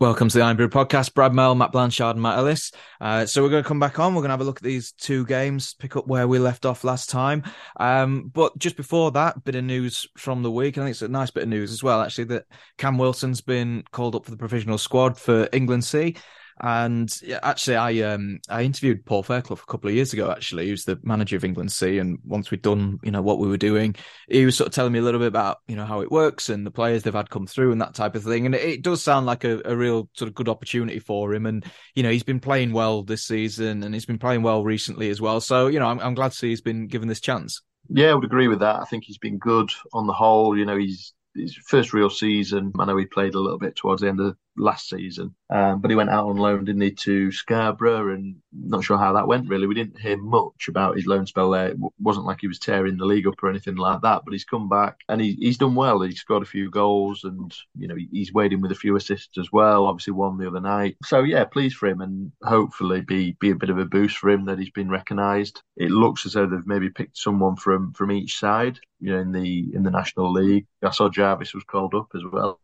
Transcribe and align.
Welcome 0.00 0.28
to 0.28 0.38
the 0.38 0.44
Irn-Bru 0.44 0.68
podcast. 0.68 1.12
Brad 1.12 1.34
Mel, 1.34 1.56
Matt 1.56 1.72
Blanchard, 1.72 2.14
and 2.14 2.22
Matt 2.22 2.38
Ellis. 2.38 2.70
Uh, 3.00 3.26
so 3.26 3.42
we're 3.42 3.48
going 3.48 3.64
to 3.64 3.66
come 3.68 3.80
back 3.80 3.98
on. 3.98 4.14
We're 4.14 4.20
going 4.20 4.28
to 4.28 4.34
have 4.34 4.40
a 4.40 4.44
look 4.44 4.58
at 4.58 4.62
these 4.62 4.92
two 4.92 5.26
games, 5.26 5.74
pick 5.74 5.96
up 5.96 6.06
where 6.06 6.28
we 6.28 6.38
left 6.38 6.64
off 6.64 6.84
last 6.84 7.10
time. 7.10 7.42
Um, 7.80 8.30
but 8.32 8.56
just 8.58 8.76
before 8.76 9.10
that, 9.10 9.42
bit 9.42 9.56
of 9.56 9.64
news 9.64 10.06
from 10.16 10.44
the 10.44 10.52
week. 10.52 10.78
I 10.78 10.82
think 10.82 10.92
it's 10.92 11.02
a 11.02 11.08
nice 11.08 11.32
bit 11.32 11.42
of 11.42 11.48
news 11.48 11.72
as 11.72 11.82
well, 11.82 12.00
actually, 12.00 12.26
that 12.26 12.44
Cam 12.76 12.96
Wilson's 12.96 13.40
been 13.40 13.82
called 13.90 14.14
up 14.14 14.24
for 14.24 14.30
the 14.30 14.36
provisional 14.36 14.78
squad 14.78 15.18
for 15.18 15.48
England 15.52 15.84
C. 15.84 16.14
And 16.60 17.10
actually, 17.42 17.76
I 17.76 18.12
um 18.12 18.40
I 18.48 18.62
interviewed 18.62 19.04
Paul 19.04 19.22
Fairclough 19.22 19.58
a 19.62 19.70
couple 19.70 19.88
of 19.88 19.94
years 19.94 20.12
ago. 20.12 20.30
Actually, 20.30 20.66
he 20.66 20.70
was 20.70 20.84
the 20.84 20.98
manager 21.02 21.36
of 21.36 21.44
England 21.44 21.72
C, 21.72 21.98
and 21.98 22.18
once 22.24 22.50
we'd 22.50 22.62
done 22.62 22.98
you 23.02 23.10
know 23.10 23.22
what 23.22 23.38
we 23.38 23.48
were 23.48 23.56
doing, 23.56 23.94
he 24.28 24.44
was 24.44 24.56
sort 24.56 24.68
of 24.68 24.74
telling 24.74 24.92
me 24.92 24.98
a 24.98 25.02
little 25.02 25.20
bit 25.20 25.28
about 25.28 25.58
you 25.68 25.76
know 25.76 25.84
how 25.84 26.00
it 26.00 26.10
works 26.10 26.48
and 26.48 26.66
the 26.66 26.70
players 26.70 27.02
they've 27.02 27.14
had 27.14 27.30
come 27.30 27.46
through 27.46 27.72
and 27.72 27.80
that 27.80 27.94
type 27.94 28.14
of 28.14 28.24
thing. 28.24 28.46
And 28.46 28.54
it, 28.54 28.62
it 28.62 28.82
does 28.82 29.02
sound 29.02 29.26
like 29.26 29.44
a, 29.44 29.60
a 29.64 29.76
real 29.76 30.08
sort 30.14 30.28
of 30.28 30.34
good 30.34 30.48
opportunity 30.48 30.98
for 30.98 31.32
him. 31.34 31.46
And 31.46 31.64
you 31.94 32.02
know 32.02 32.10
he's 32.10 32.22
been 32.22 32.40
playing 32.40 32.72
well 32.72 33.02
this 33.02 33.24
season, 33.24 33.82
and 33.82 33.94
he's 33.94 34.06
been 34.06 34.18
playing 34.18 34.42
well 34.42 34.64
recently 34.64 35.10
as 35.10 35.20
well. 35.20 35.40
So 35.40 35.68
you 35.68 35.78
know 35.78 35.86
I'm, 35.86 36.00
I'm 36.00 36.14
glad 36.14 36.32
to 36.32 36.36
see 36.36 36.48
he's 36.48 36.60
been 36.60 36.86
given 36.86 37.08
this 37.08 37.20
chance. 37.20 37.62
Yeah, 37.88 38.10
I 38.10 38.14
would 38.14 38.24
agree 38.24 38.48
with 38.48 38.60
that. 38.60 38.80
I 38.80 38.84
think 38.84 39.04
he's 39.04 39.18
been 39.18 39.38
good 39.38 39.70
on 39.92 40.06
the 40.06 40.12
whole. 40.12 40.56
You 40.56 40.66
know, 40.66 40.76
he's 40.76 41.14
his 41.34 41.56
first 41.56 41.92
real 41.92 42.10
season. 42.10 42.72
I 42.78 42.84
know 42.84 42.96
he 42.96 43.06
played 43.06 43.34
a 43.34 43.40
little 43.40 43.58
bit 43.58 43.76
towards 43.76 44.02
the 44.02 44.08
end 44.08 44.20
of 44.20 44.36
last 44.58 44.88
season, 44.88 45.34
um, 45.50 45.80
but 45.80 45.90
he 45.90 45.96
went 45.96 46.10
out 46.10 46.28
on 46.28 46.36
loan, 46.36 46.64
didn't 46.64 46.82
he, 46.82 46.90
to 46.92 47.32
Scarborough, 47.32 48.14
and 48.14 48.36
not 48.52 48.84
sure 48.84 48.98
how 48.98 49.12
that 49.14 49.28
went. 49.28 49.48
Really, 49.48 49.66
we 49.66 49.74
didn't 49.74 50.00
hear 50.00 50.16
much 50.16 50.68
about 50.68 50.96
his 50.96 51.06
loan 51.06 51.26
spell 51.26 51.50
there. 51.50 51.68
It 51.68 51.78
wasn't 51.98 52.26
like 52.26 52.40
he 52.40 52.48
was 52.48 52.58
tearing 52.58 52.96
the 52.96 53.04
league 53.04 53.26
up 53.26 53.42
or 53.42 53.50
anything 53.50 53.76
like 53.76 54.02
that. 54.02 54.22
But 54.24 54.32
he's 54.32 54.44
come 54.44 54.68
back 54.68 54.98
and 55.08 55.20
he, 55.20 55.36
he's 55.38 55.58
done 55.58 55.74
well. 55.74 56.00
He's 56.00 56.20
scored 56.20 56.42
a 56.42 56.46
few 56.46 56.70
goals, 56.70 57.24
and 57.24 57.54
you 57.78 57.88
know 57.88 57.96
he's 58.10 58.32
in 58.34 58.60
with 58.60 58.72
a 58.72 58.76
few 58.76 58.96
assists 58.96 59.38
as 59.38 59.50
well. 59.52 59.86
Obviously, 59.86 60.12
won 60.12 60.38
the 60.38 60.48
other 60.48 60.60
night. 60.60 60.96
So 61.04 61.22
yeah, 61.22 61.44
pleased 61.44 61.76
for 61.76 61.88
him, 61.88 62.00
and 62.00 62.32
hopefully 62.42 63.00
be 63.00 63.32
be 63.40 63.50
a 63.50 63.56
bit 63.56 63.70
of 63.70 63.78
a 63.78 63.84
boost 63.84 64.18
for 64.18 64.30
him 64.30 64.44
that 64.46 64.58
he's 64.58 64.70
been 64.70 64.90
recognised. 64.90 65.62
It 65.76 65.90
looks 65.90 66.26
as 66.26 66.32
though 66.32 66.46
they've 66.46 66.66
maybe 66.66 66.90
picked 66.90 67.18
someone 67.18 67.56
from 67.56 67.92
from 67.92 68.12
each 68.12 68.38
side 68.38 68.78
you 69.00 69.12
know, 69.12 69.20
in 69.20 69.32
the 69.32 69.68
in 69.74 69.82
the 69.82 69.90
National 69.90 70.32
League. 70.32 70.66
I 70.82 70.90
saw 70.90 71.08
Jarvis 71.08 71.54
was 71.54 71.64
called 71.64 71.94
up 71.94 72.08
as 72.14 72.22
well. 72.30 72.60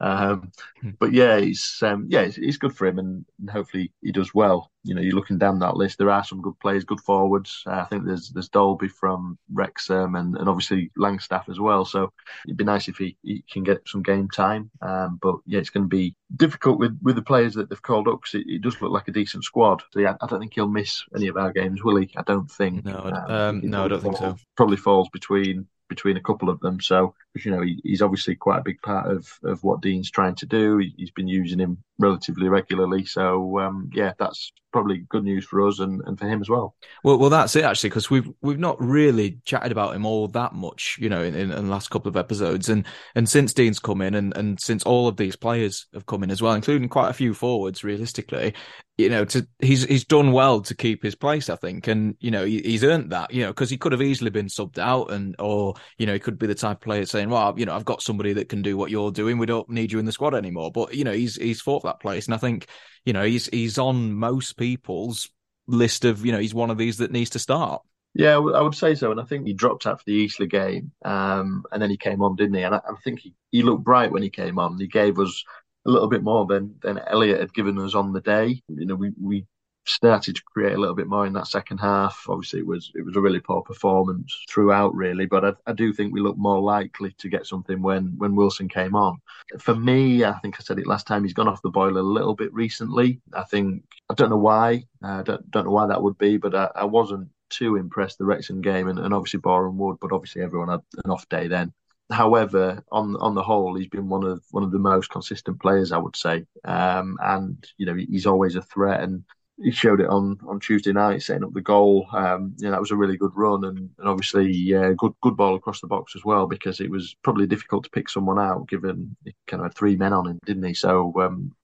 Um, 0.00 0.52
hmm. 0.80 0.90
but 1.00 1.12
yeah, 1.12 1.36
it's 1.36 1.82
um, 1.82 2.06
yeah, 2.08 2.20
it's, 2.20 2.38
it's, 2.38 2.56
good 2.56 2.76
for 2.76 2.86
him, 2.86 2.98
and, 2.98 3.24
and, 3.40 3.50
hopefully 3.50 3.92
he 4.00 4.12
does 4.12 4.32
well. 4.32 4.70
You 4.84 4.94
know, 4.94 5.00
you're 5.00 5.14
looking 5.14 5.38
down 5.38 5.58
that 5.58 5.76
list. 5.76 5.98
There 5.98 6.10
are 6.10 6.22
some 6.22 6.40
good 6.40 6.58
players, 6.60 6.84
good 6.84 7.00
forwards. 7.00 7.64
Uh, 7.66 7.80
I 7.80 7.84
think 7.84 8.04
there's 8.04 8.30
there's 8.30 8.48
Dalby 8.48 8.88
from 8.88 9.38
Wrexham, 9.52 10.14
and, 10.14 10.36
and 10.36 10.48
obviously 10.48 10.92
Langstaff 10.96 11.48
as 11.48 11.58
well. 11.58 11.84
So 11.84 12.12
it'd 12.46 12.56
be 12.56 12.64
nice 12.64 12.86
if 12.86 12.96
he, 12.96 13.16
he 13.22 13.44
can 13.50 13.64
get 13.64 13.88
some 13.88 14.02
game 14.02 14.28
time. 14.28 14.70
Um, 14.82 15.18
but 15.20 15.36
yeah, 15.46 15.58
it's 15.58 15.70
going 15.70 15.84
to 15.84 15.96
be 15.96 16.14
difficult 16.36 16.78
with, 16.78 16.96
with 17.02 17.16
the 17.16 17.22
players 17.22 17.54
that 17.54 17.68
they've 17.68 17.82
called 17.82 18.06
up 18.06 18.20
because 18.22 18.40
it, 18.40 18.48
it, 18.48 18.62
does 18.62 18.80
look 18.80 18.92
like 18.92 19.08
a 19.08 19.12
decent 19.12 19.42
squad. 19.42 19.82
So 19.90 19.98
yeah, 19.98 20.14
I 20.20 20.26
don't 20.26 20.38
think 20.38 20.54
he'll 20.54 20.68
miss 20.68 21.04
any 21.14 21.26
of 21.26 21.36
our 21.36 21.52
games, 21.52 21.82
will 21.82 21.96
he? 21.96 22.10
I 22.16 22.22
don't 22.22 22.50
think. 22.50 22.84
No, 22.84 22.98
um, 22.98 23.30
um 23.30 23.60
no, 23.64 23.84
I 23.84 23.88
don't 23.88 24.00
think 24.00 24.16
so. 24.16 24.36
Probably 24.56 24.76
falls 24.76 25.08
between 25.08 25.66
between 25.88 26.16
a 26.16 26.22
couple 26.22 26.50
of 26.50 26.60
them. 26.60 26.80
So, 26.80 27.14
you 27.44 27.50
know, 27.50 27.62
he, 27.62 27.80
he's 27.82 28.02
obviously 28.02 28.34
quite 28.34 28.58
a 28.58 28.64
big 28.64 28.80
part 28.82 29.10
of, 29.10 29.28
of 29.44 29.62
what 29.64 29.80
Dean's 29.80 30.10
trying 30.10 30.34
to 30.36 30.46
do. 30.46 30.78
He, 30.78 30.94
has 31.00 31.10
been 31.10 31.28
using 31.28 31.58
him 31.58 31.78
relatively 31.98 32.48
regularly. 32.48 33.04
So, 33.04 33.58
um, 33.60 33.90
yeah, 33.92 34.12
that's 34.18 34.52
probably 34.72 34.98
good 35.08 35.24
news 35.24 35.44
for 35.44 35.66
us 35.66 35.78
and, 35.78 36.02
and 36.06 36.18
for 36.18 36.28
him 36.28 36.40
as 36.40 36.48
well. 36.48 36.74
Well, 37.02 37.18
well, 37.18 37.30
that's 37.30 37.56
it 37.56 37.64
actually, 37.64 37.90
because 37.90 38.10
we've 38.10 38.28
we've 38.42 38.58
not 38.58 38.80
really 38.80 39.38
chatted 39.44 39.72
about 39.72 39.94
him 39.94 40.06
all 40.06 40.28
that 40.28 40.52
much, 40.54 40.96
you 41.00 41.08
know, 41.08 41.22
in, 41.22 41.34
in, 41.34 41.48
the 41.50 41.62
last 41.62 41.90
couple 41.90 42.08
of 42.08 42.16
episodes, 42.16 42.68
and 42.68 42.86
and 43.14 43.28
since 43.28 43.52
Dean's 43.52 43.78
come 43.78 44.02
in, 44.02 44.14
and 44.14 44.36
and 44.36 44.60
since 44.60 44.82
all 44.84 45.08
of 45.08 45.16
these 45.16 45.36
players 45.36 45.86
have 45.94 46.06
come 46.06 46.22
in 46.22 46.30
as 46.30 46.42
well, 46.42 46.54
including 46.54 46.88
quite 46.88 47.10
a 47.10 47.14
few 47.14 47.34
forwards, 47.34 47.84
realistically, 47.84 48.54
you 48.98 49.08
know, 49.08 49.24
to 49.26 49.46
he's 49.60 49.84
he's 49.84 50.04
done 50.04 50.32
well 50.32 50.60
to 50.60 50.74
keep 50.74 51.02
his 51.02 51.14
place, 51.14 51.48
I 51.48 51.56
think, 51.56 51.86
and 51.86 52.16
you 52.18 52.30
know 52.30 52.44
he, 52.44 52.60
he's 52.60 52.84
earned 52.84 53.12
that, 53.12 53.32
you 53.32 53.42
know, 53.42 53.50
because 53.50 53.70
he 53.70 53.78
could 53.78 53.92
have 53.92 54.02
easily 54.02 54.30
been 54.30 54.46
subbed 54.46 54.78
out, 54.78 55.12
and 55.12 55.36
or 55.38 55.74
you 55.98 56.06
know 56.06 56.14
he 56.14 56.18
could 56.18 56.38
be 56.38 56.48
the 56.48 56.54
type 56.54 56.78
of 56.78 56.82
player 56.82 57.06
saying, 57.06 57.30
well, 57.30 57.54
you 57.56 57.64
know, 57.64 57.74
I've 57.74 57.84
got 57.84 58.02
somebody 58.02 58.32
that 58.34 58.48
can 58.48 58.60
do 58.60 58.76
what 58.76 58.90
you're 58.90 59.12
doing, 59.12 59.38
we 59.38 59.46
don't 59.46 59.68
need 59.70 59.92
you 59.92 60.00
in 60.00 60.04
the 60.04 60.12
squad 60.12 60.34
anymore, 60.34 60.72
but 60.72 60.94
you 60.94 61.04
know 61.04 61.12
he's 61.12 61.36
he's 61.36 61.60
fought 61.60 61.84
that 61.84 62.00
place, 62.00 62.26
and 62.26 62.34
I 62.34 62.38
think 62.38 62.66
you 63.08 63.14
know 63.14 63.24
he's 63.24 63.46
he's 63.46 63.78
on 63.78 64.12
most 64.12 64.58
people's 64.58 65.30
list 65.66 66.04
of 66.04 66.26
you 66.26 66.30
know 66.30 66.38
he's 66.38 66.52
one 66.52 66.70
of 66.70 66.76
these 66.76 66.98
that 66.98 67.10
needs 67.10 67.30
to 67.30 67.38
start. 67.38 67.80
Yeah, 68.12 68.36
I 68.36 68.60
would 68.60 68.74
say 68.74 68.94
so, 68.94 69.10
and 69.10 69.18
I 69.18 69.24
think 69.24 69.46
he 69.46 69.54
dropped 69.54 69.86
out 69.86 70.00
for 70.00 70.04
the 70.06 70.12
Eastleigh 70.12 70.46
game, 70.46 70.92
um, 71.06 71.64
and 71.72 71.80
then 71.80 71.88
he 71.88 71.96
came 71.96 72.20
on, 72.20 72.36
didn't 72.36 72.56
he? 72.56 72.62
And 72.64 72.74
I, 72.74 72.78
I 72.78 72.96
think 73.02 73.20
he, 73.20 73.34
he 73.50 73.62
looked 73.62 73.82
bright 73.82 74.12
when 74.12 74.22
he 74.22 74.28
came 74.28 74.58
on. 74.58 74.78
He 74.78 74.88
gave 74.88 75.18
us 75.18 75.42
a 75.86 75.90
little 75.90 76.08
bit 76.08 76.22
more 76.22 76.44
than 76.44 76.74
than 76.82 76.98
Elliot 76.98 77.40
had 77.40 77.54
given 77.54 77.78
us 77.78 77.94
on 77.94 78.12
the 78.12 78.20
day. 78.20 78.62
You 78.68 78.84
know, 78.84 78.94
we 78.94 79.12
we 79.18 79.46
started 79.88 80.36
to 80.36 80.42
create 80.42 80.74
a 80.74 80.78
little 80.78 80.94
bit 80.94 81.06
more 81.06 81.26
in 81.26 81.32
that 81.32 81.46
second 81.46 81.78
half. 81.78 82.26
Obviously, 82.28 82.60
it 82.60 82.66
was 82.66 82.92
it 82.94 83.04
was 83.04 83.16
a 83.16 83.20
really 83.20 83.40
poor 83.40 83.62
performance 83.62 84.44
throughout, 84.48 84.94
really. 84.94 85.26
But 85.26 85.44
I, 85.44 85.52
I 85.66 85.72
do 85.72 85.92
think 85.92 86.12
we 86.12 86.20
look 86.20 86.36
more 86.36 86.60
likely 86.60 87.12
to 87.18 87.28
get 87.28 87.46
something 87.46 87.80
when 87.82 88.14
when 88.18 88.34
Wilson 88.34 88.68
came 88.68 88.94
on. 88.94 89.18
For 89.58 89.74
me, 89.74 90.24
I 90.24 90.38
think 90.38 90.56
I 90.58 90.62
said 90.62 90.78
it 90.78 90.86
last 90.86 91.06
time. 91.06 91.24
He's 91.24 91.32
gone 91.32 91.48
off 91.48 91.62
the 91.62 91.70
boil 91.70 91.96
a 91.96 92.00
little 92.00 92.34
bit 92.34 92.52
recently. 92.52 93.20
I 93.32 93.44
think 93.44 93.84
I 94.10 94.14
don't 94.14 94.30
know 94.30 94.38
why. 94.38 94.84
I 95.02 95.22
don't 95.22 95.50
don't 95.50 95.64
know 95.64 95.72
why 95.72 95.86
that 95.86 96.02
would 96.02 96.18
be, 96.18 96.36
but 96.36 96.54
I, 96.54 96.70
I 96.74 96.84
wasn't 96.84 97.28
too 97.50 97.76
impressed 97.76 98.18
the 98.18 98.24
Wrexham 98.24 98.60
game, 98.60 98.88
and, 98.88 98.98
and 98.98 99.14
obviously 99.14 99.40
Boreham 99.40 99.78
Wood, 99.78 99.98
but 100.00 100.12
obviously 100.12 100.42
everyone 100.42 100.68
had 100.68 100.82
an 101.04 101.10
off 101.10 101.28
day 101.28 101.48
then. 101.48 101.72
However, 102.10 102.82
on 102.90 103.16
on 103.16 103.34
the 103.34 103.42
whole, 103.42 103.74
he's 103.74 103.88
been 103.88 104.08
one 104.08 104.24
of 104.24 104.42
one 104.50 104.64
of 104.64 104.70
the 104.70 104.78
most 104.78 105.10
consistent 105.10 105.60
players, 105.60 105.92
I 105.92 105.98
would 105.98 106.16
say. 106.16 106.46
Um, 106.64 107.18
and 107.20 107.64
you 107.76 107.86
know, 107.86 107.94
he's 107.94 108.26
always 108.26 108.56
a 108.56 108.62
threat, 108.62 109.02
and 109.02 109.24
he 109.62 109.70
showed 109.70 110.00
it 110.00 110.08
on, 110.08 110.38
on 110.46 110.60
Tuesday 110.60 110.92
night, 110.92 111.22
setting 111.22 111.44
up 111.44 111.52
the 111.52 111.60
goal. 111.60 112.06
Um, 112.12 112.54
know, 112.60 112.70
that 112.70 112.80
was 112.80 112.90
a 112.90 112.96
really 112.96 113.16
good 113.16 113.32
run, 113.34 113.64
and, 113.64 113.90
and 113.98 114.08
obviously, 114.08 114.50
yeah, 114.50 114.92
good 114.96 115.12
good 115.22 115.36
ball 115.36 115.54
across 115.56 115.80
the 115.80 115.86
box 115.86 116.14
as 116.16 116.24
well, 116.24 116.46
because 116.46 116.80
it 116.80 116.90
was 116.90 117.16
probably 117.22 117.46
difficult 117.46 117.84
to 117.84 117.90
pick 117.90 118.08
someone 118.08 118.38
out, 118.38 118.68
given 118.68 119.16
he 119.24 119.34
kind 119.46 119.60
of 119.60 119.66
had 119.66 119.74
three 119.74 119.96
men 119.96 120.12
on 120.12 120.26
him, 120.26 120.38
didn't 120.44 120.64
he? 120.64 120.74
So. 120.74 121.12
Um, 121.20 121.54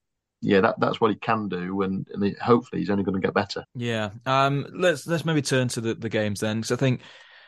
yeah, 0.46 0.60
that, 0.60 0.78
that's 0.78 1.00
what 1.00 1.10
he 1.10 1.16
can 1.16 1.48
do, 1.48 1.80
and, 1.80 2.06
and 2.12 2.36
hopefully 2.36 2.82
he's 2.82 2.90
only 2.90 3.02
going 3.02 3.18
to 3.18 3.26
get 3.26 3.32
better. 3.32 3.64
Yeah, 3.74 4.10
um, 4.26 4.66
let's 4.74 5.06
let's 5.06 5.24
maybe 5.24 5.40
turn 5.40 5.68
to 5.68 5.80
the, 5.80 5.94
the 5.94 6.10
games 6.10 6.40
then, 6.40 6.58
because 6.58 6.72
I 6.72 6.76
think 6.76 7.00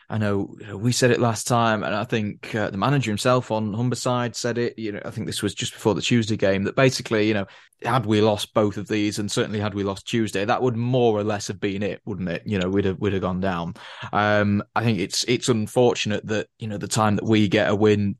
I 0.09 0.17
know, 0.17 0.55
we 0.73 0.93
said 0.93 1.11
it 1.11 1.19
last 1.19 1.47
time, 1.47 1.83
and 1.83 1.93
I 1.93 2.05
think 2.05 2.55
uh, 2.55 2.69
the 2.69 2.77
manager 2.77 3.11
himself 3.11 3.51
on 3.51 3.73
Humberside 3.73 4.35
said 4.35 4.57
it. 4.57 4.79
You 4.79 4.93
know, 4.93 5.01
I 5.03 5.11
think 5.11 5.27
this 5.27 5.43
was 5.43 5.53
just 5.53 5.73
before 5.73 5.95
the 5.95 6.01
Tuesday 6.01 6.37
game 6.37 6.63
that 6.63 6.77
basically, 6.77 7.27
you 7.27 7.33
know, 7.33 7.45
had 7.83 8.05
we 8.05 8.21
lost 8.21 8.53
both 8.53 8.77
of 8.77 8.87
these, 8.87 9.19
and 9.19 9.29
certainly 9.29 9.59
had 9.59 9.73
we 9.73 9.83
lost 9.83 10.07
Tuesday, 10.07 10.45
that 10.45 10.61
would 10.61 10.77
more 10.77 11.19
or 11.19 11.25
less 11.25 11.49
have 11.49 11.59
been 11.59 11.83
it, 11.83 12.01
wouldn't 12.05 12.29
it? 12.29 12.43
You 12.45 12.57
know, 12.57 12.69
we'd 12.69 12.85
have 12.85 12.99
we'd 12.99 13.13
have 13.13 13.21
gone 13.21 13.41
down. 13.41 13.73
Um, 14.13 14.63
I 14.75 14.83
think 14.83 14.99
it's 14.99 15.25
it's 15.25 15.49
unfortunate 15.49 16.25
that 16.27 16.47
you 16.57 16.67
know 16.67 16.77
the 16.77 16.87
time 16.87 17.17
that 17.17 17.25
we 17.25 17.49
get 17.49 17.69
a 17.69 17.75
win 17.75 18.15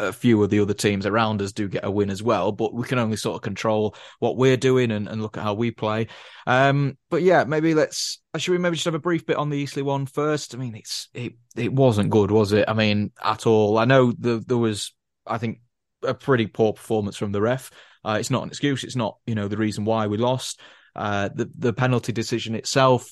a 0.00 0.12
few 0.12 0.42
of 0.42 0.50
the 0.50 0.60
other 0.60 0.74
teams 0.74 1.06
around 1.06 1.42
us 1.42 1.52
do 1.52 1.68
get 1.68 1.84
a 1.84 1.90
win 1.90 2.10
as 2.10 2.22
well, 2.22 2.52
but 2.52 2.74
we 2.74 2.84
can 2.84 2.98
only 2.98 3.16
sort 3.16 3.36
of 3.36 3.42
control 3.42 3.94
what 4.18 4.36
we're 4.36 4.56
doing 4.56 4.90
and, 4.90 5.06
and 5.08 5.20
look 5.20 5.36
at 5.36 5.42
how 5.42 5.54
we 5.54 5.70
play. 5.70 6.08
Um, 6.46 6.96
but 7.10 7.22
yeah, 7.22 7.44
maybe 7.44 7.74
let's 7.74 8.20
should 8.36 8.52
we 8.52 8.58
maybe 8.58 8.76
just 8.76 8.86
have 8.86 8.94
a 8.94 8.98
brief 8.98 9.26
bit 9.26 9.36
on 9.36 9.50
the 9.50 9.58
Eastleigh 9.58 9.82
one 9.82 10.06
first? 10.06 10.54
I 10.54 10.58
mean, 10.58 10.74
it's 10.74 11.08
it 11.14 11.34
it 11.56 11.72
wasn't 11.72 12.10
good, 12.10 12.30
was 12.30 12.52
it? 12.52 12.64
I 12.68 12.72
mean, 12.72 13.12
at 13.22 13.46
all. 13.46 13.78
I 13.78 13.84
know 13.84 14.12
the, 14.18 14.42
there 14.46 14.56
was, 14.56 14.92
I 15.26 15.38
think, 15.38 15.60
a 16.02 16.14
pretty 16.14 16.46
poor 16.46 16.72
performance 16.72 17.16
from 17.16 17.32
the 17.32 17.42
ref. 17.42 17.70
Uh, 18.04 18.16
it's 18.18 18.30
not 18.30 18.42
an 18.42 18.48
excuse. 18.48 18.84
It's 18.84 18.96
not 18.96 19.18
you 19.26 19.34
know 19.34 19.48
the 19.48 19.58
reason 19.58 19.84
why 19.84 20.06
we 20.06 20.16
lost. 20.16 20.60
Uh, 20.96 21.28
the 21.34 21.50
the 21.56 21.72
penalty 21.72 22.12
decision 22.12 22.54
itself 22.54 23.10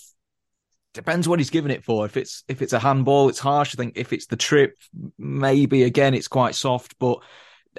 depends 0.98 1.28
what 1.28 1.38
he's 1.38 1.50
given 1.50 1.70
it 1.70 1.84
for. 1.84 2.04
If 2.04 2.16
it's 2.16 2.44
if 2.48 2.60
it's 2.60 2.72
a 2.72 2.78
handball, 2.78 3.28
it's 3.28 3.38
harsh. 3.38 3.74
I 3.74 3.76
think 3.76 3.96
if 3.96 4.12
it's 4.12 4.26
the 4.26 4.36
trip, 4.36 4.76
maybe 5.16 5.84
again 5.84 6.12
it's 6.12 6.28
quite 6.28 6.54
soft. 6.54 6.98
But 6.98 7.18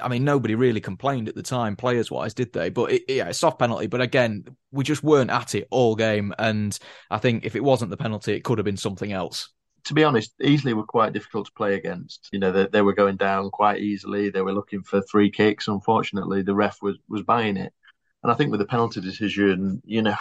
I 0.01 0.07
mean, 0.07 0.23
nobody 0.23 0.55
really 0.55 0.79
complained 0.79 1.27
at 1.27 1.35
the 1.35 1.43
time, 1.43 1.75
players 1.75 2.09
wise, 2.09 2.33
did 2.33 2.53
they? 2.53 2.69
But 2.69 2.91
it, 2.93 3.03
yeah, 3.09 3.31
soft 3.31 3.59
penalty. 3.59 3.87
But 3.87 4.01
again, 4.01 4.45
we 4.71 4.83
just 4.85 5.03
weren't 5.03 5.31
at 5.31 5.53
it 5.55 5.67
all 5.69 5.95
game. 5.95 6.33
And 6.39 6.77
I 7.11 7.17
think 7.17 7.45
if 7.45 7.55
it 7.55 7.63
wasn't 7.63 7.91
the 7.91 7.97
penalty, 7.97 8.33
it 8.33 8.43
could 8.45 8.57
have 8.57 8.65
been 8.65 8.77
something 8.77 9.11
else. 9.11 9.49
to 9.85 9.93
be 9.93 10.03
honest, 10.03 10.33
Eastleigh 10.41 10.73
were 10.73 10.83
quite 10.83 11.13
difficult 11.13 11.47
to 11.47 11.51
play 11.53 11.75
against. 11.75 12.29
You 12.31 12.39
know, 12.39 12.51
they, 12.51 12.67
they 12.67 12.81
were 12.81 12.93
going 12.93 13.17
down 13.17 13.49
quite 13.49 13.81
easily. 13.81 14.29
They 14.29 14.41
were 14.41 14.53
looking 14.53 14.83
for 14.83 15.01
three 15.01 15.31
kicks. 15.31 15.67
Unfortunately, 15.67 16.41
the 16.41 16.55
ref 16.55 16.81
was 16.81 16.97
was 17.07 17.23
buying 17.23 17.57
it. 17.57 17.73
And 18.23 18.31
I 18.31 18.35
think 18.35 18.51
with 18.51 18.59
the 18.59 18.65
penalty 18.65 19.01
decision, 19.01 19.81
you 19.85 20.01
know, 20.01 20.15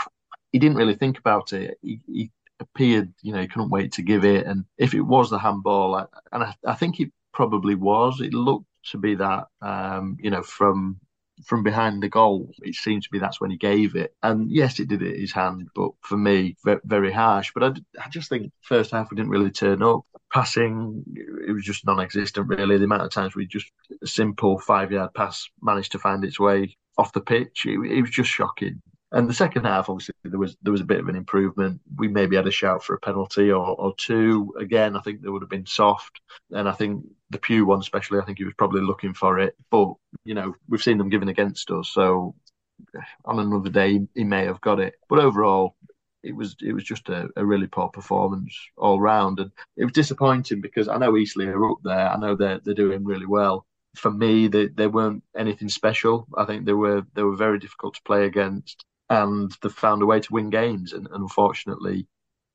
he 0.52 0.58
didn't 0.58 0.78
really 0.78 0.94
think 0.94 1.18
about 1.18 1.52
it. 1.52 1.78
He, 1.82 2.00
he 2.06 2.30
appeared, 2.60 3.12
you 3.22 3.32
know, 3.32 3.40
he 3.40 3.49
couldn't 3.49 3.70
wait 3.70 3.93
to 3.93 4.02
give 4.02 4.25
it. 4.25 4.46
And 4.46 4.64
if 4.76 4.94
it 4.94 5.00
was 5.00 5.31
the 5.31 5.38
handball, 5.38 5.94
I, 5.94 6.06
and 6.32 6.44
I, 6.44 6.55
I 6.64 6.75
think 6.75 7.00
it 7.00 7.10
probably 7.32 7.75
was, 7.75 8.20
it 8.20 8.34
looked 8.34 8.66
to 8.90 8.99
be 8.99 9.14
that, 9.16 9.46
um, 9.62 10.16
you 10.20 10.31
know, 10.31 10.43
from 10.43 11.00
from 11.44 11.62
behind 11.62 12.02
the 12.02 12.08
goal. 12.08 12.50
It 12.62 12.75
seemed 12.75 13.02
to 13.05 13.10
be 13.10 13.19
that's 13.19 13.40
when 13.40 13.50
he 13.50 13.56
gave 13.56 13.94
it. 13.94 14.12
And 14.22 14.50
yes, 14.50 14.81
it 14.81 14.88
did 14.88 15.02
it 15.02 15.20
his 15.20 15.32
hand, 15.32 15.69
but 15.75 15.90
for 16.00 16.16
me, 16.16 16.56
very, 16.84 17.12
harsh. 17.12 17.52
But 17.55 17.62
I, 17.62 17.69
I 18.05 18.08
just 18.08 18.28
think 18.28 18.52
first 18.62 18.90
half 18.90 19.10
we 19.10 19.16
didn't 19.16 19.31
really 19.31 19.50
turn 19.50 19.82
up. 19.82 20.00
Passing, 20.32 21.05
it 21.46 21.52
was 21.52 21.64
just 21.64 21.87
non-existent 21.87 22.49
really. 22.49 22.76
The 22.76 22.84
amount 22.84 23.02
of 23.02 23.10
times 23.10 23.34
we 23.34 23.46
just 23.46 23.70
a 24.02 24.06
simple 24.06 24.58
five-yard 24.58 25.14
pass 25.14 25.49
managed 25.62 25.93
to 25.93 25.99
find 25.99 26.25
its 26.25 26.38
way 26.38 26.76
off 26.99 27.12
the 27.12 27.20
pitch, 27.20 27.64
it, 27.64 27.78
it 27.78 28.00
was 28.00 28.10
just 28.10 28.28
shocking. 28.28 28.82
And 29.10 29.28
the 29.28 29.34
second 29.34 29.64
half, 29.64 29.88
obviously, 29.88 30.14
there 30.25 30.38
was 30.38 30.56
there 30.62 30.72
was 30.72 30.82
a 30.82 30.84
bit 30.84 31.00
of 31.00 31.08
an 31.08 31.16
improvement. 31.16 31.81
We 31.96 32.08
maybe 32.08 32.37
had 32.37 32.46
a 32.46 32.50
shout 32.50 32.84
for 32.84 32.94
a 32.94 33.00
penalty 33.00 33.50
or, 33.50 33.75
or 33.81 33.94
two. 33.96 34.55
Again, 34.60 34.96
I 34.96 35.00
think 35.00 35.22
they 35.22 35.31
would 35.31 35.43
have 35.43 35.49
been 35.49 35.66
soft. 35.66 36.20
And 36.50 36.69
I 36.69 36.72
think 36.72 37.05
the 37.31 37.38
Pugh 37.38 37.64
one, 37.64 37.81
especially, 37.81 38.19
I 38.19 38.25
think 38.25 38.38
he 38.38 38.44
was 38.44 38.55
probably 38.58 38.82
looking 38.82 39.14
for 39.14 39.38
it. 39.38 39.56
But 39.70 39.94
you 40.25 40.34
know, 40.34 40.55
we've 40.69 40.82
seen 40.82 40.99
them 40.99 41.08
given 41.08 41.28
against 41.28 41.70
us, 41.70 41.88
so 41.88 42.34
on 43.25 43.38
another 43.38 43.70
day 43.70 44.00
he 44.14 44.25
may 44.25 44.44
have 44.44 44.60
got 44.60 44.81
it. 44.81 44.94
But 45.08 45.20
overall, 45.20 45.75
it 46.22 46.34
was 46.34 46.56
it 46.60 46.72
was 46.72 46.84
just 46.84 47.08
a, 47.08 47.28
a 47.37 47.44
really 47.44 47.66
poor 47.66 47.88
performance 47.88 48.55
all 48.76 49.00
round, 49.00 49.40
and 49.40 49.50
it 49.76 49.84
was 49.84 49.93
disappointing 49.93 50.60
because 50.60 50.88
I 50.88 50.99
know 50.99 51.16
Eastleigh 51.16 51.46
are 51.49 51.70
up 51.70 51.78
there. 51.82 52.10
I 52.10 52.19
know 52.19 52.34
they're 52.34 52.60
they're 52.64 52.75
doing 52.75 53.05
really 53.05 53.26
well. 53.26 53.64
For 53.96 54.10
me, 54.10 54.49
they, 54.49 54.69
they 54.69 54.87
weren't 54.87 55.25
anything 55.37 55.69
special. 55.69 56.26
I 56.37 56.44
think 56.44 56.66
they 56.66 56.75
were 56.75 57.05
they 57.14 57.22
were 57.22 57.37
very 57.37 57.58
difficult 57.58 57.94
to 57.94 58.02
play 58.05 58.26
against 58.26 58.84
and 59.10 59.52
they 59.62 59.69
found 59.69 60.02
a 60.02 60.06
way 60.06 60.20
to 60.20 60.32
win 60.32 60.50
games. 60.50 60.93
And, 60.93 61.06
and 61.06 61.22
unfortunately, 61.22 62.06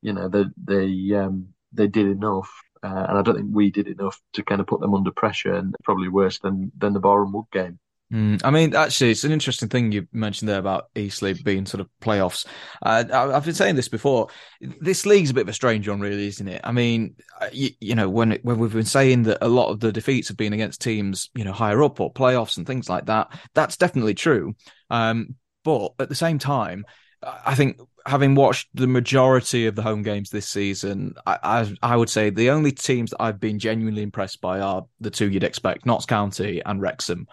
you 0.01 0.13
know, 0.13 0.27
they 0.27 0.45
they 0.57 1.15
um, 1.15 1.49
they 1.71 1.87
did 1.87 2.07
enough, 2.07 2.49
uh, 2.83 3.05
and 3.09 3.17
I 3.17 3.21
don't 3.21 3.35
think 3.35 3.49
we 3.51 3.71
did 3.71 3.87
enough 3.87 4.19
to 4.33 4.43
kind 4.43 4.61
of 4.61 4.67
put 4.67 4.81
them 4.81 4.93
under 4.93 5.11
pressure, 5.11 5.53
and 5.53 5.75
probably 5.83 6.09
worse 6.09 6.39
than 6.39 6.71
than 6.77 6.93
the 6.93 6.99
Boreham 6.99 7.33
Wood 7.33 7.45
game. 7.51 7.79
Mm, 8.13 8.41
I 8.43 8.51
mean, 8.51 8.75
actually, 8.75 9.09
it's 9.09 9.23
an 9.23 9.31
interesting 9.31 9.69
thing 9.69 9.91
you 9.91 10.07
mentioned 10.11 10.47
there 10.47 10.59
about 10.59 10.89
Eastleigh 10.95 11.33
being 11.33 11.65
sort 11.65 11.81
of 11.81 11.89
playoffs. 11.99 12.45
Uh, 12.79 13.05
I've 13.11 13.45
been 13.45 13.55
saying 13.55 13.75
this 13.75 13.87
before. 13.87 14.27
This 14.61 15.07
league's 15.07 15.31
a 15.31 15.33
bit 15.33 15.41
of 15.41 15.49
a 15.49 15.53
strange 15.53 15.87
one, 15.87 15.99
really, 15.99 16.27
isn't 16.27 16.47
it? 16.47 16.61
I 16.63 16.71
mean, 16.71 17.15
uh, 17.41 17.49
you, 17.51 17.71
you 17.79 17.95
know, 17.95 18.07
when 18.09 18.37
when 18.43 18.59
we've 18.59 18.71
been 18.73 18.85
saying 18.85 19.23
that 19.23 19.39
a 19.41 19.47
lot 19.47 19.69
of 19.69 19.79
the 19.79 19.91
defeats 19.91 20.27
have 20.27 20.37
been 20.37 20.53
against 20.53 20.79
teams, 20.79 21.31
you 21.33 21.43
know, 21.43 21.53
higher 21.53 21.81
up 21.81 21.99
or 21.99 22.13
playoffs 22.13 22.57
and 22.57 22.67
things 22.67 22.87
like 22.87 23.07
that, 23.07 23.31
that's 23.55 23.77
definitely 23.77 24.13
true. 24.13 24.53
Um, 24.91 25.35
but 25.63 25.93
at 25.99 26.09
the 26.09 26.15
same 26.15 26.39
time, 26.39 26.85
I 27.23 27.55
think 27.55 27.79
having 28.05 28.35
watched 28.35 28.67
the 28.73 28.87
majority 28.87 29.65
of 29.65 29.75
the 29.75 29.81
home 29.81 30.03
games 30.03 30.29
this 30.29 30.47
season, 30.47 31.15
I, 31.25 31.39
I, 31.41 31.93
I, 31.93 31.95
would 31.95 32.09
say 32.09 32.29
the 32.29 32.49
only 32.49 32.71
teams 32.71 33.11
that 33.11 33.21
I've 33.21 33.39
been 33.39 33.59
genuinely 33.59 34.01
impressed 34.01 34.41
by 34.41 34.59
are 34.59 34.85
the 34.99 35.09
two 35.09 35.31
you'd 35.31 35.43
expect, 35.43 35.85
Notts 35.85 36.05
County 36.05 36.61
and 36.65 36.81
Wrexham. 36.81 37.27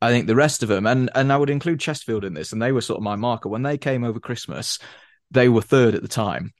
I 0.00 0.10
think 0.10 0.26
the 0.26 0.36
rest 0.36 0.62
of 0.62 0.68
them, 0.68 0.86
and 0.86 1.10
and 1.14 1.32
I 1.32 1.36
would 1.36 1.50
include 1.50 1.80
Chesterfield 1.80 2.24
in 2.24 2.34
this, 2.34 2.52
and 2.52 2.62
they 2.62 2.72
were 2.72 2.80
sort 2.80 2.98
of 2.98 3.04
my 3.04 3.16
marker 3.16 3.48
when 3.48 3.62
they 3.62 3.78
came 3.78 4.04
over 4.04 4.20
Christmas. 4.20 4.78
They 5.30 5.48
were 5.48 5.62
third 5.62 5.94
at 5.94 6.02
the 6.02 6.08
time, 6.08 6.52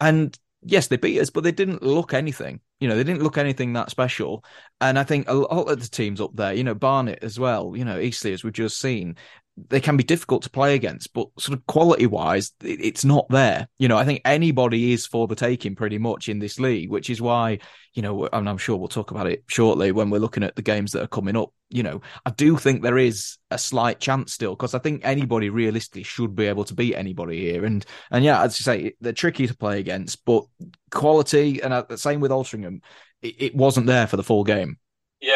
and 0.00 0.36
yes, 0.62 0.88
they 0.88 0.96
beat 0.96 1.20
us, 1.20 1.30
but 1.30 1.44
they 1.44 1.52
didn't 1.52 1.82
look 1.82 2.14
anything. 2.14 2.60
You 2.80 2.88
know, 2.88 2.96
they 2.96 3.04
didn't 3.04 3.22
look 3.22 3.38
anything 3.38 3.74
that 3.74 3.90
special. 3.90 4.44
And 4.80 4.98
I 4.98 5.04
think 5.04 5.28
a 5.28 5.34
lot 5.34 5.70
of 5.70 5.80
the 5.80 5.88
teams 5.88 6.20
up 6.20 6.34
there, 6.34 6.52
you 6.52 6.64
know, 6.64 6.74
Barnet 6.74 7.20
as 7.22 7.38
well, 7.38 7.74
you 7.76 7.84
know, 7.84 7.98
Eastleigh, 7.98 8.32
as 8.32 8.44
we've 8.44 8.52
just 8.52 8.80
seen, 8.80 9.16
they 9.56 9.80
can 9.80 9.96
be 9.96 10.04
difficult 10.04 10.42
to 10.42 10.50
play 10.50 10.74
against, 10.74 11.14
but 11.14 11.28
sort 11.38 11.58
of 11.58 11.66
quality 11.66 12.06
wise, 12.06 12.52
it's 12.62 13.06
not 13.06 13.26
there. 13.30 13.68
You 13.78 13.88
know, 13.88 13.96
I 13.96 14.04
think 14.04 14.20
anybody 14.24 14.92
is 14.92 15.06
for 15.06 15.26
the 15.26 15.34
taking 15.34 15.74
pretty 15.74 15.96
much 15.96 16.28
in 16.28 16.38
this 16.38 16.60
league, 16.60 16.90
which 16.90 17.08
is 17.08 17.22
why, 17.22 17.60
you 17.94 18.02
know, 18.02 18.28
and 18.32 18.48
I'm 18.48 18.58
sure 18.58 18.76
we'll 18.76 18.88
talk 18.88 19.12
about 19.12 19.26
it 19.26 19.44
shortly 19.48 19.92
when 19.92 20.10
we're 20.10 20.18
looking 20.18 20.42
at 20.42 20.56
the 20.56 20.62
games 20.62 20.92
that 20.92 21.02
are 21.02 21.08
coming 21.08 21.36
up. 21.36 21.54
You 21.70 21.82
know, 21.82 22.02
I 22.26 22.30
do 22.30 22.58
think 22.58 22.82
there 22.82 22.98
is 22.98 23.38
a 23.50 23.56
slight 23.56 23.98
chance 23.98 24.34
still 24.34 24.54
because 24.54 24.74
I 24.74 24.78
think 24.78 25.00
anybody 25.04 25.48
realistically 25.48 26.02
should 26.02 26.36
be 26.36 26.46
able 26.46 26.64
to 26.64 26.74
beat 26.74 26.94
anybody 26.94 27.40
here. 27.40 27.64
And, 27.64 27.84
and 28.10 28.24
yeah, 28.24 28.42
as 28.42 28.60
you 28.60 28.64
say, 28.64 28.92
they're 29.00 29.14
tricky 29.14 29.46
to 29.46 29.56
play 29.56 29.80
against, 29.80 30.24
but 30.26 30.44
quality 30.90 31.62
and 31.62 31.72
the 31.88 31.96
same 31.96 32.20
with 32.20 32.30
Altrincham, 32.30 32.82
it, 33.22 33.34
it 33.38 33.54
wasn't 33.56 33.86
there 33.86 34.06
for 34.06 34.18
the 34.18 34.22
full 34.22 34.44
game. 34.44 34.76
Yeah, 35.20 35.32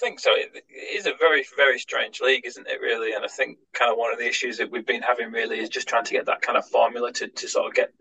think 0.00 0.20
so. 0.20 0.30
It, 0.34 0.50
it 0.68 0.98
is 0.98 1.06
a 1.06 1.14
very, 1.18 1.44
very 1.56 1.78
strange 1.78 2.20
league, 2.20 2.46
isn't 2.46 2.66
it, 2.66 2.80
really? 2.80 3.12
And 3.12 3.24
I 3.24 3.28
think 3.28 3.58
kind 3.72 3.90
of 3.90 3.98
one 3.98 4.12
of 4.12 4.18
the 4.18 4.26
issues 4.26 4.58
that 4.58 4.70
we've 4.70 4.86
been 4.86 5.02
having 5.02 5.32
really 5.32 5.58
is 5.60 5.68
just 5.68 5.88
trying 5.88 6.04
to 6.04 6.12
get 6.12 6.26
that 6.26 6.42
kind 6.42 6.58
of 6.58 6.66
formula 6.66 7.12
to, 7.14 7.28
to 7.28 7.48
sort 7.48 7.66
of 7.66 7.74
get 7.74 7.92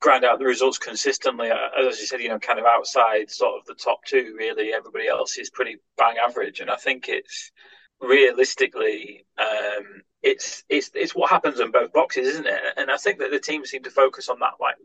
grind 0.00 0.24
out 0.24 0.38
the 0.38 0.44
results 0.44 0.78
consistently. 0.78 1.50
Uh, 1.50 1.88
as 1.88 2.00
you 2.00 2.06
said, 2.06 2.20
you 2.20 2.28
know, 2.28 2.38
kind 2.38 2.58
of 2.58 2.64
outside 2.64 3.30
sort 3.30 3.60
of 3.60 3.66
the 3.66 3.74
top 3.74 4.04
two, 4.04 4.34
really. 4.38 4.72
Everybody 4.72 5.08
else 5.08 5.36
is 5.36 5.50
pretty 5.50 5.76
bang 5.96 6.16
average. 6.26 6.60
And 6.60 6.70
I 6.70 6.76
think 6.76 7.08
it's 7.08 7.52
realistically, 8.00 9.26
um, 9.38 10.02
it's 10.22 10.64
it's 10.68 10.90
it's 10.94 11.14
what 11.14 11.30
happens 11.30 11.60
in 11.60 11.70
both 11.70 11.92
boxes, 11.92 12.28
isn't 12.28 12.46
it? 12.46 12.60
And 12.76 12.90
I 12.90 12.96
think 12.98 13.18
that 13.18 13.30
the 13.30 13.38
teams 13.38 13.70
seem 13.70 13.82
to 13.84 13.90
focus 13.90 14.28
on 14.28 14.38
that 14.40 14.54
like 14.60 14.76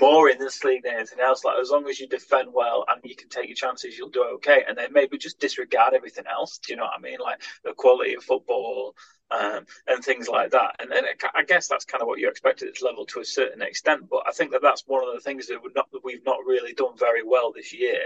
more 0.00 0.28
in 0.28 0.38
this 0.38 0.62
league 0.62 0.84
than 0.84 0.94
anything 0.94 1.20
else. 1.20 1.44
Like 1.44 1.58
as 1.60 1.70
long 1.70 1.88
as 1.88 1.98
you 1.98 2.06
defend 2.06 2.50
well 2.52 2.84
and 2.88 3.00
you 3.02 3.16
can 3.16 3.28
take 3.28 3.48
your 3.48 3.56
chances, 3.56 3.98
you'll 3.98 4.10
do 4.10 4.24
okay. 4.34 4.64
And 4.68 4.78
then 4.78 4.92
maybe 4.92 5.18
just 5.18 5.40
disregard 5.40 5.94
everything 5.94 6.24
else. 6.30 6.58
Do 6.58 6.72
you 6.72 6.76
know 6.76 6.84
what 6.84 6.98
I 6.98 7.00
mean? 7.00 7.18
Like 7.18 7.42
the 7.64 7.72
quality 7.72 8.14
of 8.14 8.22
football 8.22 8.94
um, 9.32 9.66
and 9.88 10.04
things 10.04 10.28
like 10.28 10.52
that. 10.52 10.76
And, 10.78 10.92
and 10.92 11.06
I 11.34 11.42
guess 11.42 11.66
that's 11.66 11.84
kind 11.84 12.02
of 12.02 12.08
what 12.08 12.20
you 12.20 12.28
expect 12.28 12.62
at 12.62 12.72
this 12.72 12.82
level 12.82 13.06
to 13.06 13.20
a 13.20 13.24
certain 13.24 13.62
extent. 13.62 14.08
But 14.08 14.22
I 14.28 14.32
think 14.32 14.52
that 14.52 14.62
that's 14.62 14.84
one 14.86 15.06
of 15.06 15.14
the 15.14 15.20
things 15.20 15.48
that, 15.48 15.58
not, 15.74 15.90
that 15.90 16.04
we've 16.04 16.24
not 16.24 16.44
really 16.46 16.74
done 16.74 16.96
very 16.96 17.22
well 17.24 17.52
this 17.52 17.72
year 17.72 18.00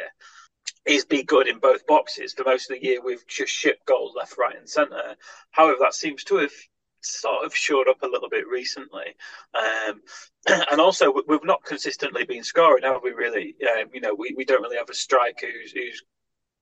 is 0.87 1.05
be 1.05 1.23
good 1.23 1.49
in 1.49 1.59
both 1.59 1.87
boxes. 1.87 2.35
For 2.35 2.45
most 2.45 2.71
of 2.71 2.77
the 2.77 2.85
year, 2.85 3.01
we've 3.03 3.27
just 3.27 3.53
shipped 3.53 3.87
goals 3.87 4.15
left, 4.17 4.37
right, 4.39 4.57
and 4.57 4.69
centre. 4.69 5.17
However, 5.51 5.79
that 5.81 5.95
seems 5.95 6.25
to 6.25 6.37
have 6.37 6.53
sort 7.01 7.45
of 7.45 7.55
showed 7.55 7.89
up 7.89 8.03
a 8.03 8.07
little 8.09 8.29
bit 8.29 8.47
recently. 8.49 9.15
Um, 9.55 10.03
and 10.71 10.81
also, 10.81 11.13
we've 11.27 11.45
not 11.45 11.65
consistently 11.65 12.25
been 12.25 12.45
scoring, 12.45 12.85
have 12.85 13.03
we? 13.03 13.13
Really, 13.13 13.55
um, 13.63 13.89
you 13.93 14.01
know, 14.01 14.15
we, 14.15 14.35
we 14.37 14.45
don't 14.45 14.63
really 14.63 14.77
have 14.77 14.91
a 14.91 14.95
striker 14.95 15.47
who's, 15.47 15.73
who's 15.73 16.03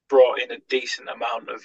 brought 0.09 0.41
in 0.41 0.51
a 0.53 0.59
decent 0.69 1.09
amount 1.09 1.49
of 1.49 1.63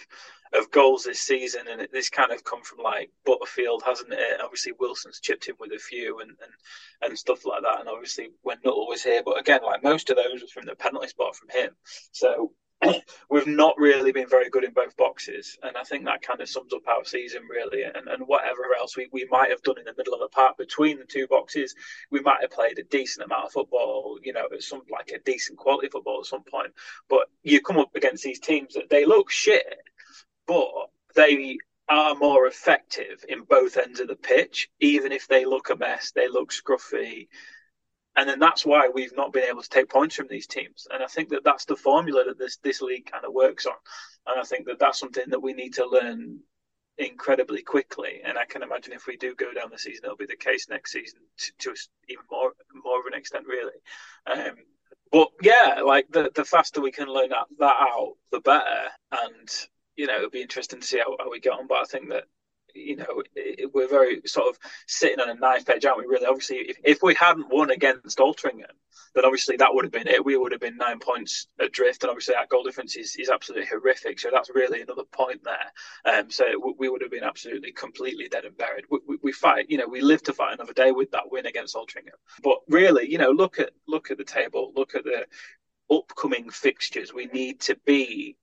of 0.53 0.71
goals 0.71 1.03
this 1.03 1.19
season, 1.19 1.67
and 1.69 1.88
this 1.91 2.09
kind 2.09 2.31
of 2.31 2.44
come 2.44 2.61
from 2.63 2.79
like 2.83 3.11
Butterfield, 3.25 3.83
hasn't 3.86 4.13
it? 4.13 4.41
Obviously, 4.41 4.74
Wilson's 4.79 5.19
chipped 5.19 5.48
in 5.48 5.55
with 5.60 5.72
a 5.72 5.79
few 5.79 6.19
and 6.19 6.31
and, 6.31 7.10
and 7.10 7.17
stuff 7.17 7.45
like 7.45 7.63
that, 7.63 7.79
and 7.79 7.89
obviously 7.89 8.29
when 8.41 8.57
Nuttall 8.63 8.88
was 8.88 9.03
here, 9.03 9.22
but 9.24 9.39
again, 9.39 9.62
like 9.63 9.83
most 9.83 10.10
of 10.10 10.17
those 10.17 10.41
was 10.41 10.51
from 10.51 10.65
the 10.65 10.75
penalty 10.75 11.07
spot 11.07 11.36
from 11.36 11.50
him. 11.50 11.72
So 12.12 12.51
we've 13.29 13.48
not 13.48 13.75
really 13.77 14.12
been 14.12 14.29
very 14.29 14.50
good 14.50 14.63
in 14.63 14.72
both 14.72 14.95
boxes, 14.98 15.57
and 15.63 15.75
I 15.75 15.83
think 15.83 16.05
that 16.05 16.22
kind 16.22 16.41
of 16.41 16.50
sums 16.50 16.74
up 16.74 16.88
our 16.88 17.03
season 17.05 17.43
really. 17.50 17.83
And, 17.83 18.07
and 18.07 18.27
whatever 18.27 18.62
else 18.77 18.95
we, 18.95 19.07
we 19.12 19.25
might 19.29 19.50
have 19.50 19.62
done 19.63 19.79
in 19.79 19.86
the 19.86 19.95
middle 19.98 20.13
of 20.13 20.19
the 20.19 20.27
park 20.29 20.57
between 20.57 21.00
the 21.00 21.05
two 21.05 21.27
boxes, 21.27 21.75
we 22.12 22.19
might 22.19 22.41
have 22.41 22.51
played 22.51 22.77
a 22.77 22.83
decent 22.83 23.25
amount 23.25 23.45
of 23.45 23.51
football, 23.51 24.19
you 24.22 24.33
know, 24.33 24.45
some 24.60 24.81
like 24.91 25.12
a 25.13 25.19
decent 25.19 25.57
quality 25.57 25.89
football 25.89 26.19
at 26.19 26.27
some 26.27 26.43
point. 26.43 26.74
But 27.10 27.29
you 27.43 27.62
come 27.62 27.79
up 27.79 27.95
against 27.95 28.24
these 28.24 28.39
teams 28.39 28.75
that 28.75 28.89
they 28.89 29.05
look 29.05 29.31
shit, 29.31 29.65
but 30.48 30.89
they 31.16 31.58
are 31.89 32.16
more 32.16 32.48
effective 32.48 33.24
in 33.30 33.44
both 33.44 33.77
ends 33.77 34.00
of 34.00 34.08
the 34.08 34.16
pitch, 34.16 34.70
even 34.80 35.12
if 35.12 35.27
they 35.27 35.46
look 35.46 35.70
a 35.70 35.75
mess, 35.75 36.12
they 36.12 36.27
look 36.27 36.51
scruffy, 36.51 37.27
and 38.18 38.27
then 38.27 38.39
that's 38.39 38.66
why 38.66 38.89
we've 38.89 39.16
not 39.16 39.32
been 39.32 39.44
able 39.44 39.62
to 39.62 39.70
take 39.70 39.89
points 39.89 40.16
from 40.16 40.27
these 40.27 40.48
teams. 40.48 40.88
And 40.92 41.04
I 41.04 41.08
think 41.08 41.30
that 41.30 41.44
that's 41.44 41.66
the 41.66 41.75
formula 41.75 42.24
that 42.25 42.39
this 42.39 42.58
this 42.58 42.82
league 42.82 43.10
kind 43.10 43.24
of 43.24 43.34
works 43.34 43.68
on. 43.68 43.75
And 44.25 44.39
I 44.39 44.44
think 44.44 44.66
that 44.66 44.80
that's 44.80 45.00
something 45.00 45.25
that 45.30 45.42
we 45.42 45.54
need 45.54 45.75
to 45.75 45.88
learn 45.88 46.39
incredibly 46.98 47.62
quickly. 47.62 48.22
And 48.25 48.36
I 48.38 48.46
can 48.46 48.63
imagine 48.63 48.94
if 48.94 49.06
we 49.06 49.18
do 49.18 49.36
go 49.36 49.54
down 49.54 49.70
the 49.72 49.77
season, 49.77 50.06
it'll 50.06 50.18
be 50.18 50.25
the 50.25 50.36
case 50.36 50.68
next 50.68 50.94
season 50.94 51.20
to, 51.38 51.51
to 51.60 51.75
even 52.10 52.24
more 52.32 52.54
more 52.84 53.00
of 53.00 53.06
an 53.06 53.13
extent, 53.13 53.46
really. 53.48 53.77
Um, 54.25 54.56
but 55.12 55.30
yeah, 55.44 55.82
like 55.86 56.08
the 56.10 56.32
the 56.34 56.44
faster 56.44 56.82
we 56.82 56.92
can 56.92 57.08
learn 57.08 57.30
that, 57.30 57.46
that 57.60 57.75
out, 57.80 58.13
the 58.32 58.39
better. 58.39 58.88
And 59.12 59.50
you 59.98 60.08
know, 60.08 60.16
it'll 60.18 60.30
be 60.30 60.42
interesting 60.42 60.80
to 60.80 60.88
see 60.88 61.00
how, 61.00 61.16
how 61.20 61.30
we 61.30 61.39
get 61.39 61.54
on. 61.54 61.68
But 61.68 61.80
I 61.80 61.86
think 61.86 62.10
that 62.10 62.25
you 62.74 62.96
know, 62.96 63.24
we're 63.74 63.88
very 63.88 64.22
sort 64.25 64.48
of 64.48 64.60
sitting 64.88 65.20
on 65.20 65.30
a 65.30 65.34
knife 65.34 65.70
edge, 65.70 65.86
aren't 65.86 66.00
we? 66.00 66.06
Really, 66.06 66.25
obviously, 66.25 66.58
if, 66.58 66.77
if 66.84 67.00
we 67.01 67.16
hadn't 67.16 67.50
won 67.50 67.72
against 67.72 68.20
Altrincham, 68.20 68.66
then 69.16 69.25
obviously 69.25 69.58
that 69.58 69.74
would 69.74 69.86
have 69.86 69.92
been 69.92 70.08
it. 70.08 70.24
We 70.24 70.38
would 70.38 70.51
have 70.51 70.62
been 70.62 70.77
nine 70.77 71.00
points 71.00 71.48
adrift, 71.60 72.04
and 72.04 72.10
obviously 72.10 72.36
that 72.36 72.50
goal 72.50 72.63
difference 72.63 72.96
is, 72.96 73.16
is 73.16 73.30
absolutely 73.30 73.68
horrific. 73.68 74.20
So 74.20 74.30
that's 74.32 74.51
really 74.54 74.82
another 74.82 75.04
point 75.12 75.42
there. 75.44 76.13
Um, 76.13 76.30
so 76.30 76.46
we 76.77 76.89
would 76.89 77.01
have 77.01 77.12
been 77.12 77.24
absolutely 77.24 77.72
completely 77.72 78.27
dead 78.27 78.46
and 78.46 78.58
buried. 78.58 78.86
We, 78.89 79.00
we, 79.08 79.18
we, 79.24 79.32
fight, 79.32 79.70
you 79.70 79.77
know, 79.77 79.88
we 79.88 80.01
live 80.01 80.24
to 80.24 80.34
fight 80.34 80.54
another 80.54 80.74
day 80.74 80.92
with 80.92 81.12
that 81.12 81.32
win 81.32 81.46
against 81.46 81.75
Altrincham. 81.75 82.18
But 82.44 82.60
really, 82.68 83.10
you 83.10 83.18
know, 83.18 83.32
look 83.32 83.60
at 83.60 83.72
look 83.88 84.12
at 84.12 84.18
the 84.18 84.24
table, 84.24 84.72
look 84.75 84.96
at 84.96 85.04
the 85.04 85.25
upcoming 85.89 86.50
fixtures, 86.50 87.13
we 87.13 87.27
need 87.27 87.62
to 87.62 87.77
be 87.86 88.36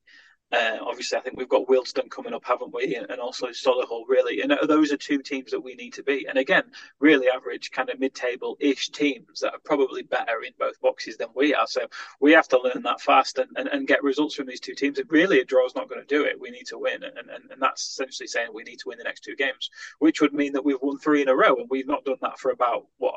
uh, 0.55 0.79
obviously, 0.83 1.19
I 1.19 1.21
think 1.21 1.37
we've 1.37 1.49
got 1.49 1.67
Wealdstone 1.67 2.11
coming 2.11 2.33
up, 2.33 2.45
haven't 2.45 2.73
we? 2.73 2.97
And, 2.97 3.21
also 3.21 3.49
Solihull, 3.49 4.05
really. 4.07 4.43
And 4.43 4.57
those 4.69 4.93
are 4.93 4.97
two 4.97 5.23
teams 5.23 5.51
that 5.51 5.61
we 5.61 5.75
need 5.75 5.95
to 5.95 6.03
be. 6.03 6.27
And 6.29 6.39
again, 6.39 6.65
really 7.01 7.29
average, 7.29 7.71
kind 7.71 7.91
of 7.91 7.99
mid-table 7.99 8.57
ish 8.61 8.91
teams 8.91 9.41
that 9.41 9.55
are 9.55 9.61
probably 9.65 10.03
better 10.03 10.43
in 10.45 10.53
both 10.59 10.81
boxes 10.81 11.17
than 11.17 11.29
we 11.35 11.55
are. 11.55 11.67
So 11.67 11.87
we 12.21 12.33
have 12.33 12.49
to 12.49 12.61
learn 12.61 12.83
that 12.83 13.01
fast 13.01 13.39
and, 13.39 13.49
and, 13.57 13.69
and 13.69 13.87
get 13.87 14.03
results 14.03 14.35
from 14.35 14.47
these 14.47 14.61
two 14.61 14.75
teams. 14.75 15.01
Really 15.09 15.41
a 15.41 15.45
draw 15.45 15.67
is 15.67 15.75
not 15.75 15.89
going 15.89 16.01
to 16.01 16.07
do 16.07 16.25
it, 16.25 16.41
we 16.41 16.51
need 16.51 16.67
to 16.67 16.79
win. 16.79 17.03
And, 17.03 17.17
and, 17.17 17.51
and 17.51 17.63
that's 17.63 17.89
essentially 17.89 18.27
saying 18.27 18.49
we 18.53 18.65
need 18.65 18.81
to 18.81 18.89
win 18.89 18.99
the 18.99 19.05
next 19.05 19.25
two 19.25 19.37
games, 19.37 19.71
which 19.99 20.21
would 20.21 20.35
mean 20.35 20.53
that 20.53 20.65
we've 20.65 20.81
won 20.81 20.99
three 20.99 21.23
in 21.23 21.29
a 21.29 21.37
row. 21.37 21.57
And 21.57 21.67
we've 21.71 21.87
not 21.87 22.05
done 22.05 22.19
that 22.21 22.39
for 22.39 22.51
about, 22.51 22.87
what, 22.99 23.17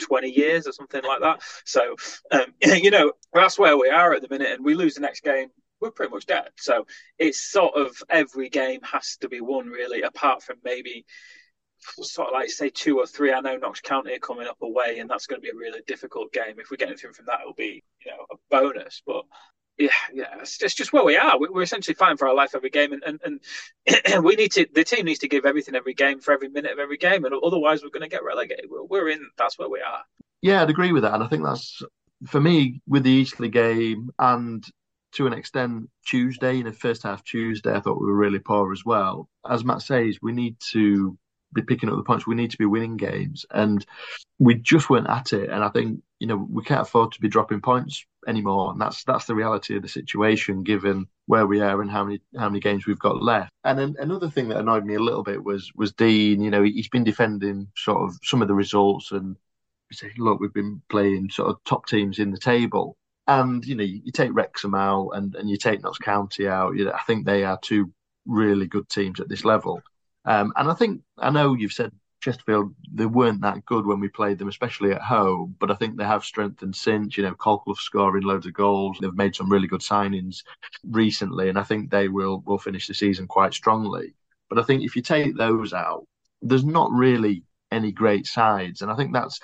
20 0.00 0.30
years 0.30 0.66
or 0.66 0.72
something 0.72 1.02
like 1.04 1.20
that. 1.20 1.42
So, 1.64 1.96
um, 2.30 2.46
you 2.62 2.90
know, 2.90 3.12
that's 3.32 3.58
where 3.58 3.76
we 3.76 3.88
are 3.88 4.12
at 4.14 4.22
the 4.22 4.28
minute. 4.28 4.52
And 4.52 4.64
we 4.64 4.74
lose 4.74 4.94
the 4.94 5.00
next 5.00 5.22
game, 5.22 5.48
we're 5.82 5.90
pretty 5.90 6.12
much 6.12 6.26
dead. 6.26 6.48
So 6.56 6.86
it's 7.18 7.40
sort 7.40 7.74
of 7.74 7.94
every 8.08 8.48
game 8.48 8.80
has 8.90 9.16
to 9.20 9.28
be 9.28 9.40
won 9.40 9.66
really, 9.66 10.02
apart 10.02 10.42
from 10.42 10.56
maybe 10.64 11.04
sort 11.80 12.28
of 12.28 12.32
like 12.32 12.48
say 12.48 12.70
two 12.70 12.98
or 12.98 13.06
three. 13.06 13.32
I 13.32 13.40
know 13.40 13.56
Notts 13.56 13.80
County 13.80 14.14
are 14.14 14.18
coming 14.18 14.46
up 14.46 14.62
away, 14.62 15.00
and 15.00 15.10
that's 15.10 15.26
going 15.26 15.40
to 15.40 15.44
be 15.44 15.50
a 15.50 15.58
really 15.58 15.80
difficult 15.86 16.32
game. 16.32 16.58
If 16.58 16.70
we 16.70 16.76
get 16.76 16.88
anything 16.88 17.12
from 17.12 17.26
that, 17.26 17.40
it'll 17.40 17.54
be 17.54 17.82
you 18.04 18.12
know 18.12 18.26
a 18.30 18.36
bonus. 18.50 19.02
But 19.04 19.24
yeah, 19.76 19.88
yeah, 20.14 20.36
it's 20.40 20.58
just, 20.58 20.76
just 20.76 20.92
where 20.92 21.04
we 21.04 21.16
are. 21.16 21.38
We're 21.38 21.62
essentially 21.62 21.94
fighting 21.94 22.18
for 22.18 22.28
our 22.28 22.34
life 22.34 22.54
every 22.54 22.70
game, 22.70 22.92
and, 22.92 23.20
and, 23.24 23.40
and 24.06 24.24
we 24.24 24.36
need 24.36 24.52
to. 24.52 24.66
The 24.72 24.84
team 24.84 25.06
needs 25.06 25.20
to 25.20 25.28
give 25.28 25.44
everything 25.44 25.74
every 25.74 25.94
game 25.94 26.20
for 26.20 26.32
every 26.32 26.48
minute 26.48 26.72
of 26.72 26.78
every 26.78 26.98
game, 26.98 27.24
and 27.24 27.34
otherwise 27.34 27.82
we're 27.82 27.90
going 27.90 28.08
to 28.08 28.14
get 28.14 28.24
relegated. 28.24 28.66
We're 28.70 29.08
in. 29.08 29.28
That's 29.36 29.58
where 29.58 29.68
we 29.68 29.80
are. 29.80 30.02
Yeah, 30.40 30.62
I'd 30.62 30.70
agree 30.70 30.92
with 30.92 31.02
that, 31.02 31.14
and 31.14 31.22
I 31.22 31.28
think 31.28 31.44
that's 31.44 31.82
for 32.26 32.40
me 32.40 32.80
with 32.86 33.02
the 33.02 33.10
Eastleigh 33.10 33.48
game 33.48 34.10
and 34.18 34.64
to 35.12 35.26
an 35.26 35.32
extent 35.32 35.88
Tuesday 36.04 36.58
in 36.58 36.64
the 36.64 36.72
first 36.72 37.02
half 37.02 37.24
Tuesday 37.24 37.72
I 37.72 37.80
thought 37.80 38.00
we 38.00 38.06
were 38.06 38.16
really 38.16 38.38
poor 38.38 38.72
as 38.72 38.84
well. 38.84 39.28
As 39.48 39.64
Matt 39.64 39.82
says, 39.82 40.18
we 40.22 40.32
need 40.32 40.56
to 40.72 41.16
be 41.54 41.62
picking 41.62 41.90
up 41.90 41.96
the 41.96 42.02
points. 42.02 42.26
We 42.26 42.34
need 42.34 42.50
to 42.52 42.58
be 42.58 42.64
winning 42.66 42.96
games, 42.96 43.44
and 43.50 43.84
we 44.38 44.54
just 44.54 44.88
weren't 44.88 45.08
at 45.08 45.32
it. 45.32 45.50
And 45.50 45.62
I 45.62 45.68
think 45.68 46.02
you 46.18 46.26
know 46.26 46.46
we 46.50 46.64
can't 46.64 46.82
afford 46.82 47.12
to 47.12 47.20
be 47.20 47.28
dropping 47.28 47.60
points 47.60 48.04
anymore. 48.26 48.72
And 48.72 48.80
that's 48.80 49.04
that's 49.04 49.26
the 49.26 49.34
reality 49.34 49.76
of 49.76 49.82
the 49.82 49.88
situation, 49.88 50.62
given 50.62 51.06
where 51.26 51.46
we 51.46 51.60
are 51.60 51.82
and 51.82 51.90
how 51.90 52.04
many 52.04 52.20
how 52.36 52.48
many 52.48 52.60
games 52.60 52.86
we've 52.86 52.98
got 52.98 53.22
left. 53.22 53.50
And 53.64 53.78
then 53.78 53.96
another 53.98 54.30
thing 54.30 54.48
that 54.48 54.58
annoyed 54.58 54.84
me 54.84 54.94
a 54.94 55.00
little 55.00 55.22
bit 55.22 55.44
was 55.44 55.70
was 55.74 55.92
Dean. 55.92 56.40
You 56.40 56.50
know, 56.50 56.62
he's 56.62 56.88
been 56.88 57.04
defending 57.04 57.68
sort 57.76 58.02
of 58.02 58.18
some 58.22 58.42
of 58.42 58.48
the 58.48 58.54
results 58.54 59.12
and 59.12 59.36
look, 60.16 60.40
we've 60.40 60.54
been 60.54 60.80
playing 60.88 61.28
sort 61.30 61.50
of 61.50 61.62
top 61.64 61.86
teams 61.86 62.18
in 62.18 62.30
the 62.30 62.38
table. 62.38 62.96
And 63.26 63.64
you 63.64 63.74
know, 63.76 63.84
you, 63.84 64.10
take 64.12 64.34
Wrexham 64.34 64.74
out 64.74 65.10
and, 65.10 65.34
and 65.36 65.48
you 65.48 65.56
take 65.56 65.82
Notts 65.82 65.98
County 65.98 66.48
out. 66.48 66.76
You 66.76 66.86
know, 66.86 66.92
I 66.92 67.02
think 67.02 67.24
they 67.24 67.44
are 67.44 67.58
two 67.60 67.92
really 68.26 68.66
good 68.66 68.88
teams 68.88 69.20
at 69.20 69.28
this 69.28 69.44
level. 69.44 69.82
Um, 70.24 70.52
and 70.56 70.70
I 70.70 70.74
think 70.74 71.02
I 71.18 71.30
know 71.30 71.54
you've 71.54 71.72
said 71.72 71.92
Chesterfield 72.20 72.74
they 72.92 73.06
weren't 73.06 73.40
that 73.42 73.64
good 73.64 73.84
when 73.84 74.00
we 74.00 74.08
played 74.08 74.38
them, 74.38 74.48
especially 74.48 74.92
at 74.92 75.02
home. 75.02 75.56
But 75.58 75.70
I 75.70 75.74
think 75.74 75.96
they 75.96 76.04
have 76.04 76.24
strengthened 76.24 76.76
since. 76.76 77.16
You 77.16 77.24
know, 77.24 77.34
Colclough 77.34 77.74
scoring 77.74 78.24
loads 78.24 78.46
of 78.46 78.54
goals. 78.54 78.98
They've 79.00 79.14
made 79.14 79.34
some 79.34 79.50
really 79.50 79.68
good 79.68 79.80
signings 79.80 80.42
recently, 80.88 81.48
and 81.48 81.58
I 81.58 81.64
think 81.64 81.90
they 81.90 82.08
will 82.08 82.42
will 82.46 82.58
finish 82.58 82.86
the 82.86 82.94
season 82.94 83.26
quite 83.26 83.54
strongly. 83.54 84.14
But 84.48 84.58
I 84.58 84.62
think 84.62 84.82
if 84.82 84.96
you 84.96 85.02
take 85.02 85.36
those 85.36 85.72
out, 85.72 86.06
there's 86.40 86.64
not 86.64 86.90
really 86.92 87.44
any 87.70 87.90
great 87.90 88.26
sides, 88.26 88.82
and 88.82 88.90
I 88.90 88.96
think 88.96 89.12
that's 89.12 89.40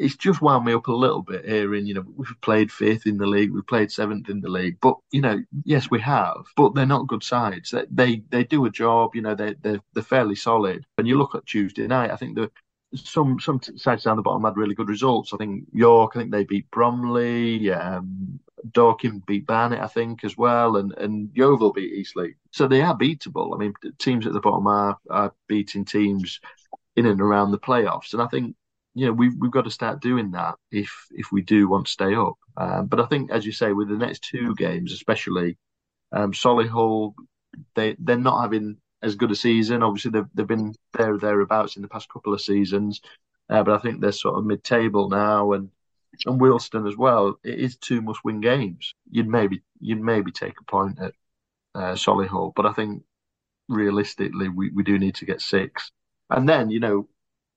it's 0.00 0.16
just 0.16 0.40
wound 0.40 0.64
me 0.64 0.72
up 0.72 0.88
a 0.88 0.92
little 0.92 1.22
bit 1.22 1.44
here. 1.44 1.60
hearing, 1.60 1.86
you 1.86 1.94
know, 1.94 2.04
we've 2.16 2.34
played 2.40 2.72
fifth 2.72 3.06
in 3.06 3.18
the 3.18 3.26
league, 3.26 3.52
we've 3.52 3.66
played 3.66 3.92
seventh 3.92 4.30
in 4.30 4.40
the 4.40 4.48
league, 4.48 4.78
but 4.80 4.96
you 5.12 5.20
know, 5.20 5.42
yes, 5.64 5.90
we 5.90 6.00
have, 6.00 6.46
but 6.56 6.74
they're 6.74 6.86
not 6.86 7.06
good 7.06 7.22
sides. 7.22 7.70
They 7.70 7.84
they, 7.90 8.22
they 8.30 8.44
do 8.44 8.64
a 8.64 8.70
job, 8.70 9.14
you 9.14 9.20
know, 9.20 9.34
they 9.34 9.54
they're, 9.60 9.80
they're 9.92 10.02
fairly 10.02 10.36
solid. 10.36 10.86
And 10.96 11.06
you 11.06 11.18
look 11.18 11.34
at 11.34 11.46
Tuesday 11.46 11.86
night, 11.86 12.10
I 12.10 12.16
think 12.16 12.34
the 12.36 12.50
some 12.94 13.38
some 13.38 13.60
sides 13.76 14.04
down 14.04 14.16
the 14.16 14.22
bottom 14.22 14.44
had 14.44 14.56
really 14.56 14.74
good 14.74 14.88
results. 14.88 15.32
I 15.32 15.36
think 15.36 15.66
York, 15.72 16.12
I 16.14 16.20
think 16.20 16.32
they 16.32 16.44
beat 16.44 16.70
Bromley, 16.70 17.70
um, 17.70 18.40
Dorking 18.72 19.22
beat 19.26 19.46
Barnet, 19.46 19.80
I 19.80 19.86
think, 19.86 20.24
as 20.24 20.36
well, 20.36 20.76
and 20.76 20.92
and 20.98 21.30
Yeovil 21.34 21.72
beat 21.72 21.92
Eastleigh. 21.92 22.34
So 22.52 22.66
they 22.66 22.80
are 22.80 22.96
beatable. 22.96 23.54
I 23.54 23.58
mean, 23.58 23.74
teams 23.98 24.26
at 24.26 24.32
the 24.32 24.40
bottom 24.40 24.66
are 24.66 24.98
are 25.10 25.34
beating 25.46 25.84
teams 25.84 26.40
in 26.96 27.06
and 27.06 27.20
around 27.20 27.50
the 27.50 27.58
playoffs, 27.58 28.12
and 28.12 28.22
I 28.22 28.26
think 28.26 28.56
you 28.94 29.06
know 29.06 29.12
we've 29.12 29.34
we've 29.38 29.50
got 29.50 29.64
to 29.64 29.70
start 29.70 30.00
doing 30.02 30.32
that 30.32 30.56
if 30.70 30.90
if 31.12 31.30
we 31.32 31.42
do 31.42 31.68
want 31.68 31.86
to 31.86 31.92
stay 31.92 32.14
up. 32.14 32.34
Um, 32.56 32.86
but 32.86 33.00
I 33.00 33.06
think, 33.06 33.30
as 33.30 33.46
you 33.46 33.52
say, 33.52 33.72
with 33.72 33.88
the 33.88 33.96
next 33.96 34.22
two 34.22 34.54
games, 34.56 34.92
especially 34.92 35.56
um, 36.12 36.32
Solihull, 36.32 37.14
they 37.74 37.96
they're 37.98 38.16
not 38.16 38.42
having 38.42 38.76
as 39.02 39.14
good 39.14 39.30
a 39.30 39.36
season. 39.36 39.82
Obviously, 39.82 40.10
they've 40.10 40.28
they've 40.34 40.46
been 40.46 40.74
there 40.92 41.16
thereabouts 41.18 41.76
in 41.76 41.82
the 41.82 41.88
past 41.88 42.08
couple 42.08 42.34
of 42.34 42.40
seasons, 42.40 43.00
uh, 43.48 43.62
but 43.62 43.74
I 43.74 43.78
think 43.78 44.00
they're 44.00 44.12
sort 44.12 44.38
of 44.38 44.44
mid 44.44 44.64
table 44.64 45.08
now, 45.08 45.52
and 45.52 45.70
and 46.26 46.40
Wealdstone 46.40 46.88
as 46.88 46.96
well. 46.96 47.38
It 47.44 47.58
is 47.58 47.76
two 47.76 48.02
must 48.02 48.24
win 48.24 48.40
games. 48.40 48.94
You'd 49.10 49.28
maybe 49.28 49.62
you'd 49.80 50.00
maybe 50.00 50.32
take 50.32 50.54
a 50.60 50.64
point 50.70 50.98
at 51.00 51.14
uh, 51.74 51.94
Solihull, 51.94 52.52
but 52.54 52.66
I 52.66 52.72
think 52.72 53.04
realistically 53.68 54.48
we, 54.48 54.70
we 54.70 54.82
do 54.82 54.98
need 54.98 55.14
to 55.16 55.26
get 55.26 55.40
six. 55.40 55.92
And 56.28 56.48
then 56.48 56.70
you 56.70 56.80
know 56.80 57.08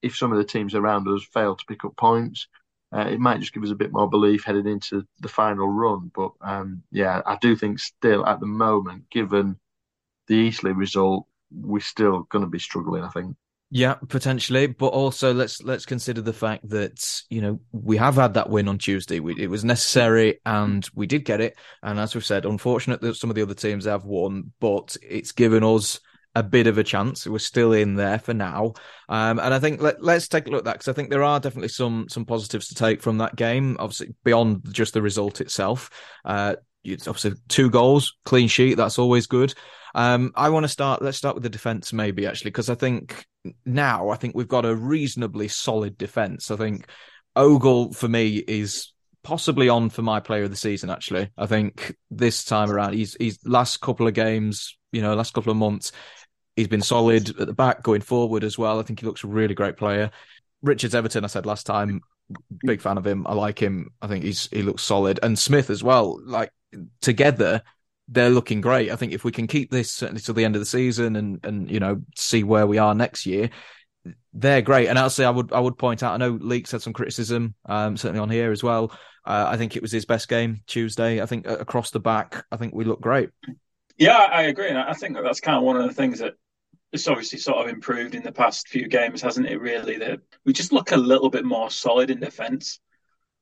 if 0.03 0.15
some 0.15 0.31
of 0.31 0.37
the 0.37 0.43
teams 0.43 0.75
around 0.75 1.07
us 1.07 1.23
fail 1.23 1.55
to 1.55 1.65
pick 1.65 1.85
up 1.85 1.95
points, 1.95 2.47
uh, 2.93 3.07
it 3.09 3.19
might 3.19 3.39
just 3.39 3.53
give 3.53 3.63
us 3.63 3.71
a 3.71 3.75
bit 3.75 3.91
more 3.91 4.09
belief 4.09 4.43
heading 4.43 4.67
into 4.67 5.07
the 5.21 5.27
final 5.27 5.67
run. 5.67 6.11
But 6.13 6.33
um, 6.41 6.83
yeah, 6.91 7.21
I 7.25 7.37
do 7.41 7.55
think 7.55 7.79
still 7.79 8.25
at 8.25 8.39
the 8.39 8.45
moment, 8.45 9.09
given 9.09 9.57
the 10.27 10.35
Eastleigh 10.35 10.73
result, 10.73 11.25
we're 11.51 11.79
still 11.79 12.23
going 12.23 12.43
to 12.43 12.49
be 12.49 12.59
struggling. 12.59 13.03
I 13.03 13.09
think. 13.09 13.35
Yeah, 13.75 13.95
potentially, 13.95 14.67
but 14.67 14.89
also 14.89 15.33
let's 15.33 15.63
let's 15.63 15.87
consider 15.87 16.21
the 16.21 16.33
fact 16.33 16.69
that 16.69 17.23
you 17.29 17.41
know 17.41 17.59
we 17.71 17.97
have 17.97 18.15
had 18.15 18.35
that 18.35 18.49
win 18.49 18.67
on 18.67 18.77
Tuesday. 18.77 19.19
We, 19.19 19.41
it 19.41 19.49
was 19.49 19.65
necessary, 19.65 20.39
and 20.45 20.87
we 20.93 21.07
did 21.07 21.25
get 21.25 21.41
it. 21.41 21.57
And 21.81 21.99
as 21.99 22.13
we've 22.13 22.23
said, 22.23 22.45
unfortunate 22.45 23.01
that 23.01 23.15
some 23.15 23.31
of 23.31 23.35
the 23.35 23.41
other 23.41 23.55
teams 23.55 23.85
have 23.85 24.05
won, 24.05 24.53
but 24.59 24.95
it's 25.01 25.31
given 25.31 25.63
us 25.63 25.99
a 26.35 26.43
bit 26.43 26.67
of 26.67 26.77
a 26.77 26.83
chance. 26.83 27.27
We're 27.27 27.39
still 27.39 27.73
in 27.73 27.95
there 27.95 28.19
for 28.19 28.33
now, 28.33 28.73
um, 29.09 29.39
and 29.39 29.53
I 29.53 29.59
think 29.59 29.81
let, 29.81 29.99
us 30.03 30.27
take 30.27 30.47
a 30.47 30.49
look 30.49 30.59
at 30.59 30.65
that 30.65 30.73
because 30.73 30.87
I 30.87 30.93
think 30.93 31.09
there 31.09 31.23
are 31.23 31.39
definitely 31.39 31.69
some 31.69 32.07
some 32.09 32.25
positives 32.25 32.67
to 32.69 32.75
take 32.75 33.01
from 33.01 33.19
that 33.19 33.35
game. 33.35 33.77
Obviously, 33.79 34.15
beyond 34.23 34.67
just 34.71 34.93
the 34.93 35.01
result 35.01 35.41
itself, 35.41 35.89
uh, 36.25 36.55
it's 36.83 37.07
obviously 37.07 37.33
two 37.47 37.69
goals, 37.69 38.15
clean 38.25 38.47
sheet. 38.47 38.75
That's 38.75 38.99
always 38.99 39.27
good. 39.27 39.53
Um, 39.95 40.31
I 40.35 40.49
want 40.49 40.63
to 40.63 40.69
start. 40.69 41.01
Let's 41.01 41.17
start 41.17 41.35
with 41.35 41.43
the 41.43 41.49
defense, 41.49 41.93
maybe 41.93 42.25
actually, 42.25 42.51
because 42.51 42.69
I 42.69 42.75
think 42.75 43.25
now 43.65 44.09
I 44.09 44.15
think 44.15 44.35
we've 44.35 44.47
got 44.47 44.65
a 44.65 44.75
reasonably 44.75 45.47
solid 45.47 45.97
defense. 45.97 46.49
I 46.49 46.55
think 46.55 46.87
Ogle 47.35 47.93
for 47.93 48.07
me 48.07 48.37
is 48.37 48.91
possibly 49.23 49.69
on 49.69 49.89
for 49.89 50.01
my 50.01 50.19
player 50.19 50.43
of 50.43 50.49
the 50.49 50.55
season. 50.55 50.89
Actually, 50.89 51.29
I 51.37 51.45
think 51.45 51.95
this 52.09 52.43
time 52.43 52.71
around, 52.71 52.93
he's 52.93 53.15
he's 53.15 53.39
last 53.45 53.81
couple 53.81 54.07
of 54.07 54.13
games, 54.13 54.77
you 54.91 55.01
know, 55.01 55.13
last 55.13 55.33
couple 55.33 55.51
of 55.51 55.57
months, 55.57 55.91
He's 56.55 56.67
been 56.67 56.81
solid 56.81 57.29
at 57.39 57.47
the 57.47 57.53
back 57.53 57.83
going 57.83 58.01
forward 58.01 58.43
as 58.43 58.57
well. 58.57 58.79
I 58.79 58.83
think 58.83 58.99
he 58.99 59.05
looks 59.05 59.23
a 59.23 59.27
really 59.27 59.55
great 59.55 59.77
player. 59.77 60.11
Richards 60.61 60.95
Everton, 60.95 61.23
I 61.23 61.27
said 61.27 61.45
last 61.45 61.65
time, 61.65 62.01
big 62.65 62.81
fan 62.81 62.97
of 62.97 63.05
him. 63.05 63.25
I 63.27 63.33
like 63.33 63.59
him. 63.59 63.91
I 64.01 64.07
think 64.07 64.23
he's 64.23 64.47
he 64.51 64.61
looks 64.61 64.83
solid. 64.83 65.19
And 65.23 65.37
Smith 65.37 65.69
as 65.69 65.83
well. 65.83 66.19
Like 66.23 66.51
together, 67.01 67.63
they're 68.07 68.29
looking 68.29 68.61
great. 68.61 68.91
I 68.91 68.95
think 68.95 69.13
if 69.13 69.23
we 69.23 69.31
can 69.31 69.47
keep 69.47 69.71
this 69.71 69.91
certainly 69.91 70.21
till 70.21 70.33
the 70.33 70.45
end 70.45 70.55
of 70.55 70.61
the 70.61 70.65
season 70.65 71.15
and 71.15 71.43
and 71.43 71.69
you 71.69 71.79
know 71.79 72.01
see 72.15 72.43
where 72.43 72.67
we 72.67 72.77
are 72.77 72.93
next 72.93 73.25
year, 73.25 73.49
they're 74.33 74.61
great. 74.61 74.87
And 74.87 74.97
actually, 74.97 75.25
I 75.25 75.31
would 75.31 75.51
I 75.51 75.59
would 75.59 75.77
point 75.77 76.03
out. 76.03 76.13
I 76.13 76.17
know 76.17 76.37
Leeks 76.39 76.71
had 76.71 76.81
some 76.81 76.93
criticism, 76.93 77.55
um, 77.65 77.97
certainly 77.97 78.21
on 78.21 78.29
here 78.29 78.51
as 78.51 78.63
well. 78.63 78.91
Uh, 79.25 79.45
I 79.47 79.57
think 79.57 79.75
it 79.75 79.81
was 79.81 79.91
his 79.91 80.05
best 80.05 80.27
game 80.27 80.61
Tuesday. 80.67 81.21
I 81.21 81.25
think 81.25 81.47
across 81.47 81.91
the 81.91 81.99
back, 81.99 82.45
I 82.51 82.57
think 82.57 82.73
we 82.73 82.83
look 82.83 82.99
great. 82.99 83.29
Yeah, 83.97 84.17
I 84.17 84.43
agree, 84.43 84.69
and 84.69 84.77
I 84.77 84.93
think 84.93 85.15
that's 85.21 85.39
kind 85.39 85.57
of 85.57 85.63
one 85.63 85.77
of 85.77 85.83
the 85.83 85.93
things 85.93 86.19
that 86.19 86.33
it's 86.93 87.07
obviously 87.07 87.39
sort 87.39 87.57
of 87.57 87.73
improved 87.73 88.15
in 88.15 88.23
the 88.23 88.31
past 88.31 88.67
few 88.67 88.87
games, 88.87 89.21
hasn't 89.21 89.47
it? 89.47 89.59
Really, 89.59 89.97
that 89.97 90.21
we 90.45 90.53
just 90.53 90.71
look 90.71 90.91
a 90.91 90.97
little 90.97 91.29
bit 91.29 91.43
more 91.43 91.69
solid 91.69 92.09
in 92.11 92.19
defence. 92.19 92.79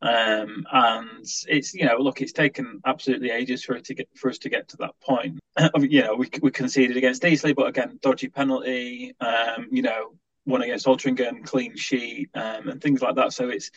Um, 0.04 0.66
and 0.72 1.28
it's 1.48 1.76
you 1.76 1.86
know 1.86 1.98
look 2.00 2.22
it's 2.22 2.32
taken 2.32 2.82
absolutely 2.88 3.30
ages 3.30 3.64
for 3.64 3.76
it 3.76 3.86
to 3.86 3.94
get 3.94 4.10
for 4.16 4.32
us 4.32 4.40
to 4.40 4.50
get 4.50 4.68
to 4.70 4.78
that 4.78 5.00
point 5.00 5.40
you 5.78 6.02
know 6.02 6.16
we, 6.16 6.28
we 6.42 6.50
conceded 6.50 6.98
against 6.98 7.24
Eastleigh 7.24 7.54
but 7.54 7.68
again 7.68 8.00
dodgy 8.02 8.28
penalty 8.28 9.14
um, 9.20 9.68
you 9.70 9.84
know 9.84 10.16
one 10.46 10.64
against 10.64 10.88
Altrincham 10.88 11.46
clean 11.46 11.76
sheet 11.76 12.32
um, 12.34 12.68
and 12.70 12.82
things 12.82 13.04
like 13.04 13.14
that 13.18 13.32
so 13.32 13.50
it's 13.50 13.70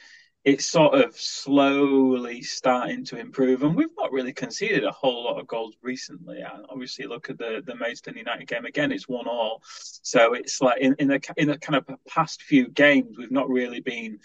it's 0.45 0.67
sort 0.67 0.95
of 0.95 1.17
slowly 1.17 2.43
starting 2.43 3.05
to 3.07 3.19
improve, 3.19 3.63
and 3.63 3.75
we've 3.75 3.97
not 3.97 4.13
really 4.13 4.33
conceded 4.33 4.85
a 4.85 4.91
whole 4.91 5.25
lot 5.25 5.41
of 5.41 5.47
goals 5.47 5.75
recently. 5.81 6.41
And 6.41 6.67
obviously, 6.69 7.07
look 7.07 7.31
at 7.31 7.39
the 7.39 7.63
the 7.65 7.75
Maidstone 7.75 8.19
United 8.19 8.47
game 8.47 8.67
again; 8.67 8.93
it's 8.93 9.09
one 9.09 9.27
all. 9.27 9.63
So 9.65 10.35
it's 10.35 10.61
like 10.61 10.81
in 10.81 10.95
in 10.99 11.09
the 11.09 11.21
in 11.37 11.49
the 11.49 11.59
kind 11.59 11.77
of 11.77 11.89
past 12.07 12.43
few 12.43 12.69
games, 12.69 13.17
we've 13.17 13.31
not 13.31 13.49
really 13.49 13.81
been 13.81 14.19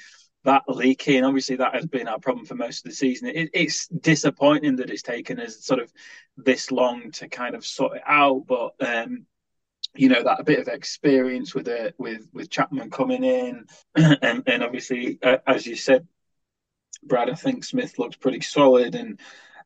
that 0.44 0.64
leaky, 0.68 1.18
and 1.18 1.26
obviously 1.26 1.56
that 1.58 1.74
has 1.74 1.86
been 1.86 2.08
our 2.08 2.20
problem 2.20 2.46
for 2.46 2.56
most 2.56 2.86
of 2.86 2.92
the 2.92 2.96
season. 2.96 3.30
It, 3.30 3.50
it's 3.54 3.88
disappointing 3.88 4.78
that 4.78 4.90
it's 4.90 5.04
taken 5.04 5.40
us 5.40 5.64
sort 5.66 5.80
of 5.80 5.92
this 6.36 6.70
long 6.70 7.12
to 7.12 7.30
kind 7.30 7.56
of 7.56 7.66
sort 7.66 7.98
it 7.98 8.04
out, 8.06 8.44
but 8.46 8.74
um, 8.82 9.26
you 9.96 10.10
know 10.10 10.24
that 10.24 10.40
a 10.40 10.44
bit 10.44 10.60
of 10.60 10.68
experience 10.68 11.56
with 11.56 11.68
it 11.68 11.96
with 11.98 12.28
with 12.34 12.50
Chapman 12.50 12.90
coming 12.92 13.24
in, 13.24 13.66
and 13.96 14.44
and 14.48 14.64
obviously 14.64 15.20
uh, 15.24 15.38
as 15.48 15.66
you 15.66 15.76
said, 15.76 16.08
Brad, 17.04 17.30
I 17.30 17.36
think 17.36 17.64
Smith 17.64 17.98
looks 18.00 18.16
pretty 18.16 18.42
solid, 18.42 18.96
and 18.96 19.20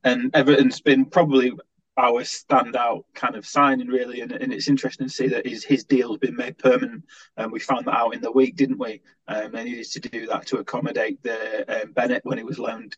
and 0.03 0.32
Everton's 0.34 0.82
been 0.82 1.05
probably 1.05 1.53
our 1.98 2.24
standout 2.24 3.03
kind 3.13 3.36
of 3.36 3.46
signing 3.46 3.88
really. 3.88 4.22
And, 4.22 4.32
and 4.32 4.51
it's 4.51 4.67
interesting 4.67 5.08
to 5.08 5.13
see 5.13 5.27
that 5.27 5.46
his 5.46 5.63
his 5.63 5.84
deal's 5.84 6.17
been 6.17 6.36
made 6.36 6.58
permanent. 6.58 7.05
And 7.38 7.51
we 7.51 7.60
found 7.60 7.86
that 7.86 7.96
out 7.96 8.15
in 8.15 8.22
the 8.22 8.32
week 8.32 8.55
didn't 8.55 8.79
we? 8.79 9.01
Um, 9.27 9.51
they 9.51 9.63
needed 9.63 9.86
to 9.91 10.00
do 10.00 10.27
that 10.27 10.48
to 10.48 10.58
accommodate 10.58 11.22
the 11.22 11.84
um, 11.84 11.91
Bennett 11.91 12.25
when 12.25 12.38
he 12.38 12.43
was 12.43 12.60
loaned 12.60 12.98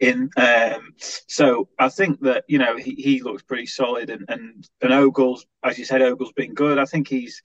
in 0.00 0.30
um, 0.36 0.94
so 0.98 1.68
I 1.78 1.88
think 1.88 2.20
that 2.20 2.44
you 2.48 2.58
know 2.58 2.76
he, 2.76 2.94
he 2.94 3.22
looks 3.22 3.42
pretty 3.42 3.66
solid 3.66 4.10
and 4.10 4.24
and 4.28 4.68
and 4.80 4.92
Ogle's 4.92 5.46
as 5.62 5.78
you 5.78 5.84
said 5.84 6.02
Ogle's 6.02 6.32
been 6.32 6.54
good. 6.54 6.78
I 6.78 6.84
think 6.84 7.08
he's 7.08 7.42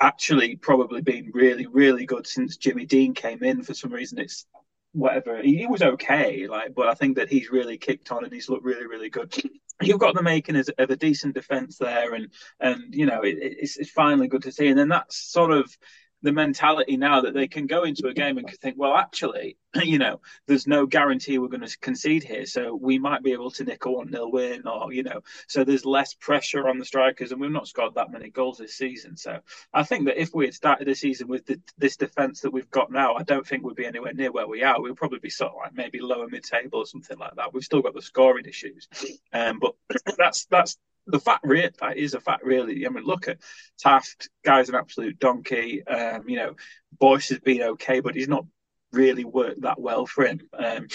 actually 0.00 0.56
probably 0.56 1.02
been 1.02 1.30
really 1.32 1.66
really 1.66 2.06
good 2.06 2.26
since 2.26 2.56
Jimmy 2.56 2.86
Dean 2.86 3.14
came 3.14 3.42
in 3.42 3.62
for 3.62 3.74
some 3.74 3.92
reason. 3.92 4.18
It's 4.18 4.46
whatever. 4.92 5.40
He, 5.42 5.58
he 5.58 5.66
was 5.66 5.82
okay 5.82 6.46
like 6.46 6.74
but 6.74 6.88
I 6.88 6.94
think 6.94 7.16
that 7.16 7.30
he's 7.30 7.50
really 7.50 7.78
kicked 7.78 8.10
on 8.12 8.24
and 8.24 8.32
he's 8.32 8.48
looked 8.48 8.64
really 8.64 8.86
really 8.86 9.10
good. 9.10 9.34
You've 9.82 10.00
got 10.00 10.14
the 10.14 10.22
making 10.22 10.56
of 10.56 10.68
a 10.78 10.96
decent 10.96 11.34
defense 11.34 11.78
there, 11.78 12.12
and 12.12 12.28
and 12.60 12.94
you 12.94 13.06
know 13.06 13.22
it, 13.22 13.38
it's, 13.40 13.78
it's 13.78 13.90
finally 13.90 14.28
good 14.28 14.42
to 14.42 14.52
see. 14.52 14.68
And 14.68 14.78
then 14.78 14.88
that's 14.88 15.16
sort 15.16 15.52
of 15.52 15.74
the 16.22 16.32
mentality 16.32 16.96
now 16.96 17.22
that 17.22 17.34
they 17.34 17.48
can 17.48 17.66
go 17.66 17.84
into 17.84 18.08
a 18.08 18.14
game 18.14 18.38
and 18.38 18.48
think, 18.48 18.76
well, 18.78 18.94
actually, 18.94 19.56
you 19.82 19.98
know, 19.98 20.20
there's 20.46 20.66
no 20.66 20.86
guarantee 20.86 21.38
we're 21.38 21.48
going 21.48 21.66
to 21.66 21.78
concede 21.78 22.22
here, 22.22 22.46
so 22.46 22.74
we 22.74 22.98
might 22.98 23.22
be 23.22 23.32
able 23.32 23.50
to 23.52 23.64
nick 23.64 23.84
a 23.84 23.90
one 23.90 24.10
0 24.10 24.28
win, 24.28 24.66
or 24.66 24.92
you 24.92 25.02
know, 25.02 25.22
so 25.48 25.64
there's 25.64 25.84
less 25.84 26.14
pressure 26.14 26.68
on 26.68 26.78
the 26.78 26.84
strikers, 26.84 27.32
and 27.32 27.40
we've 27.40 27.50
not 27.50 27.68
scored 27.68 27.94
that 27.94 28.10
many 28.10 28.30
goals 28.30 28.58
this 28.58 28.74
season. 28.74 29.16
So 29.16 29.40
I 29.72 29.82
think 29.82 30.06
that 30.06 30.20
if 30.20 30.34
we 30.34 30.46
had 30.46 30.54
started 30.54 30.86
the 30.88 30.94
season 30.94 31.28
with 31.28 31.46
the, 31.46 31.60
this 31.78 31.96
defence 31.96 32.40
that 32.40 32.52
we've 32.52 32.70
got 32.70 32.90
now, 32.90 33.14
I 33.14 33.22
don't 33.22 33.46
think 33.46 33.64
we'd 33.64 33.76
be 33.76 33.86
anywhere 33.86 34.12
near 34.12 34.32
where 34.32 34.48
we 34.48 34.62
are. 34.62 34.80
We'll 34.80 34.94
probably 34.94 35.20
be 35.20 35.30
sort 35.30 35.52
of 35.52 35.58
like 35.58 35.74
maybe 35.74 36.00
lower 36.00 36.28
mid 36.28 36.44
table 36.44 36.80
or 36.80 36.86
something 36.86 37.18
like 37.18 37.36
that. 37.36 37.54
We've 37.54 37.64
still 37.64 37.82
got 37.82 37.94
the 37.94 38.02
scoring 38.02 38.46
issues, 38.46 38.88
um, 39.32 39.58
but 39.58 39.74
that's 40.18 40.46
that's 40.46 40.76
the 41.06 41.20
fact 41.20 41.44
that 41.46 41.96
is 41.96 42.14
a 42.14 42.20
fact 42.20 42.44
really. 42.44 42.86
I 42.86 42.90
mean, 42.90 43.04
look 43.04 43.28
at 43.28 43.38
Taft, 43.78 44.28
guy's 44.44 44.68
an 44.68 44.74
absolute 44.74 45.18
donkey. 45.18 45.86
Um, 45.86 46.28
you 46.28 46.36
know, 46.36 46.54
Boyce 46.98 47.30
has 47.30 47.40
been 47.40 47.62
okay, 47.62 48.00
but 48.00 48.14
he's 48.14 48.28
not 48.28 48.44
really 48.92 49.24
worked 49.24 49.62
that 49.62 49.80
well 49.80 50.06
for 50.06 50.26
him. 50.26 50.40
Um, 50.52 50.88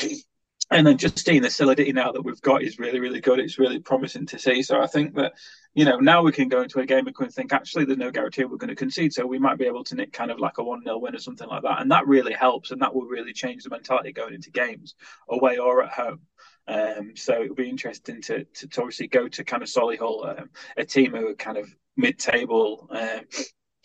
and 0.72 0.88
then 0.88 0.98
just 0.98 1.24
seeing 1.24 1.44
the 1.44 1.50
solidity 1.50 1.94
now 1.94 2.12
that 2.12 2.24
we've 2.24 2.42
got 2.42 2.64
is 2.64 2.80
really, 2.80 3.00
really 3.00 3.22
good. 3.22 3.40
It's 3.40 3.60
really 3.60 3.80
promising 3.80 4.26
to 4.28 4.40
see. 4.40 4.64
So 4.64 4.82
I 4.82 4.88
think 4.88 5.14
that, 5.16 5.34
you 5.76 5.86
know, 5.86 5.98
now 5.98 6.24
we 6.24 6.32
can 6.32 6.48
go 6.48 6.64
into 6.64 6.80
a 6.80 6.86
game 6.86 7.06
and 7.06 7.34
think 7.34 7.54
actually 7.54 7.86
there's 7.86 8.00
no 8.00 8.10
guarantee 8.10 8.46
we're 8.46 8.58
going 8.58 8.70
to 8.70 8.76
concede. 8.76 9.14
So 9.14 9.28
we 9.28 9.38
might 9.38 9.60
be 9.60 9.68
able 9.68 9.84
to 9.86 9.96
nick 9.96 10.12
kind 10.12 10.32
of 10.32 10.40
like 10.40 10.58
a 10.58 10.64
1 10.64 10.84
0 10.84 10.98
win 10.98 11.16
or 11.16 11.20
something 11.20 11.48
like 11.48 11.62
that. 11.64 11.82
And 11.82 11.92
that 11.92 12.08
really 12.08 12.34
helps. 12.34 12.72
And 12.72 12.82
that 12.82 12.96
will 12.96 13.06
really 13.06 13.34
change 13.34 13.64
the 13.64 13.70
mentality 13.70 14.12
going 14.12 14.34
into 14.34 14.50
games, 14.50 14.96
away 15.30 15.58
or 15.58 15.84
at 15.84 15.92
home. 15.92 16.22
Um, 16.68 17.16
so 17.16 17.44
it'll 17.44 17.56
be 17.56 17.70
interesting 17.70 18.22
to, 18.24 18.44
to, 18.44 18.68
to 18.68 18.82
obviously 18.82 19.08
go 19.08 19.28
to 19.28 19.44
kind 19.44 19.64
of 19.64 19.70
Solihull, 19.70 20.40
um, 20.40 20.50
a 20.78 20.86
team 20.86 21.12
who 21.12 21.30
are 21.30 21.36
kind 21.36 21.58
of 21.58 21.74
mid-table. 21.96 22.88
Um, 22.90 23.22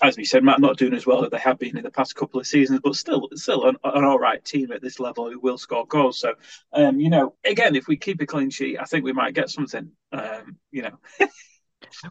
as 0.02 0.16
we 0.16 0.25
said, 0.25 0.42
Matt 0.42 0.60
not 0.60 0.78
doing 0.78 0.94
as 0.94 1.06
well 1.06 1.25
as 1.25 1.30
they 1.30 1.38
have 1.38 1.58
been 1.58 1.76
in 1.76 1.84
the 1.84 1.90
past 1.90 2.16
couple 2.16 2.40
of 2.40 2.46
seasons, 2.46 2.80
but 2.82 2.96
still, 2.96 3.28
still 3.34 3.66
an, 3.68 3.76
an 3.84 4.04
all 4.04 4.18
right 4.18 4.42
team 4.42 4.72
at 4.72 4.80
this 4.80 4.99
level 4.99 5.30
who 5.30 5.38
will 5.38 5.58
score 5.58 5.87
goals. 5.87 6.18
So, 6.18 6.34
um, 6.72 6.99
you 6.99 7.10
know, 7.10 7.34
again, 7.44 7.76
if 7.76 7.87
we 7.87 7.99
keep 7.99 8.20
a 8.22 8.26
clean 8.26 8.49
sheet, 8.49 8.78
I 8.80 8.84
think 8.84 9.04
we 9.04 9.12
might 9.12 9.34
get 9.34 9.50
something. 9.50 9.90
Um, 10.12 10.56
you 10.70 10.82
know. 10.82 10.99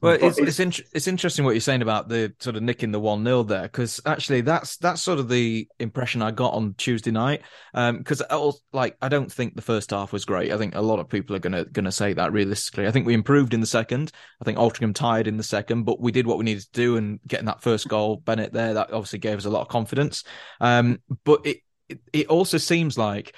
Well, 0.01 0.17
it's 0.19 0.37
it's, 0.37 0.59
in, 0.59 0.73
it's 0.93 1.07
interesting 1.07 1.45
what 1.45 1.51
you're 1.51 1.61
saying 1.61 1.81
about 1.81 2.09
the 2.09 2.33
sort 2.39 2.55
of 2.55 2.63
nicking 2.63 2.91
the 2.91 2.99
one 2.99 3.23
0 3.23 3.43
there 3.43 3.63
because 3.63 3.99
actually 4.05 4.41
that's 4.41 4.77
that's 4.77 5.01
sort 5.01 5.19
of 5.19 5.29
the 5.29 5.67
impression 5.79 6.21
I 6.21 6.31
got 6.31 6.53
on 6.53 6.75
Tuesday 6.77 7.11
night. 7.11 7.41
Because 7.73 8.21
um, 8.29 8.51
like 8.73 8.97
I 9.01 9.09
don't 9.09 9.31
think 9.31 9.55
the 9.55 9.61
first 9.61 9.91
half 9.91 10.13
was 10.13 10.25
great. 10.25 10.51
I 10.51 10.57
think 10.57 10.75
a 10.75 10.81
lot 10.81 10.99
of 10.99 11.09
people 11.09 11.35
are 11.35 11.39
gonna 11.39 11.65
gonna 11.65 11.91
say 11.91 12.13
that 12.13 12.33
realistically. 12.33 12.87
I 12.87 12.91
think 12.91 13.05
we 13.05 13.13
improved 13.13 13.53
in 13.53 13.61
the 13.61 13.67
second. 13.67 14.11
I 14.41 14.45
think 14.45 14.57
Altrincham 14.57 14.93
tired 14.93 15.27
in 15.27 15.37
the 15.37 15.43
second, 15.43 15.83
but 15.83 15.99
we 16.01 16.11
did 16.11 16.27
what 16.27 16.37
we 16.37 16.45
needed 16.45 16.63
to 16.63 16.71
do 16.71 16.97
and 16.97 17.19
getting 17.27 17.47
that 17.47 17.61
first 17.61 17.87
goal, 17.87 18.17
Bennett 18.17 18.53
there, 18.53 18.75
that 18.75 18.91
obviously 18.91 19.19
gave 19.19 19.37
us 19.37 19.45
a 19.45 19.49
lot 19.49 19.61
of 19.61 19.67
confidence. 19.67 20.23
Um, 20.59 20.99
but 21.23 21.45
it, 21.45 21.57
it 21.87 21.99
it 22.13 22.27
also 22.27 22.57
seems 22.57 22.97
like 22.97 23.35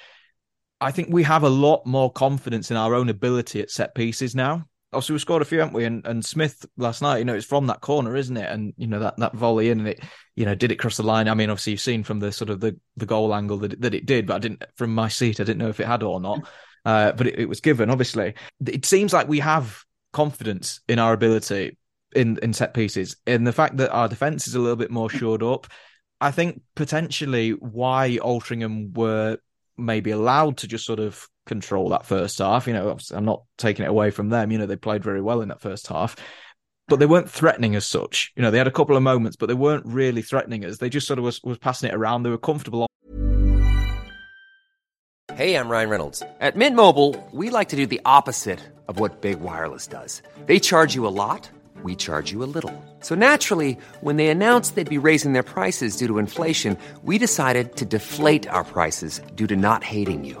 I 0.80 0.90
think 0.90 1.08
we 1.10 1.22
have 1.22 1.44
a 1.44 1.48
lot 1.48 1.86
more 1.86 2.10
confidence 2.10 2.70
in 2.70 2.76
our 2.76 2.94
own 2.94 3.08
ability 3.08 3.60
at 3.60 3.70
set 3.70 3.94
pieces 3.94 4.34
now 4.34 4.66
obviously 4.92 5.14
we 5.14 5.18
scored 5.18 5.42
a 5.42 5.46
few, 5.46 5.58
haven't 5.58 5.74
we? 5.74 5.84
And 5.84 6.06
and 6.06 6.24
Smith 6.24 6.64
last 6.76 7.02
night, 7.02 7.18
you 7.18 7.24
know, 7.24 7.34
it's 7.34 7.46
from 7.46 7.66
that 7.66 7.80
corner, 7.80 8.16
isn't 8.16 8.36
it? 8.36 8.50
And 8.50 8.74
you 8.76 8.86
know 8.86 9.00
that 9.00 9.16
that 9.18 9.34
volley 9.34 9.70
in 9.70 9.80
and 9.80 9.88
it, 9.88 10.00
you 10.36 10.44
know, 10.44 10.54
did 10.54 10.72
it 10.72 10.76
cross 10.76 10.96
the 10.96 11.02
line? 11.02 11.28
I 11.28 11.34
mean, 11.34 11.50
obviously 11.50 11.72
you've 11.72 11.80
seen 11.80 12.04
from 12.04 12.20
the 12.20 12.32
sort 12.32 12.50
of 12.50 12.60
the 12.60 12.78
the 12.96 13.06
goal 13.06 13.34
angle 13.34 13.58
that 13.58 13.80
that 13.80 13.94
it 13.94 14.06
did, 14.06 14.26
but 14.26 14.36
I 14.36 14.38
didn't 14.38 14.64
from 14.76 14.94
my 14.94 15.08
seat, 15.08 15.40
I 15.40 15.44
didn't 15.44 15.58
know 15.58 15.68
if 15.68 15.80
it 15.80 15.86
had 15.86 16.02
or 16.02 16.20
not. 16.20 16.46
Uh, 16.84 17.12
but 17.12 17.28
it, 17.28 17.38
it 17.38 17.48
was 17.48 17.60
given. 17.60 17.90
Obviously, 17.90 18.34
it 18.66 18.84
seems 18.84 19.12
like 19.12 19.28
we 19.28 19.38
have 19.38 19.84
confidence 20.12 20.80
in 20.88 20.98
our 20.98 21.12
ability 21.12 21.78
in 22.12 22.38
in 22.42 22.52
set 22.52 22.74
pieces, 22.74 23.14
and 23.24 23.46
the 23.46 23.52
fact 23.52 23.76
that 23.76 23.92
our 23.92 24.08
defense 24.08 24.48
is 24.48 24.56
a 24.56 24.58
little 24.58 24.74
bit 24.74 24.90
more 24.90 25.08
shored 25.08 25.44
up. 25.44 25.68
I 26.20 26.32
think 26.32 26.60
potentially 26.74 27.50
why 27.50 28.18
Altrincham 28.20 28.96
were 28.96 29.38
maybe 29.76 30.10
allowed 30.10 30.56
to 30.58 30.66
just 30.66 30.84
sort 30.84 30.98
of 30.98 31.28
control 31.46 31.88
that 31.90 32.06
first 32.06 32.38
half. 32.38 32.66
You 32.66 32.72
know, 32.72 32.96
I'm 33.12 33.24
not 33.24 33.42
taking 33.58 33.84
it 33.84 33.88
away 33.88 34.10
from 34.10 34.28
them. 34.28 34.50
You 34.50 34.58
know, 34.58 34.66
they 34.66 34.76
played 34.76 35.02
very 35.02 35.20
well 35.20 35.40
in 35.40 35.48
that 35.48 35.60
first 35.60 35.86
half, 35.86 36.16
but 36.88 36.98
they 36.98 37.06
weren't 37.06 37.30
threatening 37.30 37.74
as 37.74 37.86
such. 37.86 38.32
You 38.36 38.42
know, 38.42 38.50
they 38.50 38.58
had 38.58 38.66
a 38.66 38.72
couple 38.72 38.96
of 38.96 39.02
moments, 39.02 39.36
but 39.36 39.46
they 39.46 39.54
weren't 39.54 39.86
really 39.86 40.22
threatening 40.22 40.64
us. 40.64 40.78
They 40.78 40.88
just 40.88 41.06
sort 41.06 41.18
of 41.18 41.24
was, 41.24 41.40
was 41.42 41.58
passing 41.58 41.90
it 41.90 41.94
around. 41.94 42.22
They 42.22 42.30
were 42.30 42.38
comfortable. 42.38 42.86
Hey, 45.34 45.54
I'm 45.56 45.70
Ryan 45.70 45.88
Reynolds. 45.88 46.22
At 46.40 46.56
Mint 46.56 46.76
Mobile, 46.76 47.16
we 47.32 47.48
like 47.48 47.70
to 47.70 47.76
do 47.76 47.86
the 47.86 48.02
opposite 48.04 48.60
of 48.86 49.00
what 49.00 49.22
Big 49.22 49.40
Wireless 49.40 49.86
does. 49.86 50.20
They 50.44 50.58
charge 50.58 50.94
you 50.94 51.06
a 51.06 51.14
lot. 51.14 51.48
We 51.82 51.96
charge 51.96 52.30
you 52.30 52.44
a 52.44 52.50
little. 52.54 52.72
So 53.00 53.14
naturally, 53.14 53.78
when 54.02 54.16
they 54.16 54.28
announced 54.28 54.74
they'd 54.74 54.88
be 54.88 54.98
raising 54.98 55.32
their 55.32 55.42
prices 55.42 55.96
due 55.96 56.06
to 56.06 56.18
inflation, 56.18 56.76
we 57.02 57.16
decided 57.18 57.76
to 57.76 57.86
deflate 57.86 58.46
our 58.46 58.62
prices 58.62 59.20
due 59.34 59.46
to 59.46 59.56
not 59.56 59.82
hating 59.82 60.24
you. 60.24 60.40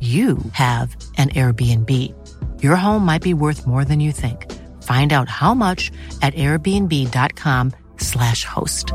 you 0.00 0.38
have 0.52 0.94
an 1.16 1.30
Airbnb. 1.30 2.12
Your 2.62 2.76
home 2.76 3.04
might 3.04 3.22
be 3.22 3.32
worth 3.32 3.66
more 3.66 3.84
than 3.84 4.00
you 4.00 4.12
think. 4.12 4.52
Find 4.82 5.12
out 5.12 5.28
how 5.28 5.54
much 5.54 5.90
at 6.20 6.34
airbnb.com/slash 6.34 8.44
host. 8.44 8.92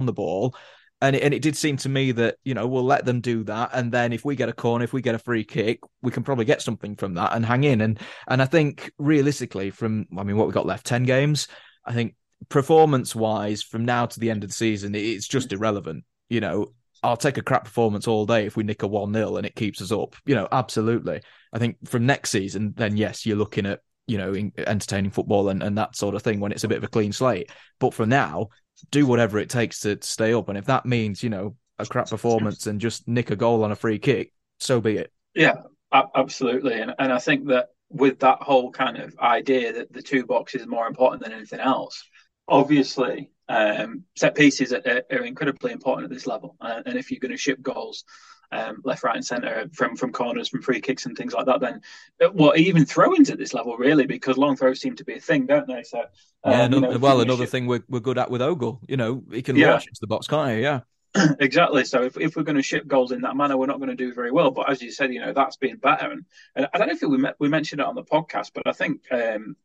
On 0.00 0.06
the 0.06 0.12
ball. 0.12 0.56
And 1.00 1.16
it, 1.16 1.22
and 1.22 1.34
it 1.34 1.42
did 1.42 1.56
seem 1.56 1.76
to 1.78 1.88
me 1.88 2.12
that, 2.12 2.36
you 2.44 2.54
know, 2.54 2.66
we'll 2.66 2.84
let 2.84 3.04
them 3.04 3.20
do 3.20 3.44
that. 3.44 3.70
And 3.74 3.92
then 3.92 4.12
if 4.12 4.24
we 4.24 4.36
get 4.36 4.48
a 4.48 4.54
corner, 4.54 4.84
if 4.84 4.92
we 4.92 5.02
get 5.02 5.14
a 5.14 5.18
free 5.18 5.44
kick, 5.44 5.80
we 6.02 6.10
can 6.10 6.22
probably 6.22 6.46
get 6.46 6.62
something 6.62 6.96
from 6.96 7.14
that 7.14 7.34
and 7.34 7.44
hang 7.44 7.64
in. 7.64 7.80
And 7.80 7.98
and 8.26 8.40
I 8.40 8.46
think 8.46 8.92
realistically, 8.98 9.70
from 9.70 10.06
I 10.16 10.22
mean, 10.22 10.36
what 10.36 10.46
we 10.46 10.52
got 10.52 10.66
left, 10.66 10.86
10 10.86 11.04
games, 11.04 11.48
I 11.84 11.92
think 11.92 12.14
performance 12.48 13.14
wise, 13.14 13.62
from 13.62 13.84
now 13.84 14.06
to 14.06 14.20
the 14.20 14.30
end 14.30 14.44
of 14.44 14.50
the 14.50 14.54
season, 14.54 14.94
it's 14.94 15.28
just 15.28 15.52
irrelevant. 15.52 16.04
You 16.28 16.40
know, 16.40 16.72
I'll 17.04 17.16
take 17.16 17.36
a 17.36 17.42
crap 17.42 17.64
performance 17.64 18.08
all 18.08 18.24
day 18.24 18.46
if 18.46 18.56
we 18.56 18.64
nick 18.64 18.82
a 18.82 18.86
1 18.86 19.12
0 19.12 19.36
and 19.36 19.46
it 19.46 19.54
keeps 19.54 19.82
us 19.82 19.92
up. 19.92 20.16
You 20.24 20.34
know, 20.34 20.48
absolutely. 20.50 21.20
I 21.52 21.58
think 21.58 21.76
from 21.86 22.06
next 22.06 22.30
season, 22.30 22.72
then 22.76 22.96
yes, 22.96 23.26
you're 23.26 23.36
looking 23.36 23.66
at, 23.66 23.80
you 24.06 24.18
know, 24.18 24.34
entertaining 24.56 25.10
football 25.10 25.50
and, 25.50 25.62
and 25.62 25.76
that 25.78 25.96
sort 25.96 26.14
of 26.14 26.22
thing 26.22 26.40
when 26.40 26.50
it's 26.50 26.64
a 26.64 26.68
bit 26.68 26.78
of 26.78 26.84
a 26.84 26.88
clean 26.88 27.12
slate. 27.12 27.50
But 27.78 27.92
for 27.92 28.06
now, 28.06 28.48
do 28.90 29.06
whatever 29.06 29.38
it 29.38 29.50
takes 29.50 29.80
to, 29.80 29.96
to 29.96 30.06
stay 30.06 30.32
up. 30.32 30.48
And 30.48 30.56
if 30.56 30.64
that 30.64 30.86
means, 30.86 31.22
you 31.22 31.30
know, 31.30 31.56
a 31.78 31.86
crap 31.86 32.08
performance 32.08 32.66
and 32.66 32.80
just 32.80 33.06
nick 33.06 33.30
a 33.30 33.36
goal 33.36 33.64
on 33.64 33.72
a 33.72 33.76
free 33.76 33.98
kick, 33.98 34.32
so 34.58 34.80
be 34.80 34.96
it. 34.96 35.12
Yeah, 35.34 35.56
absolutely. 35.92 36.80
And 36.80 36.94
and 36.98 37.12
I 37.12 37.18
think 37.18 37.48
that 37.48 37.68
with 37.90 38.20
that 38.20 38.38
whole 38.40 38.70
kind 38.70 38.96
of 38.96 39.16
idea 39.18 39.72
that 39.72 39.92
the 39.92 40.02
two 40.02 40.24
boxes 40.24 40.62
is 40.62 40.66
more 40.66 40.86
important 40.86 41.22
than 41.22 41.32
anything 41.32 41.60
else, 41.60 42.02
obviously 42.48 43.30
um, 43.48 44.04
set 44.16 44.34
pieces 44.34 44.72
are, 44.72 45.02
are, 45.10 45.24
incredibly 45.24 45.72
important 45.72 46.04
at 46.04 46.14
this 46.14 46.26
level. 46.26 46.56
Uh, 46.60 46.82
and 46.86 46.98
if 46.98 47.10
you're 47.10 47.20
going 47.20 47.30
to 47.30 47.36
ship 47.36 47.60
goals 47.60 48.04
um, 48.52 48.80
left, 48.84 49.02
right, 49.02 49.16
and 49.16 49.24
centre 49.24 49.68
from 49.72 49.96
from 49.96 50.12
corners, 50.12 50.48
from 50.48 50.62
free 50.62 50.80
kicks, 50.80 51.06
and 51.06 51.16
things 51.16 51.32
like 51.32 51.46
that, 51.46 51.60
then 51.60 51.80
uh, 52.22 52.30
well, 52.32 52.52
even 52.56 52.84
throw-ins 52.84 53.30
at 53.30 53.38
this 53.38 53.52
level, 53.52 53.76
really, 53.76 54.06
because 54.06 54.38
long 54.38 54.56
throws 54.56 54.80
seem 54.80 54.96
to 54.96 55.04
be 55.04 55.14
a 55.14 55.20
thing, 55.20 55.46
don't 55.46 55.66
they? 55.66 55.82
So 55.82 56.00
um, 56.44 56.52
yeah, 56.52 56.68
no, 56.68 56.76
you 56.76 56.80
know, 56.82 56.98
well, 56.98 57.20
another 57.20 57.44
ship... 57.44 57.50
thing 57.50 57.66
we're 57.66 57.84
we're 57.88 58.00
good 58.00 58.18
at 58.18 58.30
with 58.30 58.42
Ogle, 58.42 58.80
you 58.88 58.96
know, 58.96 59.22
he 59.30 59.42
can 59.42 59.56
yeah. 59.56 59.72
launch 59.72 59.86
into 59.86 60.00
the 60.00 60.06
box, 60.06 60.26
can't 60.26 60.56
he? 60.56 60.62
Yeah. 60.62 60.80
exactly. 61.38 61.84
So 61.84 62.02
if, 62.02 62.16
if 62.18 62.36
we're 62.36 62.42
going 62.42 62.56
to 62.56 62.62
ship 62.62 62.86
goals 62.88 63.12
in 63.12 63.20
that 63.20 63.36
manner, 63.36 63.56
we're 63.56 63.66
not 63.66 63.78
going 63.78 63.90
to 63.90 63.96
do 63.96 64.12
very 64.12 64.32
well. 64.32 64.50
But 64.50 64.68
as 64.70 64.82
you 64.82 64.90
said, 64.90 65.12
you 65.12 65.20
know 65.20 65.32
that's 65.32 65.56
been 65.56 65.76
better. 65.76 66.10
And, 66.10 66.24
and 66.56 66.68
I 66.72 66.78
don't 66.78 66.88
know 66.88 66.94
if 66.94 67.02
we 67.02 67.28
we 67.38 67.48
mentioned 67.48 67.80
it 67.80 67.86
on 67.86 67.94
the 67.94 68.04
podcast, 68.04 68.50
but 68.54 68.66
I 68.66 68.72
think 68.72 69.02
um, 69.10 69.56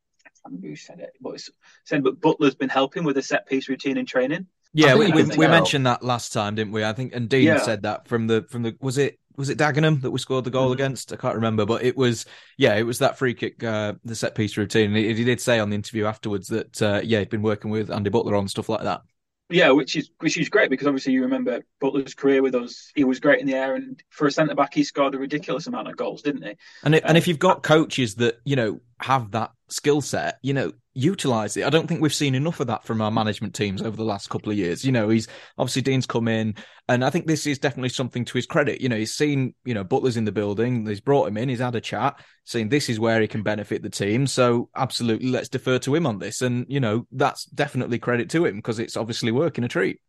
I 0.46 0.50
who 0.50 0.76
said 0.76 1.00
it, 1.00 1.12
but 1.22 1.36
it's 1.36 1.50
said 1.86 2.04
but 2.04 2.22
Butler's 2.22 2.56
been 2.56 2.70
helping 2.70 3.04
with 3.04 3.18
a 3.18 3.22
set 3.22 3.48
piece 3.48 3.70
routine 3.70 3.98
in 3.98 4.06
training. 4.06 4.48
Yeah, 4.74 4.96
we, 4.96 5.12
we, 5.12 5.24
we 5.24 5.48
mentioned 5.48 5.88
that 5.88 6.04
last 6.04 6.32
time, 6.32 6.54
didn't 6.56 6.74
we? 6.74 6.84
I 6.84 6.94
think 6.94 7.16
and 7.16 7.28
Dean 7.28 7.44
yeah. 7.44 7.58
said 7.58 7.84
that 7.84 8.08
from 8.08 8.28
the 8.28 8.46
from 8.50 8.62
the 8.64 8.76
was 8.80 8.98
it 8.98 9.20
was 9.36 9.50
it 9.50 9.58
Dagenham 9.58 10.02
that 10.02 10.12
we 10.12 10.20
scored 10.20 10.44
the 10.44 10.52
goal 10.52 10.66
mm-hmm. 10.66 10.74
against? 10.74 11.14
I 11.14 11.16
can't 11.16 11.36
remember, 11.36 11.66
but 11.66 11.84
it 11.84 11.98
was 11.98 12.26
yeah, 12.58 12.76
it 12.76 12.84
was 12.84 13.00
that 13.00 13.18
free 13.18 13.34
kick, 13.34 13.64
uh, 13.64 13.94
the 14.04 14.16
set 14.16 14.36
piece 14.36 14.58
routine. 14.58 14.94
He, 14.94 15.14
he, 15.14 15.24
did 15.24 15.42
say 15.42 15.60
on 15.60 15.70
the 15.70 15.76
interview 15.76 16.06
afterwards 16.06 16.50
that 16.50 16.82
uh, 16.82 17.02
yeah, 17.04 17.20
he'd 17.20 17.30
been 17.30 17.42
working 17.42 17.72
with 17.72 17.90
Andy 17.90 18.10
Butler 18.10 18.36
on 18.36 18.48
stuff 18.48 18.70
like 18.70 18.84
that. 18.84 19.02
Yeah, 19.50 19.72
which 19.72 19.96
is 19.96 20.12
which 20.20 20.38
is 20.38 20.50
great 20.50 20.70
because 20.70 20.86
obviously 20.86 21.14
you 21.14 21.24
remember 21.24 21.62
Butler's 21.82 22.14
career 22.14 22.44
with 22.44 22.54
us. 22.54 22.92
He 22.94 23.04
was 23.04 23.20
great 23.20 23.40
in 23.40 23.48
the 23.48 23.56
air, 23.56 23.74
and 23.74 24.02
for 24.10 24.28
a 24.28 24.32
centre 24.32 24.54
back, 24.54 24.76
he 24.76 24.84
scored 24.84 25.16
a 25.16 25.18
ridiculous 25.18 25.66
amount 25.66 25.88
of 25.88 25.98
goals, 25.98 26.22
didn't 26.22 26.44
he? 26.44 26.56
And 26.84 26.94
it, 26.94 27.04
um, 27.04 27.10
and 27.10 27.18
if 27.18 27.28
you've 27.28 27.40
got 27.40 27.64
coaches 27.64 28.16
that 28.16 28.40
you 28.44 28.56
know 28.56 28.80
have 29.02 29.32
that 29.32 29.52
skill 29.70 30.02
set, 30.02 30.38
you 30.42 30.54
know 30.54 30.72
utilize 31.00 31.56
it. 31.56 31.66
I 31.66 31.70
don't 31.70 31.88
think 31.88 32.02
we've 32.02 32.14
seen 32.14 32.36
enough 32.36 32.60
of 32.60 32.68
that 32.68 32.84
from 32.84 33.02
our 33.02 33.12
management 33.12 33.56
teams 33.56 33.82
over 33.82 33.96
the 33.96 34.04
last 34.04 34.30
couple 34.30 34.52
of 34.52 34.58
years. 34.58 34.84
You 34.84 34.92
know, 34.92 35.10
he's 35.10 35.28
obviously 35.58 35.82
Dean's 35.82 36.06
come 36.06 36.28
in, 36.28 36.56
and 36.88 37.04
I 37.04 37.10
think 37.10 37.26
this 37.26 37.48
is 37.48 37.58
definitely 37.60 37.90
something 37.90 38.26
to 38.26 38.34
his 38.34 38.46
credit. 38.46 38.82
You 38.82 38.90
know, 38.90 38.98
he's 38.98 39.14
seen, 39.14 39.56
you 39.64 39.74
know, 39.74 39.84
Butler's 39.84 40.18
in 40.18 40.26
the 40.26 40.32
building, 40.32 40.86
he's 40.86 41.02
brought 41.02 41.28
him 41.28 41.38
in, 41.38 41.50
he's 41.50 41.60
had 41.60 41.76
a 41.76 41.82
chat, 41.82 42.20
saying 42.46 42.70
this 42.70 42.90
is 42.90 43.00
where 43.00 43.22
he 43.22 43.28
can 43.28 43.44
benefit 43.44 43.82
the 43.82 43.90
team. 43.90 44.28
So 44.28 44.70
absolutely, 44.76 45.30
let's 45.30 45.50
defer 45.50 45.80
to 45.80 45.96
him 45.96 46.06
on 46.06 46.20
this. 46.20 46.42
And, 46.42 46.66
you 46.70 46.80
know, 46.80 47.08
that's 47.12 47.46
definitely 47.46 48.00
credit 48.00 48.30
to 48.32 48.46
him 48.46 48.58
because 48.58 48.80
it's 48.80 48.98
obviously 48.98 49.32
working 49.32 49.64
a 49.64 49.68
treat. 49.68 50.02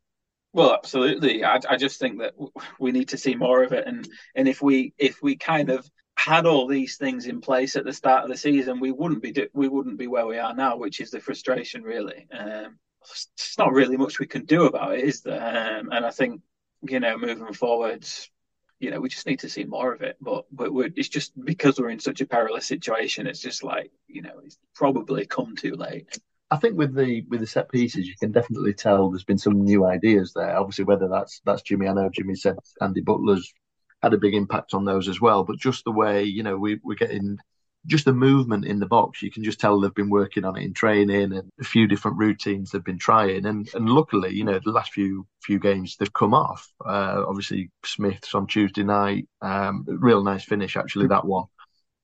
Well, 0.53 0.75
absolutely. 0.75 1.45
I, 1.45 1.61
I 1.69 1.77
just 1.77 2.01
think 2.01 2.19
that 2.19 2.35
we 2.81 2.91
need 2.91 3.11
to 3.11 3.19
see 3.19 3.37
more 3.37 3.63
of 3.63 3.73
it, 3.73 3.87
and 3.87 4.09
and 4.35 4.49
if 4.49 4.61
we 4.61 4.93
if 4.99 5.23
we 5.23 5.37
kind 5.37 5.71
of 5.71 5.89
had 6.25 6.45
all 6.45 6.67
these 6.67 6.97
things 6.97 7.27
in 7.27 7.41
place 7.41 7.77
at 7.77 7.85
the 7.85 7.93
start 7.93 8.25
of 8.25 8.31
the 8.31 8.37
season, 8.37 8.79
we 8.79 8.93
wouldn't 8.93 9.23
be 9.23 9.49
we 9.55 9.69
wouldn't 9.69 9.99
be 9.99 10.07
where 10.07 10.27
we 10.27 10.39
are 10.39 10.55
now, 10.55 10.77
which 10.77 11.01
is 11.01 11.11
the 11.11 11.21
frustration. 11.21 11.83
Really, 11.83 12.27
um, 12.33 12.79
it's 13.03 13.57
not 13.59 13.73
really 13.73 13.97
much 13.97 14.19
we 14.19 14.27
can 14.27 14.45
do 14.45 14.65
about 14.65 14.95
it, 14.95 15.05
is 15.05 15.23
there? 15.23 15.79
Um, 15.79 15.91
and 15.91 16.05
I 16.05 16.11
think 16.11 16.43
you 16.83 17.01
know, 17.01 17.17
moving 17.17 17.53
forwards, 17.53 18.31
you 18.79 18.91
know, 18.91 19.01
we 19.01 19.09
just 19.09 19.27
need 19.27 19.41
to 19.41 19.49
see 19.49 19.65
more 19.65 19.93
of 19.95 20.03
it. 20.03 20.17
But 20.21 20.45
but 20.53 20.71
it's 20.97 21.09
just 21.09 21.33
because 21.43 21.79
we're 21.79 21.91
in 21.91 22.01
such 22.01 22.21
a 22.21 22.27
perilous 22.27 22.67
situation. 22.67 23.27
It's 23.27 23.41
just 23.41 23.65
like 23.65 23.91
you 24.07 24.21
know, 24.21 24.41
it's 24.45 24.59
probably 24.75 25.27
come 25.27 25.57
too 25.57 25.75
late. 25.75 26.19
I 26.51 26.57
think 26.57 26.77
with 26.77 26.95
the 26.95 27.25
with 27.31 27.41
the 27.41 27.47
set 27.47 27.71
pieces, 27.71 28.07
you 28.07 28.15
can 28.21 28.33
definitely 28.33 28.75
tell 28.75 29.09
there's 29.09 29.25
been 29.25 29.39
some 29.39 29.65
new 29.65 29.87
ideas 29.87 30.33
there. 30.35 30.59
Obviously, 30.59 30.85
whether 30.85 31.09
that's 31.09 31.41
that's 31.47 31.63
Jimmy, 31.63 31.89
I 31.89 31.95
know 31.95 32.11
Jimmy 32.13 32.35
said 32.35 32.57
Andy 32.83 33.01
Butler's 33.01 33.55
had 34.03 34.15
a 34.15 34.19
big 34.19 34.35
impact 34.35 34.75
on 34.75 34.85
those 34.85 35.09
as 35.09 35.21
well. 35.21 35.45
But 35.45 35.59
just 35.59 35.85
the 35.85 35.93
way, 35.93 36.25
you 36.25 36.43
know, 36.43 36.57
we, 36.57 36.81
we're 36.83 36.95
getting 36.95 37.39
just 37.87 38.05
the 38.05 38.13
movement 38.13 38.67
in 38.67 38.79
the 38.79 38.87
box, 38.87 39.23
you 39.23 39.31
can 39.31 39.43
just 39.43 39.59
tell 39.59 39.81
they've 39.81 39.95
been 39.95 40.11
working 40.11 40.45
on 40.45 40.57
it 40.57 40.65
in 40.65 40.75
training 40.75 41.33
and 41.33 41.51
a 41.59 41.65
few 41.65 41.87
different 41.87 42.19
routines 42.19 42.71
they've 42.71 42.85
been 42.85 42.99
trying. 42.99 43.47
And 43.47 43.69
and 43.75 43.89
luckily, 43.89 44.35
you 44.35 44.45
know, 44.45 44.61
the 44.63 44.71
last 44.71 44.93
few 44.93 45.27
few 45.43 45.59
games 45.59 45.97
they've 45.97 46.13
come 46.13 46.35
off. 46.35 46.71
Uh, 46.85 47.25
obviously, 47.27 47.71
Smith's 47.85 48.35
on 48.35 48.47
Tuesday 48.47 48.83
night, 48.83 49.29
um, 49.41 49.85
real 49.87 50.23
nice 50.23 50.45
finish 50.45 50.77
actually 50.77 51.09
that 51.09 51.25
one. 51.25 51.47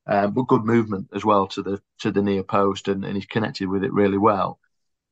Um, 0.06 0.32
but 0.32 0.46
good 0.46 0.64
movement 0.64 1.08
as 1.14 1.24
well 1.24 1.46
to 1.48 1.62
the 1.62 1.82
to 2.00 2.10
the 2.10 2.22
near 2.22 2.42
post, 2.42 2.88
and, 2.88 3.04
and 3.04 3.14
he's 3.14 3.26
connected 3.26 3.68
with 3.68 3.84
it 3.84 3.92
really 3.92 4.18
well. 4.18 4.58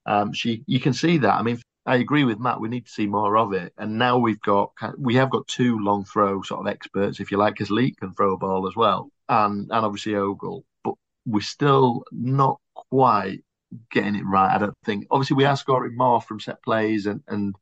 Um, 0.07 0.35
so 0.35 0.51
you, 0.51 0.64
you 0.66 0.81
can 0.81 0.92
see 0.92 1.18
that. 1.18 1.35
I 1.35 1.42
mean, 1.42 1.61
I 1.87 1.97
agree 1.97 2.25
with 2.25 2.38
Matt. 2.38 2.61
We 2.61 2.68
need 2.68 2.87
to 2.87 2.92
see 2.92 3.07
more 3.07 3.37
of 3.37 3.53
it. 3.53 3.73
And 3.77 3.99
now 3.99 4.18
we've 4.18 4.40
got 4.40 4.73
we 4.99 5.16
have 5.16 5.31
got 5.31 5.47
two 5.47 5.79
long 5.79 6.05
throw 6.05 6.42
sort 6.42 6.61
of 6.61 6.73
experts, 6.73 7.20
if 7.20 7.31
you 7.31 7.37
like, 7.37 7.55
because 7.55 7.70
Leek 7.70 7.99
can 7.99 8.14
throw 8.14 8.35
a 8.35 8.38
ball 8.38 8.66
as 8.66 8.77
well, 8.77 9.11
and 9.29 9.70
and 9.70 9.85
obviously 9.85 10.14
Ogle. 10.14 10.64
But 10.83 10.94
we're 11.27 11.40
still 11.42 12.05
not 12.11 12.61
quite 12.75 13.44
getting 13.90 14.16
it 14.16 14.25
right. 14.25 14.55
I 14.55 14.59
don't 14.59 14.77
think. 14.85 15.07
Obviously, 15.11 15.37
we 15.37 15.44
are 15.44 15.57
scoring 15.57 15.97
more 15.97 16.20
from 16.20 16.40
set 16.40 16.62
plays, 16.62 17.07
and 17.07 17.23
and 17.29 17.55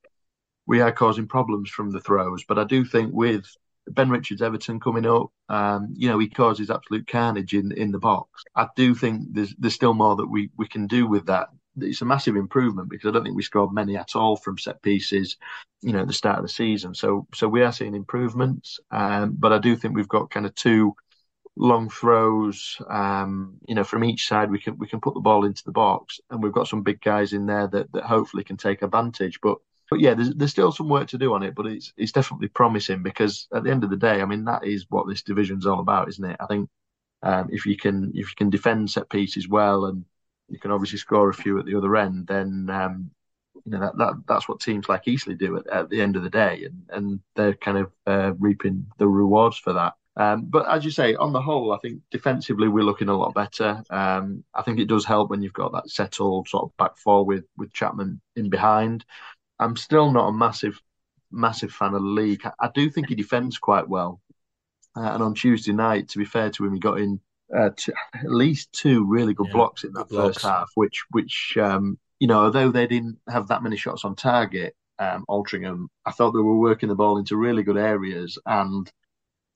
we 0.67 0.81
are 0.81 0.93
causing 0.93 1.27
problems 1.27 1.71
from 1.71 1.91
the 1.91 2.01
throws. 2.01 2.45
But 2.45 2.59
I 2.59 2.65
do 2.65 2.85
think 2.85 3.13
with 3.13 3.47
Ben 3.89 4.11
Richards 4.11 4.43
Everton 4.43 4.79
coming 4.79 5.07
up, 5.07 5.31
um, 5.49 5.95
you 5.97 6.09
know, 6.09 6.19
he 6.19 6.29
causes 6.29 6.71
absolute 6.71 7.09
carnage 7.09 7.55
in 7.55 7.73
in 7.73 7.91
the 7.91 7.99
box. 7.99 8.45
I 8.55 8.69
do 8.77 8.95
think 8.95 9.35
there's 9.35 9.55
there's 9.59 9.75
still 9.75 9.95
more 9.95 10.17
that 10.17 10.29
we 10.29 10.51
we 10.57 10.69
can 10.69 10.87
do 10.87 11.07
with 11.09 11.27
that 11.27 11.49
it's 11.81 12.03
a 12.03 12.07
massive 12.07 12.37
improvement 12.37 12.89
because 12.91 13.09
I 13.09 13.13
don't 13.13 13.25
think 13.25 13.37
we 13.37 13.43
scored 13.43 13.73
many 13.73 13.97
at 13.97 14.15
all 14.17 14.37
from 14.37 14.59
set 14.59 14.83
pieces, 14.83 15.37
you 15.81 15.93
know, 15.93 16.01
at 16.01 16.07
the 16.07 16.13
start 16.13 16.39
of 16.39 16.45
the 16.45 16.49
season. 16.49 16.95
So 16.95 17.27
so 17.35 17.49
we 17.49 17.63
are 17.63 17.73
seeing 17.73 17.95
improvements, 17.95 18.81
um, 18.91 19.35
but 19.39 19.53
I 19.53 19.59
do 19.59 19.77
think 19.77 19.95
we've 19.95 20.09
got 20.09 20.31
kind 20.31 20.47
of 20.47 20.55
two 20.55 20.95
long 21.57 21.91
throws, 21.91 22.79
um, 22.89 23.59
you 23.69 23.75
know, 23.75 23.85
from 23.85 24.05
each 24.05 24.27
side. 24.27 24.51
We 24.51 24.61
can 24.61 24.79
we 24.79 24.89
can 24.89 25.01
put 25.01 25.15
the 25.15 25.21
ball 25.21 25.45
into 25.45 25.65
the 25.65 25.73
box, 25.73 26.21
and 26.31 26.43
we've 26.43 26.53
got 26.53 26.69
some 26.69 26.83
big 26.83 27.01
guys 27.01 27.33
in 27.33 27.47
there 27.47 27.67
that 27.69 27.93
that 27.93 28.05
hopefully 28.05 28.45
can 28.45 28.57
take 28.57 28.83
advantage. 28.83 29.41
But 29.43 29.59
but 29.91 30.01
yeah, 30.01 30.15
there's 30.15 30.35
there's 30.35 30.51
still 30.51 30.73
some 30.73 30.89
work 30.89 31.09
to 31.09 31.19
do 31.19 31.35
on 31.35 31.43
it, 31.43 31.55
but 31.55 31.67
it's 31.67 31.93
it's 31.97 32.13
definitely 32.13 32.49
promising 32.49 33.03
because 33.03 33.49
at 33.55 33.65
the 33.65 33.71
end 33.71 33.85
of 33.85 33.91
the 33.91 33.97
day, 33.97 34.23
I 34.23 34.25
mean, 34.25 34.45
that 34.45 34.65
is 34.65 34.87
what 34.89 35.07
this 35.09 35.23
division's 35.23 35.67
all 35.67 35.81
about, 35.81 36.09
isn't 36.09 36.25
it? 36.25 36.37
I 36.41 36.47
think 36.47 36.69
um, 37.23 37.49
if 37.51 37.67
you 37.67 37.77
can 37.77 38.11
if 38.15 38.31
you 38.31 38.35
can 38.37 38.51
defend 38.51 38.91
set 38.91 39.11
pieces 39.11 39.49
well 39.49 39.85
and 39.87 40.05
you 40.53 40.59
can 40.59 40.71
obviously 40.71 40.99
score 40.99 41.31
a 41.31 41.35
few 41.35 41.59
at 41.59 41.65
the 41.65 41.77
other 41.77 41.97
end, 41.97 42.27
then 42.27 42.69
um, 42.71 43.11
you 43.65 43.73
know 43.73 43.81
that, 43.81 43.97
that 43.97 44.15
that's 44.29 44.49
what 44.49 44.61
teams 44.61 44.88
like 44.88 45.09
Eastleigh 45.09 45.35
do 45.35 45.57
at, 45.57 45.67
at, 45.67 45.88
the 45.88 46.03
end 46.03 46.15
of 46.15 46.23
the 46.23 46.31
day, 46.31 46.65
and 46.65 46.83
and 46.91 47.21
they're 47.35 47.55
kind 47.55 47.79
of 47.79 47.91
uh, 48.07 48.33
reaping 48.38 48.87
the 48.99 49.09
rewards 49.09 49.57
for 49.57 49.73
that. 49.73 49.95
Um, 50.15 50.45
but 50.45 50.69
as 50.71 50.85
you 50.85 50.91
say, 50.91 51.15
on 51.15 51.33
the 51.33 51.41
whole, 51.41 51.73
I 51.73 51.79
think 51.79 52.03
defensively 52.11 52.69
we're 52.69 52.85
looking 52.85 53.09
a 53.09 53.17
lot 53.17 53.33
better. 53.33 53.83
Um, 53.88 54.45
I 54.55 54.61
think 54.61 54.79
it 54.79 54.88
does 54.88 55.07
help 55.07 55.31
when 55.31 55.41
you've 55.41 55.55
got 55.55 55.73
that 55.73 55.88
settled 55.88 56.49
sort 56.49 56.65
of 56.65 56.77
back 56.77 56.99
four 56.99 57.25
with 57.25 57.45
with 57.57 57.73
Chapman 57.73 58.21
in 58.37 58.51
behind. 58.51 59.07
I'm 59.59 59.77
still 59.77 60.12
not 60.12 60.29
a 60.29 60.33
massive 60.33 60.81
massive 61.31 61.73
fan 61.73 61.95
of 61.95 62.03
the 62.03 62.09
league. 62.09 62.43
I, 62.45 62.53
I 62.61 62.71
do 62.75 62.91
think 62.91 63.09
he 63.09 63.15
defends 63.15 63.57
quite 63.57 63.88
well. 63.88 64.21
Uh, 64.95 65.12
and 65.15 65.23
on 65.23 65.35
Tuesday 65.35 65.73
night, 65.73 66.11
to 66.11 66.19
be 66.19 66.27
fair 66.27 66.51
to 66.51 66.67
him, 66.67 66.75
he 66.75 66.79
got 66.79 67.01
in 67.01 67.19
uh, 67.57 67.71
at 68.15 68.25
least 68.25 68.73
two 68.73 69.07
really 69.07 69.35
good 69.35 69.49
yeah, 69.49 69.53
blocks 69.53 69.85
in 69.85 69.93
that 69.93 70.09
first 70.09 70.41
blocks. 70.41 70.43
half, 70.43 70.71
which 70.75 71.05
which 71.11 71.57
um, 71.61 71.99
you 72.19 72.29
know, 72.29 72.45
although 72.45 72.71
they 72.71 72.87
didn't 72.87 73.19
have 73.29 73.49
that 73.49 73.62
many 73.62 73.77
shots 73.77 74.05
on 74.05 74.15
target, 74.15 74.77
um, 74.99 75.25
Altrincham, 75.29 75.87
I 76.07 76.12
thought 76.12 76.31
they 76.31 76.38
were 76.38 76.59
working 76.59 76.88
the 76.88 76.95
ball 76.95 77.19
into 77.19 77.37
really 77.37 77.62
good 77.62 77.77
areas. 77.77 78.38
And 78.47 78.91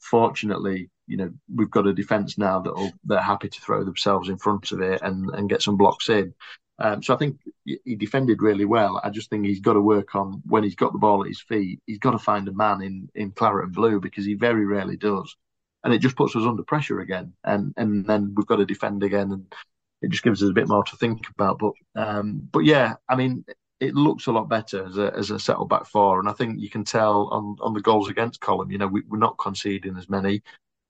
fortunately, 0.01 0.91
you 1.07 1.17
know, 1.17 1.33
we've 1.55 1.71
got 1.71 1.87
a 1.87 1.95
defence 1.95 2.37
now 2.39 2.61
that 2.61 2.93
they're 3.05 3.21
happy 3.21 3.49
to 3.49 3.61
throw 3.61 3.85
themselves 3.85 4.29
in 4.29 4.39
front 4.39 4.73
of 4.73 4.81
it 4.81 5.01
and, 5.03 5.31
and 5.31 5.49
get 5.49 5.63
some 5.63 5.77
blocks 5.77 6.09
in. 6.09 6.35
Um, 6.79 7.03
so 7.03 7.15
I 7.15 7.19
think 7.19 7.39
he 7.65 7.95
defended 7.95 8.43
really 8.43 8.67
well. 8.67 9.01
I 9.03 9.11
just 9.11 9.31
think 9.31 9.47
he's 9.47 9.61
got 9.61 9.75
to 9.75 9.81
work 9.81 10.15
on 10.15 10.43
when 10.47 10.63
he's 10.63 10.75
got 10.75 10.93
the 10.93 10.99
ball 10.99 11.23
at 11.23 11.29
his 11.29 11.41
feet. 11.41 11.81
He's 11.87 11.99
got 12.01 12.11
to 12.11 12.19
find 12.19 12.49
a 12.49 12.53
man 12.53 12.83
in 12.83 13.09
in 13.15 13.31
claret 13.31 13.67
and 13.67 13.75
blue 13.75 13.99
because 14.01 14.27
he 14.27 14.35
very 14.35 14.67
rarely 14.67 14.97
does 14.97 15.35
and 15.85 15.95
it 15.95 15.99
just 15.99 16.17
puts 16.17 16.35
us 16.37 16.45
under 16.45 16.63
pressure 16.63 17.01
again. 17.01 17.33
And 17.45 17.75
and 17.77 18.07
then 18.07 18.35
we've 18.35 18.47
got 18.47 18.57
to 18.57 18.67
defend 18.67 19.03
again, 19.03 19.33
and 19.33 19.55
it 20.03 20.11
just 20.11 20.23
gives 20.23 20.43
us 20.43 20.51
a 20.51 20.55
bit 20.55 20.69
more 20.69 20.85
to 20.85 20.97
think 20.97 21.29
about. 21.31 21.59
But 21.59 21.73
um, 21.95 22.49
but 22.53 22.61
yeah, 22.61 22.95
I 23.09 23.17
mean, 23.17 23.45
it 23.81 23.95
looks 23.95 24.27
a 24.27 24.33
lot 24.33 24.49
better 24.49 24.87
as 24.87 24.99
a 24.99 25.15
as 25.15 25.31
a 25.31 25.39
settled 25.39 25.69
back 25.69 25.87
four, 25.87 26.19
and 26.21 26.29
I 26.29 26.33
think 26.33 26.61
you 26.61 26.71
can 26.71 26.85
tell 26.85 27.29
on 27.29 27.57
on 27.61 27.75
the 27.75 27.81
goals 27.81 28.09
against 28.09 28.41
column. 28.41 28.71
You 28.71 28.79
know, 28.79 28.87
we, 28.89 29.03
are 29.13 29.19
not 29.19 29.39
conceding 29.39 29.97
as 29.97 30.09
many. 30.09 30.43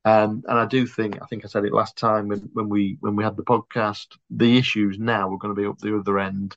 Um, 0.04 0.44
and 0.46 0.56
I 0.56 0.66
do 0.66 0.86
think, 0.86 1.20
I 1.20 1.26
think 1.26 1.44
I 1.44 1.48
said 1.48 1.64
it 1.64 1.72
last 1.72 1.96
time 1.96 2.28
when, 2.28 2.38
when 2.52 2.68
we 2.68 2.96
when 3.00 3.16
we 3.16 3.24
had 3.24 3.36
the 3.36 3.42
podcast. 3.42 4.16
The 4.30 4.56
issues 4.56 5.00
now 5.00 5.32
are 5.32 5.38
going 5.38 5.54
to 5.54 5.60
be 5.60 5.66
up 5.66 5.78
the 5.78 5.98
other 5.98 6.20
end. 6.20 6.56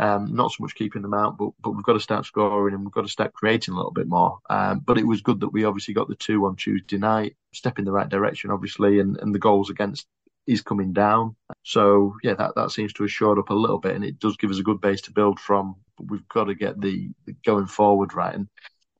Um, 0.00 0.34
not 0.34 0.50
so 0.50 0.62
much 0.62 0.74
keeping 0.74 1.02
them 1.02 1.12
out, 1.12 1.36
but 1.36 1.50
but 1.60 1.72
we've 1.72 1.84
got 1.84 1.92
to 1.92 2.00
start 2.00 2.24
scoring 2.24 2.74
and 2.74 2.84
we've 2.84 2.92
got 2.92 3.02
to 3.02 3.08
start 3.08 3.34
creating 3.34 3.74
a 3.74 3.76
little 3.76 3.92
bit 3.92 4.08
more. 4.08 4.38
Um, 4.48 4.80
but 4.80 4.96
it 4.96 5.06
was 5.06 5.20
good 5.20 5.40
that 5.40 5.52
we 5.52 5.64
obviously 5.64 5.92
got 5.92 6.08
the 6.08 6.14
two 6.14 6.46
on 6.46 6.56
Tuesday 6.56 6.96
night, 6.96 7.36
step 7.52 7.78
in 7.78 7.84
the 7.84 7.92
right 7.92 8.08
direction, 8.08 8.50
obviously, 8.50 8.98
and, 8.98 9.18
and 9.18 9.34
the 9.34 9.38
goals 9.38 9.68
against 9.68 10.06
is 10.46 10.62
coming 10.62 10.94
down. 10.94 11.36
So 11.64 12.14
yeah, 12.22 12.34
that, 12.34 12.54
that 12.56 12.70
seems 12.70 12.94
to 12.94 13.02
have 13.02 13.12
shored 13.12 13.38
up 13.38 13.50
a 13.50 13.54
little 13.54 13.78
bit, 13.78 13.94
and 13.94 14.04
it 14.04 14.18
does 14.18 14.38
give 14.38 14.50
us 14.50 14.58
a 14.58 14.64
good 14.64 14.80
base 14.80 15.02
to 15.02 15.12
build 15.12 15.38
from. 15.38 15.76
But 15.98 16.10
we've 16.10 16.28
got 16.28 16.44
to 16.44 16.54
get 16.54 16.80
the, 16.80 17.10
the 17.26 17.34
going 17.44 17.66
forward 17.66 18.14
right. 18.14 18.34
And 18.34 18.48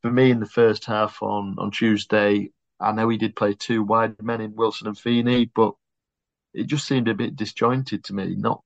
for 0.03 0.11
me, 0.11 0.31
in 0.31 0.41
the 0.41 0.47
first 0.47 0.85
half 0.85 1.23
on 1.23 1.57
on 1.59 1.71
Tuesday, 1.71 2.51
I 2.79 2.93
know 2.93 3.09
he 3.09 3.17
did 3.17 3.37
play 3.37 3.55
two 3.55 3.83
wide 3.83 4.21
men 4.23 4.41
in 4.41 4.55
Wilson 4.55 4.87
and 4.87 4.99
Feeney, 4.99 5.51
but 5.55 5.75
it 6.53 6.67
just 6.67 6.87
seemed 6.87 7.09
a 7.09 7.15
bit 7.15 7.37
disjointed 7.37 8.05
to 8.05 8.15
me. 8.15 8.35
Not, 8.37 8.63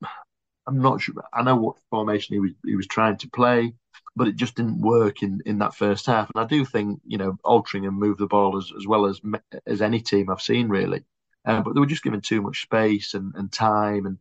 I'm 0.66 0.80
not 0.80 1.00
sure. 1.00 1.14
I 1.32 1.42
know 1.42 1.56
what 1.56 1.76
formation 1.90 2.34
he 2.34 2.40
was 2.40 2.52
he 2.64 2.76
was 2.76 2.86
trying 2.86 3.18
to 3.18 3.28
play, 3.28 3.74
but 4.16 4.28
it 4.28 4.36
just 4.36 4.54
didn't 4.54 4.80
work 4.80 5.22
in, 5.22 5.42
in 5.44 5.58
that 5.58 5.74
first 5.74 6.06
half. 6.06 6.30
And 6.34 6.44
I 6.44 6.46
do 6.46 6.64
think 6.64 7.00
you 7.06 7.18
know 7.18 7.36
altering 7.44 7.86
and 7.86 7.96
move 7.96 8.18
the 8.18 8.26
ball 8.26 8.56
as, 8.56 8.72
as 8.76 8.86
well 8.86 9.06
as 9.06 9.20
as 9.66 9.82
any 9.82 10.00
team 10.00 10.30
I've 10.30 10.40
seen 10.40 10.68
really, 10.68 11.04
uh, 11.44 11.60
but 11.60 11.74
they 11.74 11.80
were 11.80 11.86
just 11.86 12.02
given 12.02 12.20
too 12.20 12.40
much 12.40 12.62
space 12.62 13.14
and, 13.14 13.34
and 13.34 13.52
time, 13.52 14.06
and 14.06 14.18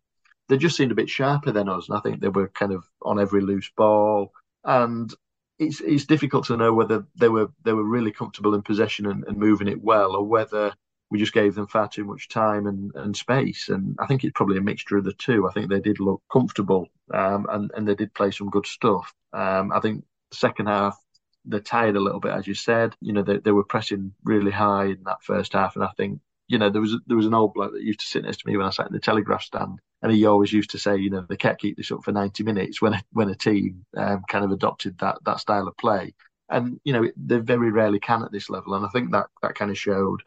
they 0.49 0.57
just 0.57 0.75
seemed 0.75 0.91
a 0.91 0.95
bit 0.95 1.09
sharper 1.09 1.51
than 1.51 1.69
us. 1.69 1.87
And 1.87 1.97
I 1.97 2.01
think 2.01 2.19
they 2.19 2.29
were 2.29 2.49
kind 2.49 2.73
of 2.73 2.83
on 3.01 3.19
every 3.19 3.41
loose 3.41 3.71
ball, 3.75 4.33
and 4.63 5.13
it's 5.59 5.81
it's 5.81 6.05
difficult 6.05 6.45
to 6.47 6.57
know 6.57 6.73
whether 6.73 7.05
they 7.15 7.29
were 7.29 7.49
they 7.63 7.73
were 7.73 7.83
really 7.83 8.11
comfortable 8.11 8.53
in 8.55 8.63
possession 8.63 9.05
and, 9.05 9.23
and 9.27 9.37
moving 9.37 9.67
it 9.67 9.81
well, 9.81 10.15
or 10.15 10.23
whether 10.25 10.73
we 11.13 11.19
just 11.19 11.31
gave 11.31 11.53
them 11.53 11.67
far 11.67 11.87
too 11.87 12.03
much 12.03 12.27
time 12.27 12.65
and, 12.65 12.91
and 12.95 13.15
space. 13.15 13.69
And 13.69 13.95
I 13.99 14.07
think 14.07 14.23
it's 14.23 14.33
probably 14.33 14.57
a 14.57 14.61
mixture 14.61 14.97
of 14.97 15.03
the 15.03 15.13
two. 15.13 15.47
I 15.47 15.51
think 15.53 15.69
they 15.69 15.79
did 15.79 15.99
look 15.99 16.23
comfortable 16.31 16.87
um, 17.13 17.45
and, 17.49 17.71
and 17.75 17.87
they 17.87 17.93
did 17.93 18.15
play 18.15 18.31
some 18.31 18.49
good 18.49 18.65
stuff. 18.65 19.13
Um, 19.31 19.71
I 19.71 19.79
think 19.79 20.05
second 20.31 20.65
half, 20.65 20.97
they're 21.45 21.59
tired 21.59 21.95
a 21.95 21.99
little 21.99 22.19
bit, 22.19 22.31
as 22.31 22.47
you 22.47 22.55
said. 22.55 22.95
You 22.99 23.13
know, 23.13 23.21
they, 23.21 23.37
they 23.37 23.51
were 23.51 23.63
pressing 23.63 24.13
really 24.23 24.49
high 24.49 24.85
in 24.85 25.03
that 25.05 25.21
first 25.21 25.53
half. 25.53 25.75
And 25.75 25.85
I 25.85 25.91
think, 25.97 26.19
you 26.47 26.57
know, 26.57 26.71
there 26.71 26.81
was 26.81 26.97
there 27.05 27.17
was 27.17 27.27
an 27.27 27.35
old 27.35 27.53
bloke 27.53 27.73
that 27.73 27.83
used 27.83 27.99
to 27.99 28.07
sit 28.07 28.23
next 28.23 28.37
to 28.37 28.47
me 28.47 28.57
when 28.57 28.65
I 28.65 28.71
sat 28.71 28.87
in 28.87 28.93
the 28.93 28.99
telegraph 28.99 29.43
stand, 29.43 29.79
and 30.01 30.11
he 30.11 30.25
always 30.25 30.51
used 30.51 30.71
to 30.71 30.79
say, 30.79 30.97
you 30.97 31.11
know, 31.11 31.25
they 31.29 31.37
can't 31.37 31.59
keep 31.59 31.77
this 31.77 31.91
up 31.91 32.03
for 32.03 32.11
ninety 32.11 32.43
minutes 32.43 32.81
when 32.81 32.93
a, 32.93 33.03
when 33.11 33.29
a 33.29 33.35
team 33.35 33.85
um, 33.95 34.23
kind 34.27 34.43
of 34.43 34.51
adopted 34.51 34.97
that 34.97 35.19
that 35.25 35.39
style 35.39 35.67
of 35.67 35.77
play 35.77 36.15
and 36.53 36.79
you 36.83 36.93
know 36.93 37.09
they 37.17 37.37
very 37.37 37.71
rarely 37.71 37.99
can 37.99 38.23
at 38.23 38.31
this 38.31 38.49
level, 38.49 38.75
and 38.75 38.85
I 38.85 38.89
think 38.89 39.11
that 39.11 39.27
that 39.41 39.55
kind 39.55 39.71
of 39.71 39.77
showed. 39.77 40.21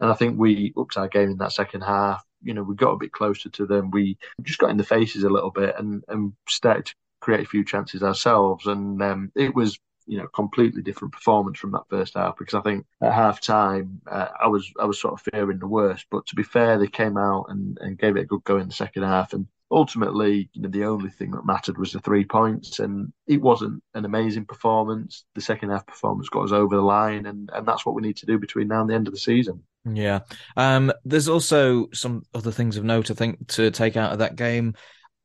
And 0.00 0.10
I 0.10 0.14
think 0.14 0.38
we 0.38 0.72
upped 0.76 0.96
our 0.96 1.08
game 1.08 1.30
in 1.30 1.38
that 1.38 1.52
second 1.52 1.82
half. 1.82 2.24
You 2.42 2.54
know, 2.54 2.62
we 2.62 2.74
got 2.74 2.92
a 2.92 2.98
bit 2.98 3.12
closer 3.12 3.50
to 3.50 3.66
them. 3.66 3.90
We 3.90 4.16
just 4.42 4.58
got 4.58 4.70
in 4.70 4.76
the 4.76 4.84
faces 4.84 5.24
a 5.24 5.28
little 5.28 5.50
bit 5.50 5.74
and 5.78 6.02
and 6.08 6.32
started 6.48 6.86
to 6.86 6.94
create 7.20 7.40
a 7.40 7.48
few 7.48 7.64
chances 7.64 8.02
ourselves. 8.02 8.66
And 8.66 9.02
um, 9.02 9.32
it 9.34 9.54
was 9.54 9.78
you 10.06 10.18
know 10.18 10.26
completely 10.28 10.82
different 10.82 11.12
performance 11.12 11.58
from 11.58 11.72
that 11.72 11.88
first 11.88 12.14
half 12.14 12.36
because 12.36 12.54
I 12.54 12.60
think 12.60 12.86
at 13.00 13.12
half 13.12 13.40
time 13.40 14.00
uh, 14.10 14.28
I 14.40 14.48
was 14.48 14.72
I 14.80 14.84
was 14.84 15.00
sort 15.00 15.14
of 15.14 15.26
fearing 15.32 15.58
the 15.58 15.66
worst. 15.66 16.06
But 16.10 16.26
to 16.26 16.34
be 16.36 16.42
fair, 16.42 16.78
they 16.78 16.88
came 16.88 17.16
out 17.16 17.46
and, 17.48 17.78
and 17.80 17.98
gave 17.98 18.16
it 18.16 18.22
a 18.22 18.26
good 18.26 18.44
go 18.44 18.58
in 18.58 18.68
the 18.68 18.74
second 18.74 19.02
half 19.02 19.32
and 19.32 19.46
ultimately, 19.72 20.50
you 20.52 20.62
know, 20.62 20.68
the 20.68 20.84
only 20.84 21.10
thing 21.10 21.30
that 21.32 21.46
mattered 21.46 21.78
was 21.78 21.92
the 21.92 22.00
three 22.00 22.24
points, 22.24 22.78
and 22.78 23.12
it 23.26 23.40
wasn't 23.40 23.82
an 23.94 24.04
amazing 24.04 24.44
performance. 24.44 25.24
The 25.34 25.40
second 25.40 25.70
half 25.70 25.86
performance 25.86 26.28
got 26.28 26.44
us 26.44 26.52
over 26.52 26.76
the 26.76 26.82
line, 26.82 27.26
and 27.26 27.50
and 27.52 27.66
that's 27.66 27.84
what 27.84 27.94
we 27.94 28.02
need 28.02 28.18
to 28.18 28.26
do 28.26 28.38
between 28.38 28.68
now 28.68 28.82
and 28.82 28.90
the 28.90 28.94
end 28.94 29.08
of 29.08 29.14
the 29.14 29.20
season. 29.20 29.62
Yeah, 29.84 30.20
um, 30.56 30.92
there's 31.04 31.28
also 31.28 31.88
some 31.92 32.22
other 32.34 32.52
things 32.52 32.76
of 32.76 32.84
note. 32.84 33.10
I 33.10 33.14
think 33.14 33.48
to 33.48 33.70
take 33.70 33.96
out 33.96 34.12
of 34.12 34.18
that 34.18 34.36
game. 34.36 34.74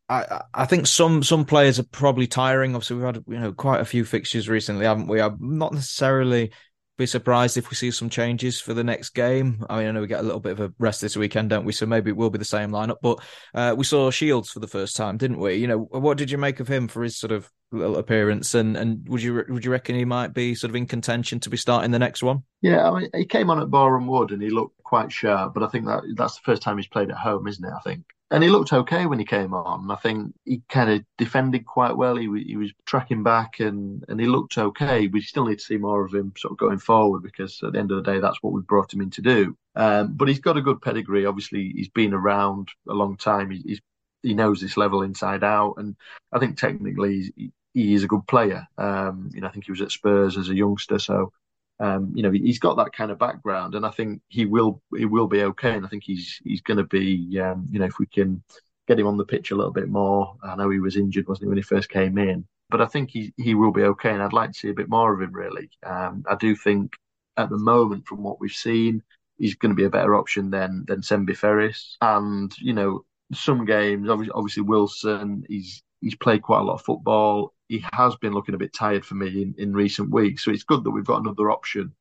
I, 0.10 0.42
I 0.54 0.66
think 0.66 0.88
some 0.88 1.22
some 1.22 1.44
players 1.44 1.80
are 1.80 1.84
probably 1.84 2.28
tiring. 2.28 2.74
Obviously, 2.74 2.96
we've 2.96 3.06
had 3.06 3.24
you 3.28 3.40
know 3.40 3.52
quite 3.52 3.82
a 3.82 3.86
few 3.86 4.06
fixtures 4.06 4.48
recently, 4.48 4.86
haven't 4.86 5.08
we? 5.08 5.20
I'm 5.20 5.38
not 5.40 5.74
necessarily 5.74 6.54
be 6.98 7.06
surprised 7.06 7.58
if 7.58 7.70
we 7.70 7.76
see 7.76 7.92
some 7.92 8.10
changes 8.10 8.60
for 8.60 8.74
the 8.74 8.84
next 8.84 9.10
game. 9.10 9.64
I 9.70 9.80
mean, 9.80 9.88
I 9.88 9.92
know 9.92 10.02
we 10.02 10.08
get 10.08 10.20
a 10.20 10.24
little 10.24 10.40
bit 10.40 10.54
of 10.54 10.60
a 10.60 10.74
rest 10.80 11.02
this 11.02 11.16
weekend, 11.16 11.52
don't 11.52 11.66
we? 11.66 11.72
So 11.72 11.86
maybe 11.86 12.10
it 12.10 12.18
will 12.18 12.32
be 12.32 12.40
the 12.40 12.46
same 12.46 12.72
lineup. 12.72 12.98
But 13.02 13.20
uh, 13.54 13.76
we 13.78 13.84
saw 13.84 14.10
Shields 14.10 14.50
for 14.50 14.60
the 14.60 14.68
first 14.68 14.96
time, 14.96 15.18
didn't 15.18 15.40
we? 15.40 15.56
You 15.56 15.68
know, 15.68 15.78
what 15.78 16.18
did 16.18 16.32
you 16.32 16.38
make 16.38 16.60
of 16.60 16.68
him 16.68 16.88
for 16.88 17.04
his 17.04 17.16
sort 17.16 17.32
of 17.32 17.50
little 17.72 17.98
appearance? 17.98 18.56
And 18.56 18.76
and 18.76 19.08
would 19.10 19.22
you 19.22 19.46
would 19.48 19.64
you 19.64 19.72
reckon 19.72 19.96
he 19.96 20.06
might 20.06 20.34
be 20.34 20.56
sort 20.56 20.70
of 20.70 20.76
in 20.76 20.88
contention 20.88 21.40
to 21.42 21.50
be 21.50 21.58
starting 21.58 21.92
the 21.92 22.00
next 22.00 22.24
one? 22.24 22.44
Yeah, 22.62 22.90
I 22.90 23.00
mean, 23.00 23.10
he 23.14 23.26
came 23.26 23.50
on 23.52 23.60
at 23.62 23.70
Boreham 23.70 24.08
Wood 24.08 24.32
and 24.32 24.42
he 24.42 24.50
looked 24.50 24.82
quite 24.84 25.12
sharp, 25.12 25.54
but 25.54 25.64
I 25.64 25.68
think 25.68 25.86
that 25.86 26.02
that's 26.16 26.36
the 26.36 26.44
first 26.44 26.64
time 26.64 26.78
he's 26.78 26.88
played 26.88 27.12
at 27.12 27.18
home, 27.18 27.48
isn't 27.48 27.64
it? 27.64 27.74
I 27.74 27.82
think 27.82 28.06
and 28.30 28.44
he 28.44 28.50
looked 28.50 28.74
okay 28.74 29.06
when 29.06 29.20
he 29.20 29.26
came 29.26 29.54
on. 29.54 29.90
I 29.90 29.96
think 29.96 30.34
he 30.44 30.62
kind 30.68 30.90
of 30.90 31.04
defended 31.18 31.66
quite 31.66 31.96
well. 31.96 32.18
He, 32.18 32.28
he 32.46 32.58
was 32.58 32.74
tracking 32.86 33.24
back 33.24 33.60
and, 33.60 34.04
and 34.10 34.20
he 34.20 34.26
looked 34.26 34.58
okay. 34.58 35.08
We 35.08 35.22
still 35.22 35.46
need 35.46 35.60
to 35.60 35.64
see 35.66 35.78
more 35.78 36.04
of 36.04 36.14
him 36.14 36.34
sort 36.38 36.52
of 36.52 36.58
going 36.58 36.80
forward 36.80 37.24
because 37.24 37.62
at 37.64 37.74
the 37.74 37.80
end 37.80 37.92
of 37.92 38.04
the 38.04 38.12
day, 38.12 38.20
that's 38.20 38.44
what 38.44 38.52
we 38.52 38.62
brought 38.62 38.94
him 38.94 39.02
in 39.02 39.12
to 39.12 39.22
do. 39.22 39.58
Um, 39.76 40.14
but 40.14 40.28
he's 40.28 40.40
got 40.40 40.58
a 40.58 40.62
good 40.62 40.82
pedigree. 40.82 41.26
Obviously, 41.26 41.72
he's 41.74 41.90
been 41.90 42.14
around 42.14 42.68
a 42.90 42.94
long 42.94 43.16
time. 43.16 43.50
He, 43.50 43.62
he's, 43.66 43.82
he 44.24 44.34
knows 44.34 44.60
this 44.60 44.76
level 44.76 45.04
inside 45.04 45.44
out, 45.44 45.76
and 45.78 45.96
I 46.34 46.40
think 46.40 46.58
technically 46.58 47.32
he, 47.36 47.52
he 47.74 47.94
is 47.94 48.04
a 48.04 48.08
good 48.08 48.28
player. 48.28 48.68
Um, 48.78 49.30
you 49.34 49.40
know, 49.40 49.48
I 49.48 49.52
think 49.52 49.66
he 49.66 49.72
was 49.72 49.82
at 49.82 49.92
Spurs 49.92 50.38
as 50.38 50.50
a 50.50 50.56
youngster, 50.56 51.00
so 51.00 51.32
um, 51.80 52.12
you 52.16 52.24
know, 52.24 52.32
he's 52.32 52.60
got 52.60 52.78
that 52.78 52.94
kind 52.94 53.12
of 53.12 53.20
background, 53.20 53.76
and 53.76 53.86
I 53.86 53.92
think 53.92 54.22
he 54.28 54.46
will 54.46 54.82
he 54.96 55.06
will 55.06 55.28
be 55.28 55.44
okay. 55.44 55.76
And 55.76 55.86
I 55.86 55.90
think 55.90 56.04
he's 56.04 56.40
he's 56.44 56.62
going 56.62 56.78
to 56.78 56.84
be, 56.84 57.40
um, 57.40 57.68
you 57.72 57.80
know, 57.80 57.86
if 57.86 58.00
we 58.00 58.08
can 58.08 58.44
get 58.88 59.00
him 59.00 59.08
on 59.08 59.18
the 59.18 59.26
pitch 59.26 59.52
a 59.52 59.56
little 59.56 59.72
bit 59.72 59.90
more. 59.90 60.36
I 60.44 60.56
know 60.56 60.70
he 60.70 60.80
was 60.80 60.96
injured, 60.96 61.28
wasn't 61.28 61.46
he, 61.46 61.50
when 61.50 61.58
he 61.58 61.64
first 61.64 61.90
came 61.90 62.18
in, 62.18 62.48
but 62.70 62.82
I 62.82 62.86
think 62.86 63.10
he 63.12 63.34
he 63.38 63.54
will 63.54 63.72
be 63.72 63.84
okay. 63.84 64.12
And 64.12 64.24
I'd 64.24 64.34
like 64.34 64.52
to 64.52 64.58
see 64.60 64.70
a 64.70 64.74
bit 64.74 64.90
more 64.90 65.14
of 65.14 65.22
him. 65.22 65.34
Really, 65.34 65.70
um, 65.86 66.24
I 66.28 66.36
do 66.36 66.56
think 66.56 66.94
at 67.38 67.50
the 67.50 67.58
moment, 67.58 68.08
from 68.08 68.24
what 68.24 68.40
we've 68.40 68.52
seen, 68.52 69.04
he's 69.38 69.56
going 69.56 69.72
to 69.72 69.76
be 69.76 69.86
a 69.86 69.90
better 69.90 70.16
option 70.16 70.50
than 70.50 70.86
than 70.88 71.02
Sembi 71.02 71.38
Ferris. 71.38 71.98
And 72.02 72.52
you 72.58 72.74
know, 72.74 73.06
some 73.34 73.66
games, 73.66 74.10
obviously, 74.10 74.34
obviously 74.34 74.64
Wilson, 74.64 75.44
he's 75.48 75.84
he's 76.02 76.16
played 76.16 76.42
quite 76.42 76.62
a 76.62 76.64
lot 76.64 76.76
of 76.76 76.82
football 76.82 77.54
he 77.68 77.84
has 77.94 78.16
been 78.16 78.34
looking 78.34 78.56
a 78.56 78.60
bit 78.60 78.74
tired 78.74 79.06
for 79.06 79.16
me 79.16 79.42
in, 79.42 79.56
in 79.58 79.74
recent 79.74 80.10
weeks. 80.10 80.44
So 80.44 80.52
it's 80.52 80.64
good 80.64 80.84
that 80.84 80.92
we've 80.92 81.06
got 81.06 81.22
another 81.22 81.52
option. 81.52 81.94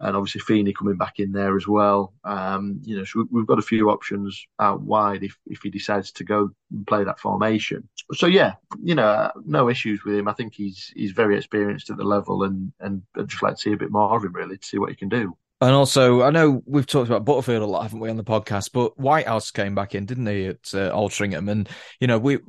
And 0.00 0.16
obviously 0.16 0.40
Feeney 0.40 0.72
coming 0.72 0.96
back 0.96 1.20
in 1.20 1.30
there 1.30 1.56
as 1.56 1.68
well. 1.68 2.12
Um, 2.24 2.80
you 2.82 2.98
know, 2.98 3.04
so 3.04 3.24
we've 3.30 3.46
got 3.46 3.60
a 3.60 3.62
few 3.62 3.88
options 3.88 4.46
out 4.58 4.80
wide 4.80 5.22
if, 5.22 5.38
if 5.46 5.60
he 5.62 5.70
decides 5.70 6.10
to 6.12 6.24
go 6.24 6.50
and 6.72 6.84
play 6.88 7.04
that 7.04 7.20
formation. 7.20 7.88
So 8.14 8.26
yeah, 8.26 8.54
you 8.82 8.96
know, 8.96 9.30
no 9.44 9.68
issues 9.68 10.02
with 10.04 10.16
him. 10.16 10.26
I 10.26 10.32
think 10.32 10.54
he's 10.54 10.92
he's 10.96 11.12
very 11.12 11.36
experienced 11.36 11.88
at 11.88 11.98
the 11.98 12.04
level, 12.04 12.42
and 12.42 12.72
and 12.80 13.02
I'd 13.16 13.28
just 13.28 13.44
like 13.44 13.54
to 13.54 13.60
see 13.60 13.72
a 13.72 13.76
bit 13.76 13.92
more 13.92 14.16
of 14.16 14.24
him 14.24 14.32
really 14.32 14.58
to 14.58 14.66
see 14.66 14.78
what 14.78 14.90
he 14.90 14.96
can 14.96 15.08
do. 15.08 15.36
And 15.62 15.76
also, 15.76 16.22
I 16.22 16.30
know 16.30 16.60
we've 16.66 16.88
talked 16.88 17.08
about 17.08 17.24
Butterfield 17.24 17.62
a 17.62 17.66
lot, 17.66 17.82
haven't 17.82 18.00
we, 18.00 18.10
on 18.10 18.16
the 18.16 18.24
podcast? 18.24 18.70
But 18.72 18.98
Whitehouse 18.98 19.52
came 19.52 19.76
back 19.76 19.94
in, 19.94 20.06
didn't 20.06 20.26
he, 20.26 20.46
at 20.46 20.74
uh, 20.74 20.90
Altrincham? 20.90 21.48
And 21.48 21.68
you 22.00 22.08
know, 22.08 22.18
we 22.18 22.40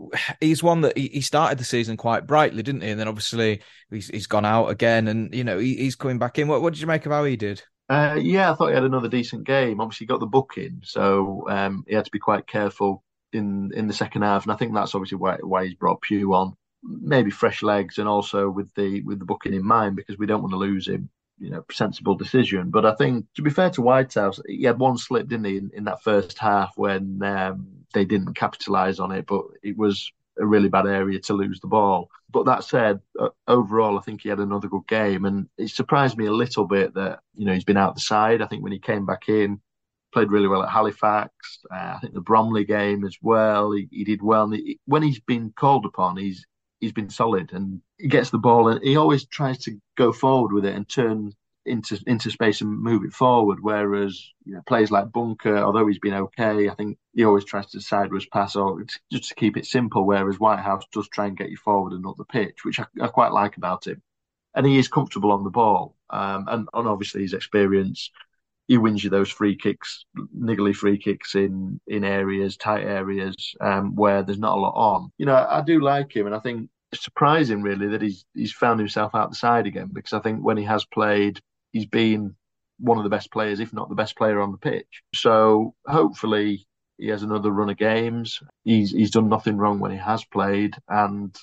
he's 0.41 0.63
one 0.63 0.81
that 0.81 0.97
he, 0.97 1.09
he, 1.09 1.21
started 1.21 1.59
the 1.59 1.63
season 1.63 1.95
quite 1.95 2.25
brightly, 2.25 2.63
didn't 2.63 2.81
he? 2.81 2.89
And 2.89 2.99
then 2.99 3.07
obviously 3.07 3.61
he's 3.91 4.07
he's 4.07 4.25
gone 4.25 4.45
out 4.45 4.69
again, 4.69 5.07
and 5.07 5.31
you 5.31 5.43
know 5.43 5.59
he, 5.59 5.75
he's 5.75 5.95
coming 5.95 6.17
back 6.17 6.39
in. 6.39 6.47
What 6.47 6.63
what 6.63 6.73
did 6.73 6.81
you 6.81 6.87
make 6.87 7.05
of 7.05 7.11
how 7.11 7.23
he 7.23 7.35
did? 7.35 7.61
Uh, 7.87 8.17
yeah, 8.19 8.51
I 8.51 8.55
thought 8.55 8.69
he 8.69 8.73
had 8.73 8.83
another 8.83 9.09
decent 9.09 9.45
game. 9.45 9.79
Obviously, 9.79 10.05
he 10.05 10.07
got 10.07 10.19
the 10.19 10.25
booking, 10.25 10.81
so 10.83 11.45
um, 11.49 11.83
he 11.87 11.93
had 11.93 12.05
to 12.05 12.11
be 12.11 12.17
quite 12.17 12.47
careful 12.47 13.03
in 13.31 13.69
in 13.75 13.85
the 13.85 13.93
second 13.93 14.23
half, 14.23 14.41
and 14.41 14.51
I 14.51 14.55
think 14.55 14.73
that's 14.73 14.95
obviously 14.95 15.19
why 15.19 15.37
why 15.43 15.65
he's 15.65 15.75
brought 15.75 16.01
Pugh 16.01 16.33
on. 16.33 16.55
Maybe 16.81 17.29
fresh 17.29 17.61
legs, 17.61 17.99
and 17.99 18.09
also 18.09 18.49
with 18.49 18.73
the 18.73 19.03
with 19.03 19.19
the 19.19 19.25
booking 19.25 19.53
in 19.53 19.63
mind, 19.63 19.97
because 19.97 20.17
we 20.17 20.25
don't 20.25 20.41
want 20.41 20.53
to 20.53 20.57
lose 20.57 20.87
him 20.87 21.11
you 21.43 21.49
know, 21.49 21.65
sensible 21.69 22.15
decision. 22.15 22.69
But 22.69 22.85
I 22.85 22.95
think, 22.95 23.25
to 23.35 23.41
be 23.41 23.49
fair 23.49 23.69
to 23.71 23.81
Whitehouse, 23.81 24.39
he 24.47 24.63
had 24.63 24.79
one 24.79 24.97
slip, 24.97 25.27
didn't 25.27 25.45
he, 25.45 25.57
in, 25.57 25.71
in 25.73 25.83
that 25.83 26.01
first 26.01 26.37
half 26.37 26.71
when 26.77 27.21
um, 27.21 27.67
they 27.93 28.05
didn't 28.05 28.35
capitalise 28.35 28.99
on 28.99 29.11
it, 29.11 29.25
but 29.27 29.43
it 29.61 29.77
was 29.77 30.09
a 30.39 30.45
really 30.45 30.69
bad 30.69 30.87
area 30.87 31.19
to 31.19 31.33
lose 31.33 31.59
the 31.59 31.67
ball. 31.67 32.09
But 32.31 32.45
that 32.45 32.63
said, 32.63 33.01
uh, 33.19 33.29
overall, 33.47 33.99
I 33.99 34.01
think 34.01 34.21
he 34.21 34.29
had 34.29 34.39
another 34.39 34.69
good 34.69 34.87
game, 34.87 35.25
and 35.25 35.49
it 35.57 35.69
surprised 35.69 36.17
me 36.17 36.27
a 36.27 36.31
little 36.31 36.65
bit 36.65 36.93
that 36.93 37.19
you 37.35 37.45
know 37.45 37.53
he's 37.53 37.65
been 37.65 37.77
out 37.77 37.93
the 37.93 38.01
side. 38.01 38.41
I 38.41 38.47
think 38.47 38.63
when 38.63 38.71
he 38.71 38.79
came 38.79 39.05
back 39.05 39.27
in, 39.27 39.59
played 40.13 40.31
really 40.31 40.47
well 40.47 40.63
at 40.63 40.69
Halifax. 40.69 41.59
Uh, 41.69 41.95
I 41.95 41.99
think 41.99 42.13
the 42.13 42.21
Bromley 42.21 42.63
game 42.63 43.03
as 43.03 43.17
well, 43.21 43.73
he, 43.73 43.89
he 43.91 44.05
did 44.05 44.21
well. 44.21 44.49
He, 44.49 44.79
when 44.85 45.03
he's 45.03 45.19
been 45.19 45.51
called 45.55 45.85
upon, 45.85 46.15
he's 46.15 46.45
he's 46.83 46.91
been 46.91 47.09
solid 47.09 47.53
and 47.53 47.81
he 47.97 48.09
gets 48.09 48.29
the 48.29 48.37
ball 48.37 48.67
and 48.67 48.83
he 48.83 48.97
always 48.97 49.25
tries 49.25 49.57
to 49.59 49.79
go 49.95 50.11
forward 50.11 50.51
with 50.51 50.65
it 50.65 50.75
and 50.75 50.87
turn 50.87 51.31
into 51.65 51.97
into 52.07 52.29
space 52.29 52.59
and 52.59 52.81
move 52.81 53.03
it 53.05 53.13
forward. 53.13 53.59
Whereas 53.61 54.21
you 54.45 54.53
know, 54.53 54.61
players 54.67 54.91
like 54.91 55.11
Bunker, 55.11 55.57
although 55.57 55.87
he's 55.87 55.99
been 55.99 56.13
okay, 56.13 56.69
I 56.69 56.75
think 56.75 56.97
he 57.13 57.23
always 57.23 57.45
tries 57.45 57.67
to 57.71 57.79
sideways 57.79 58.25
pass 58.25 58.55
or 58.55 58.83
just 59.11 59.29
to 59.29 59.35
keep 59.35 59.55
it 59.55 59.65
simple. 59.65 60.05
Whereas 60.05 60.39
Whitehouse 60.39 60.83
does 60.91 61.07
try 61.07 61.27
and 61.27 61.37
get 61.37 61.49
you 61.49 61.57
forward 61.57 61.93
and 61.93 62.05
up 62.05 62.17
the 62.17 62.25
pitch, 62.25 62.65
which 62.65 62.79
I, 62.79 62.85
I 63.01 63.07
quite 63.07 63.31
like 63.31 63.57
about 63.57 63.87
him. 63.87 64.01
And 64.53 64.65
he 64.65 64.77
is 64.77 64.87
comfortable 64.87 65.31
on 65.31 65.43
the 65.43 65.49
ball, 65.49 65.95
um, 66.09 66.45
and, 66.47 66.67
and 66.73 66.87
obviously 66.87 67.21
his 67.21 67.33
experience. 67.33 68.11
He 68.67 68.77
wins 68.77 69.03
you 69.03 69.09
those 69.09 69.29
free 69.29 69.57
kicks, 69.57 70.05
niggly 70.37 70.73
free 70.73 70.97
kicks 70.97 71.35
in 71.35 71.81
in 71.87 72.03
areas, 72.03 72.55
tight 72.55 72.83
areas 72.83 73.35
um, 73.59 73.95
where 73.95 74.23
there's 74.23 74.39
not 74.39 74.57
a 74.57 74.61
lot 74.61 74.73
on. 74.75 75.11
You 75.17 75.25
know, 75.25 75.33
I, 75.33 75.59
I 75.59 75.61
do 75.63 75.81
like 75.81 76.15
him, 76.15 76.27
and 76.27 76.35
I 76.35 76.39
think 76.39 76.69
surprising 77.01 77.61
really 77.61 77.87
that 77.89 78.01
he's 78.01 78.25
he's 78.33 78.53
found 78.53 78.79
himself 78.79 79.15
out 79.15 79.29
the 79.29 79.35
side 79.35 79.67
again 79.67 79.89
because 79.93 80.13
I 80.13 80.19
think 80.19 80.41
when 80.43 80.57
he 80.57 80.63
has 80.65 80.85
played, 80.85 81.39
he's 81.71 81.85
been 81.85 82.35
one 82.79 82.97
of 82.97 83.03
the 83.03 83.09
best 83.09 83.31
players, 83.31 83.59
if 83.59 83.73
not 83.73 83.89
the 83.89 83.95
best 83.95 84.17
player 84.17 84.41
on 84.41 84.51
the 84.51 84.57
pitch. 84.57 85.03
So 85.15 85.75
hopefully 85.87 86.65
He 86.97 87.07
has 87.09 87.23
another 87.23 87.51
run 87.51 87.69
of 87.69 87.77
games. 87.77 88.39
He's 88.63 88.91
he's 88.91 89.11
done 89.11 89.29
nothing 89.29 89.57
wrong 89.57 89.79
when 89.79 89.91
he 89.91 89.97
has 89.97 90.23
played, 90.25 90.75
and 90.87 91.35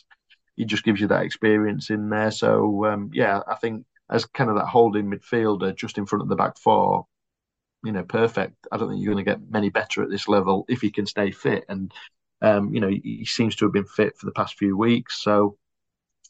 he 0.56 0.64
just 0.64 0.84
gives 0.84 1.00
you 1.00 1.08
that 1.08 1.24
experience 1.24 1.90
in 1.90 2.08
there. 2.10 2.30
So 2.30 2.84
um, 2.86 3.10
yeah, 3.14 3.40
I 3.46 3.56
think 3.56 3.86
as 4.10 4.26
kind 4.26 4.50
of 4.50 4.56
that 4.56 4.66
holding 4.66 5.10
midfielder 5.10 5.74
just 5.76 5.98
in 5.98 6.06
front 6.06 6.22
of 6.22 6.28
the 6.28 6.36
back 6.36 6.58
four, 6.58 7.06
you 7.84 7.92
know, 7.92 8.02
perfect. 8.04 8.56
I 8.70 8.76
don't 8.76 8.90
think 8.90 9.02
you're 9.02 9.14
going 9.14 9.24
to 9.24 9.30
get 9.30 9.50
many 9.50 9.70
better 9.70 10.02
at 10.02 10.10
this 10.10 10.28
level 10.28 10.64
if 10.68 10.80
he 10.80 10.90
can 10.90 11.06
stay 11.06 11.30
fit. 11.30 11.64
And 11.68 11.92
um, 12.42 12.72
you 12.72 12.80
know, 12.80 12.88
he 12.88 13.24
seems 13.24 13.56
to 13.56 13.64
have 13.66 13.72
been 13.72 13.84
fit 13.84 14.16
for 14.16 14.26
the 14.26 14.32
past 14.32 14.56
few 14.58 14.76
weeks. 14.76 15.22
So 15.22 15.56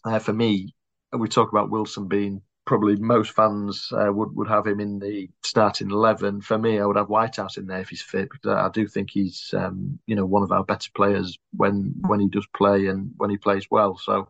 uh, 0.05 0.19
for 0.19 0.33
me, 0.33 0.75
we 1.13 1.29
talk 1.29 1.51
about 1.51 1.71
Wilson 1.71 2.09
being 2.09 2.43
probably 2.67 2.97
most 2.97 3.33
fans 3.33 3.89
uh, 3.93 4.13
would 4.13 4.35
would 4.37 4.49
have 4.49 4.67
him 4.67 4.81
in 4.81 4.99
the 4.99 5.29
starting 5.43 5.91
eleven. 5.91 6.41
For 6.41 6.59
me, 6.59 6.79
I 6.81 6.87
would 6.87 6.97
have 6.97 7.09
Whitehouse 7.09 7.57
in 7.57 7.67
there 7.67 7.81
if 7.81 7.89
he's 7.89 8.03
fit 8.03 8.31
because 8.31 8.53
I 8.53 8.69
do 8.71 8.87
think 8.87 9.11
he's 9.11 9.53
um, 9.57 9.99
you 10.07 10.15
know 10.15 10.27
one 10.27 10.43
of 10.43 10.53
our 10.53 10.65
better 10.65 10.91
players 10.95 11.39
when 11.57 11.95
when 12.07 12.21
he 12.21 12.29
does 12.29 12.47
play 12.55 12.87
and 12.87 13.13
when 13.17 13.31
he 13.31 13.37
plays 13.37 13.67
well. 13.71 13.97
So. 13.97 14.29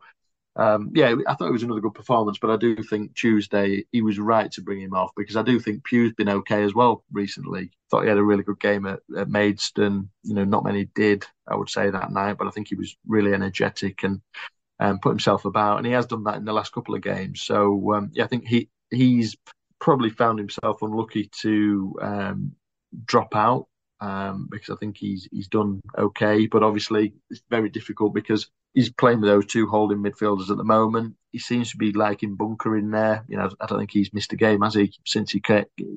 Um, 0.56 0.90
yeah, 0.94 1.14
I 1.28 1.34
thought 1.34 1.48
it 1.48 1.52
was 1.52 1.62
another 1.62 1.80
good 1.80 1.94
performance, 1.94 2.38
but 2.38 2.50
I 2.50 2.56
do 2.56 2.82
think 2.82 3.14
Tuesday 3.14 3.84
he 3.92 4.02
was 4.02 4.18
right 4.18 4.50
to 4.52 4.62
bring 4.62 4.80
him 4.80 4.94
off 4.94 5.12
because 5.16 5.36
I 5.36 5.42
do 5.42 5.60
think 5.60 5.84
Pugh's 5.84 6.12
been 6.14 6.28
okay 6.28 6.64
as 6.64 6.74
well 6.74 7.04
recently. 7.12 7.70
Thought 7.90 8.02
he 8.02 8.08
had 8.08 8.18
a 8.18 8.24
really 8.24 8.42
good 8.42 8.60
game 8.60 8.84
at, 8.86 9.00
at 9.16 9.28
Maidstone. 9.28 10.10
You 10.24 10.34
know, 10.34 10.44
not 10.44 10.64
many 10.64 10.86
did, 10.86 11.24
I 11.46 11.56
would 11.56 11.70
say 11.70 11.90
that 11.90 12.12
night, 12.12 12.36
but 12.36 12.48
I 12.48 12.50
think 12.50 12.68
he 12.68 12.74
was 12.74 12.96
really 13.06 13.32
energetic 13.32 14.02
and 14.02 14.20
um, 14.80 14.98
put 14.98 15.10
himself 15.10 15.44
about, 15.44 15.76
and 15.78 15.86
he 15.86 15.92
has 15.92 16.06
done 16.06 16.24
that 16.24 16.36
in 16.36 16.44
the 16.44 16.52
last 16.52 16.72
couple 16.72 16.94
of 16.94 17.02
games. 17.02 17.42
So 17.42 17.94
um, 17.94 18.10
yeah, 18.12 18.24
I 18.24 18.26
think 18.26 18.46
he 18.46 18.68
he's 18.90 19.36
probably 19.78 20.10
found 20.10 20.38
himself 20.38 20.82
unlucky 20.82 21.30
to 21.42 21.96
um, 22.02 22.52
drop 23.04 23.36
out 23.36 23.66
um, 24.00 24.48
because 24.50 24.70
I 24.70 24.76
think 24.76 24.96
he's 24.96 25.28
he's 25.30 25.48
done 25.48 25.80
okay, 25.96 26.46
but 26.46 26.62
obviously 26.62 27.14
it's 27.30 27.42
very 27.50 27.68
difficult 27.68 28.14
because 28.14 28.48
he's 28.74 28.90
playing 28.90 29.20
with 29.20 29.30
those 29.30 29.46
two 29.46 29.66
holding 29.66 29.98
midfielders 29.98 30.50
at 30.50 30.56
the 30.56 30.64
moment. 30.64 31.16
He 31.32 31.38
seems 31.38 31.70
to 31.70 31.76
be 31.76 31.92
liking 31.92 32.36
Bunker 32.36 32.76
in 32.76 32.90
there. 32.90 33.24
You 33.28 33.36
know, 33.36 33.50
I 33.60 33.66
don't 33.66 33.78
think 33.78 33.90
he's 33.90 34.12
missed 34.12 34.32
a 34.32 34.36
game 34.36 34.62
has 34.62 34.74
he 34.74 34.92
since 35.04 35.30
he 35.30 35.42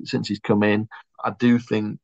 since 0.04 0.28
he's 0.28 0.40
come 0.40 0.62
in. 0.62 0.88
I 1.22 1.30
do 1.30 1.58
think 1.58 1.98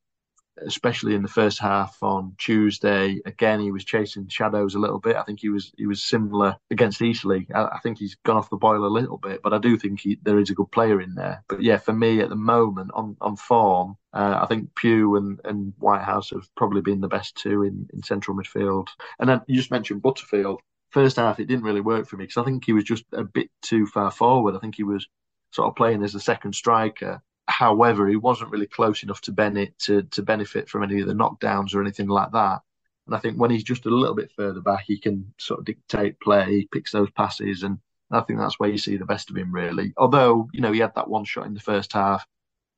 especially 0.65 1.15
in 1.15 1.21
the 1.21 1.27
first 1.27 1.59
half 1.59 1.97
on 2.01 2.35
Tuesday. 2.37 3.21
Again, 3.25 3.59
he 3.59 3.71
was 3.71 3.85
chasing 3.85 4.27
shadows 4.27 4.75
a 4.75 4.79
little 4.79 4.99
bit. 4.99 5.15
I 5.15 5.23
think 5.23 5.39
he 5.39 5.49
was 5.49 5.71
he 5.77 5.87
was 5.87 6.03
similar 6.03 6.57
against 6.69 7.01
Eastleigh. 7.01 7.45
I, 7.53 7.63
I 7.63 7.79
think 7.81 7.97
he's 7.97 8.15
gone 8.23 8.37
off 8.37 8.49
the 8.49 8.57
boil 8.57 8.85
a 8.85 8.87
little 8.87 9.17
bit, 9.17 9.41
but 9.41 9.53
I 9.53 9.57
do 9.57 9.77
think 9.77 10.01
he, 10.01 10.19
there 10.21 10.39
is 10.39 10.49
a 10.49 10.55
good 10.55 10.71
player 10.71 11.01
in 11.01 11.15
there. 11.15 11.43
But 11.47 11.61
yeah, 11.61 11.77
for 11.77 11.93
me 11.93 12.21
at 12.21 12.29
the 12.29 12.35
moment 12.35 12.91
on 12.93 13.17
on 13.21 13.35
form, 13.35 13.97
uh, 14.13 14.39
I 14.41 14.45
think 14.47 14.75
Pugh 14.75 15.15
and, 15.15 15.39
and 15.45 15.73
Whitehouse 15.79 16.31
have 16.31 16.47
probably 16.55 16.81
been 16.81 17.01
the 17.01 17.07
best 17.07 17.35
two 17.35 17.63
in, 17.63 17.87
in 17.93 18.03
central 18.03 18.37
midfield. 18.37 18.87
And 19.19 19.29
then 19.29 19.41
you 19.47 19.55
just 19.55 19.71
mentioned 19.71 20.01
Butterfield. 20.01 20.61
First 20.89 21.15
half, 21.15 21.39
it 21.39 21.45
didn't 21.45 21.63
really 21.63 21.81
work 21.81 22.07
for 22.07 22.17
me 22.17 22.25
because 22.25 22.41
I 22.41 22.43
think 22.43 22.65
he 22.65 22.73
was 22.73 22.83
just 22.83 23.05
a 23.13 23.23
bit 23.23 23.49
too 23.61 23.85
far 23.85 24.11
forward. 24.11 24.55
I 24.55 24.59
think 24.59 24.75
he 24.75 24.83
was 24.83 25.07
sort 25.51 25.69
of 25.69 25.75
playing 25.75 26.03
as 26.03 26.15
a 26.15 26.19
second 26.19 26.53
striker 26.53 27.21
However, 27.51 28.07
he 28.07 28.15
wasn't 28.15 28.51
really 28.51 28.67
close 28.67 29.03
enough 29.03 29.21
to 29.21 29.31
Bennett 29.31 29.77
to, 29.79 30.03
to 30.03 30.21
benefit 30.21 30.69
from 30.69 30.83
any 30.83 31.01
of 31.01 31.07
the 31.07 31.13
knockdowns 31.13 31.75
or 31.75 31.81
anything 31.81 32.07
like 32.07 32.31
that. 32.31 32.61
And 33.07 33.15
I 33.15 33.19
think 33.19 33.37
when 33.37 33.51
he's 33.51 33.63
just 33.63 33.85
a 33.85 33.89
little 33.89 34.15
bit 34.15 34.31
further 34.31 34.61
back, 34.61 34.85
he 34.87 34.97
can 34.97 35.33
sort 35.37 35.59
of 35.59 35.65
dictate 35.65 36.19
play, 36.19 36.45
he 36.45 36.69
picks 36.71 36.91
those 36.91 37.11
passes, 37.11 37.63
and 37.63 37.79
I 38.11 38.21
think 38.21 38.39
that's 38.39 38.59
where 38.59 38.69
you 38.69 38.77
see 38.77 38.95
the 38.95 39.05
best 39.05 39.29
of 39.29 39.35
him, 39.35 39.51
really. 39.51 39.93
Although, 39.97 40.49
you 40.53 40.61
know, 40.61 40.71
he 40.71 40.79
had 40.79 40.95
that 40.95 41.09
one 41.09 41.25
shot 41.25 41.45
in 41.45 41.53
the 41.53 41.59
first 41.59 41.91
half, 41.93 42.25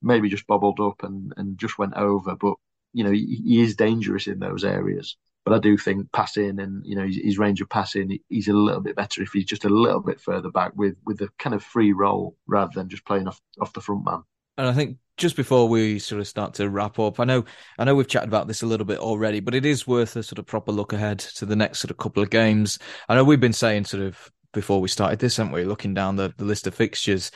maybe 0.04 0.30
just 0.30 0.48
bobbled 0.48 0.80
up 0.80 1.04
and, 1.04 1.34
and 1.38 1.58
just 1.58 1.78
went 1.78 1.96
over, 1.96 2.36
but, 2.36 2.56
you 2.94 3.04
know, 3.04 3.12
he, 3.12 3.42
he 3.46 3.62
is 3.62 3.76
dangerous 3.76 4.28
in 4.28 4.40
those 4.40 4.64
areas. 4.64 5.18
But 5.46 5.54
I 5.54 5.60
do 5.60 5.78
think 5.78 6.12
passing 6.14 6.60
and 6.60 6.86
you 6.86 6.96
know 6.96 7.06
his, 7.06 7.18
his, 7.18 7.38
range 7.38 7.60
of 7.60 7.68
passing, 7.68 8.18
he's 8.30 8.48
a 8.48 8.54
little 8.54 8.80
bit 8.80 8.96
better 8.96 9.22
if 9.22 9.32
he's 9.34 9.44
just 9.44 9.66
a 9.66 9.70
little 9.70 10.00
bit 10.00 10.22
further 10.22 10.50
back 10.50 10.72
with 10.76 10.96
with 11.06 11.20
a 11.20 11.28
kind 11.38 11.54
of 11.54 11.62
free 11.62 11.92
role 11.92 12.38
rather 12.48 12.72
than 12.74 12.88
just 12.88 13.06
playing 13.06 13.28
off 13.28 13.42
off 13.60 13.74
the 13.74 13.82
front 13.82 14.06
man. 14.06 14.24
And 14.58 14.68
I 14.68 14.74
think 14.74 15.00
just 15.18 15.36
before 15.36 15.68
we 15.68 16.00
sort 16.00 16.22
of 16.22 16.28
start 16.28 16.54
to 16.56 16.70
wrap 16.70 16.98
up, 16.98 17.20
I 17.20 17.26
know 17.26 17.44
I 17.78 17.84
know 17.84 17.94
we've 17.94 18.08
chatted 18.08 18.30
about 18.30 18.48
this 18.48 18.62
a 18.62 18.66
little 18.66 18.86
bit 18.86 19.00
already, 19.00 19.42
but 19.42 19.54
it 19.54 19.66
is 19.66 19.86
worth 19.86 20.16
a 20.16 20.24
sort 20.24 20.40
of 20.40 20.46
proper 20.46 20.72
look 20.72 20.94
ahead 20.94 21.20
to 21.20 21.46
the 21.46 21.58
next 21.58 21.80
sort 21.80 21.92
of 21.92 21.98
couple 21.98 22.24
of 22.24 22.30
games. 22.30 22.80
I 23.10 23.16
know 23.16 23.26
we've 23.26 23.40
been 23.40 23.52
saying 23.52 23.86
sort 23.86 24.04
of 24.04 24.32
before 24.54 24.80
we 24.80 24.88
started 24.88 25.20
this, 25.20 25.38
haven't 25.38 25.54
we? 25.54 25.66
Looking 25.66 25.94
down 25.94 26.16
the, 26.16 26.34
the 26.38 26.46
list 26.46 26.68
of 26.68 26.76
fixtures, 26.76 27.32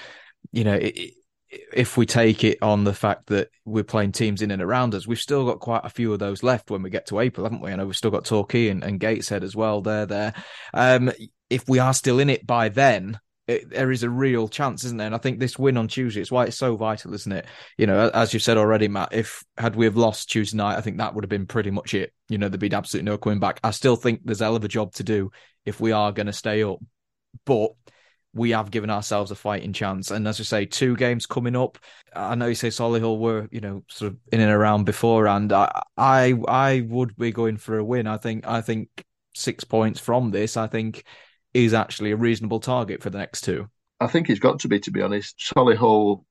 you 0.51 0.63
know, 0.63 0.75
it, 0.75 1.13
if 1.49 1.97
we 1.97 2.05
take 2.05 2.43
it 2.43 2.57
on 2.61 2.83
the 2.83 2.93
fact 2.93 3.27
that 3.27 3.49
we're 3.65 3.83
playing 3.83 4.11
teams 4.11 4.41
in 4.41 4.51
and 4.51 4.61
around 4.61 4.93
us, 4.93 5.07
we've 5.07 5.19
still 5.19 5.45
got 5.45 5.59
quite 5.59 5.85
a 5.85 5.89
few 5.89 6.11
of 6.11 6.19
those 6.19 6.43
left 6.43 6.69
when 6.69 6.81
we 6.81 6.89
get 6.89 7.07
to 7.07 7.19
April, 7.19 7.45
haven't 7.45 7.61
we? 7.61 7.71
I 7.71 7.75
know 7.75 7.85
we've 7.85 7.95
still 7.95 8.11
got 8.11 8.25
Torquay 8.25 8.69
and, 8.69 8.83
and 8.83 8.99
Gateshead 8.99 9.43
as 9.43 9.55
well. 9.55 9.81
They're 9.81 10.05
there. 10.05 10.33
Um, 10.73 11.11
if 11.49 11.67
we 11.69 11.79
are 11.79 11.93
still 11.93 12.19
in 12.19 12.29
it 12.29 12.45
by 12.45 12.69
then, 12.69 13.19
it, 13.47 13.69
there 13.69 13.91
is 13.91 14.03
a 14.03 14.09
real 14.09 14.49
chance, 14.49 14.83
isn't 14.83 14.97
there? 14.97 15.07
And 15.07 15.15
I 15.15 15.19
think 15.19 15.39
this 15.39 15.57
win 15.57 15.77
on 15.77 15.87
Tuesday, 15.87 16.19
it's 16.19 16.31
why 16.31 16.45
it's 16.45 16.57
so 16.57 16.75
vital, 16.75 17.13
isn't 17.13 17.31
it? 17.31 17.45
You 17.77 17.87
know, 17.87 18.09
as 18.13 18.33
you've 18.33 18.43
said 18.43 18.57
already, 18.57 18.89
Matt, 18.89 19.13
if 19.13 19.43
had 19.57 19.77
we 19.77 19.85
have 19.85 19.95
lost 19.95 20.29
Tuesday 20.29 20.57
night, 20.57 20.77
I 20.77 20.81
think 20.81 20.97
that 20.97 21.15
would 21.15 21.23
have 21.23 21.29
been 21.29 21.47
pretty 21.47 21.71
much 21.71 21.93
it. 21.93 22.13
You 22.27 22.37
know, 22.37 22.49
there'd 22.49 22.59
be 22.59 22.73
absolutely 22.73 23.09
no 23.09 23.17
coming 23.17 23.39
back. 23.39 23.61
I 23.63 23.71
still 23.71 23.95
think 23.95 24.21
there's 24.25 24.41
a 24.41 24.45
hell 24.45 24.57
of 24.57 24.65
a 24.65 24.67
job 24.67 24.93
to 24.95 25.03
do 25.03 25.31
if 25.65 25.79
we 25.79 25.93
are 25.93 26.11
going 26.11 26.27
to 26.27 26.33
stay 26.33 26.61
up, 26.63 26.79
but 27.45 27.71
we 28.37 28.51
have 28.51 28.71
given 28.71 28.89
ourselves 28.89 29.31
a 29.31 29.35
fighting 29.35 29.73
chance. 29.73 30.11
And 30.11 30.27
as 30.27 30.39
I 30.39 30.43
say, 30.43 30.65
two 30.65 30.95
games 30.95 31.25
coming 31.25 31.55
up. 31.55 31.77
I 32.15 32.35
know 32.35 32.47
you 32.47 32.55
say 32.55 32.69
Solihull 32.69 33.19
were, 33.19 33.47
you 33.51 33.59
know, 33.59 33.83
sort 33.89 34.13
of 34.13 34.17
in 34.31 34.39
and 34.39 34.51
around 34.51 34.85
before, 34.85 35.27
and 35.27 35.51
I, 35.51 35.83
I, 35.97 36.33
I 36.47 36.81
would 36.87 37.15
be 37.17 37.31
going 37.31 37.57
for 37.57 37.77
a 37.77 37.83
win. 37.83 38.07
I 38.07 38.17
think, 38.17 38.47
I 38.47 38.61
think 38.61 38.89
six 39.33 39.63
points 39.63 39.99
from 39.99 40.31
this. 40.31 40.55
I 40.55 40.67
think 40.67 41.03
is 41.53 41.73
actually 41.73 42.11
a 42.11 42.17
reasonable 42.17 42.59
target 42.59 43.01
for 43.01 43.09
the 43.09 43.17
next 43.17 43.41
two. 43.41 43.67
I 43.99 44.07
think 44.07 44.29
it's 44.29 44.39
got 44.39 44.59
to 44.59 44.67
be, 44.67 44.79
to 44.79 44.91
be 44.91 45.01
honest. 45.01 45.37
Solihull, 45.39 46.23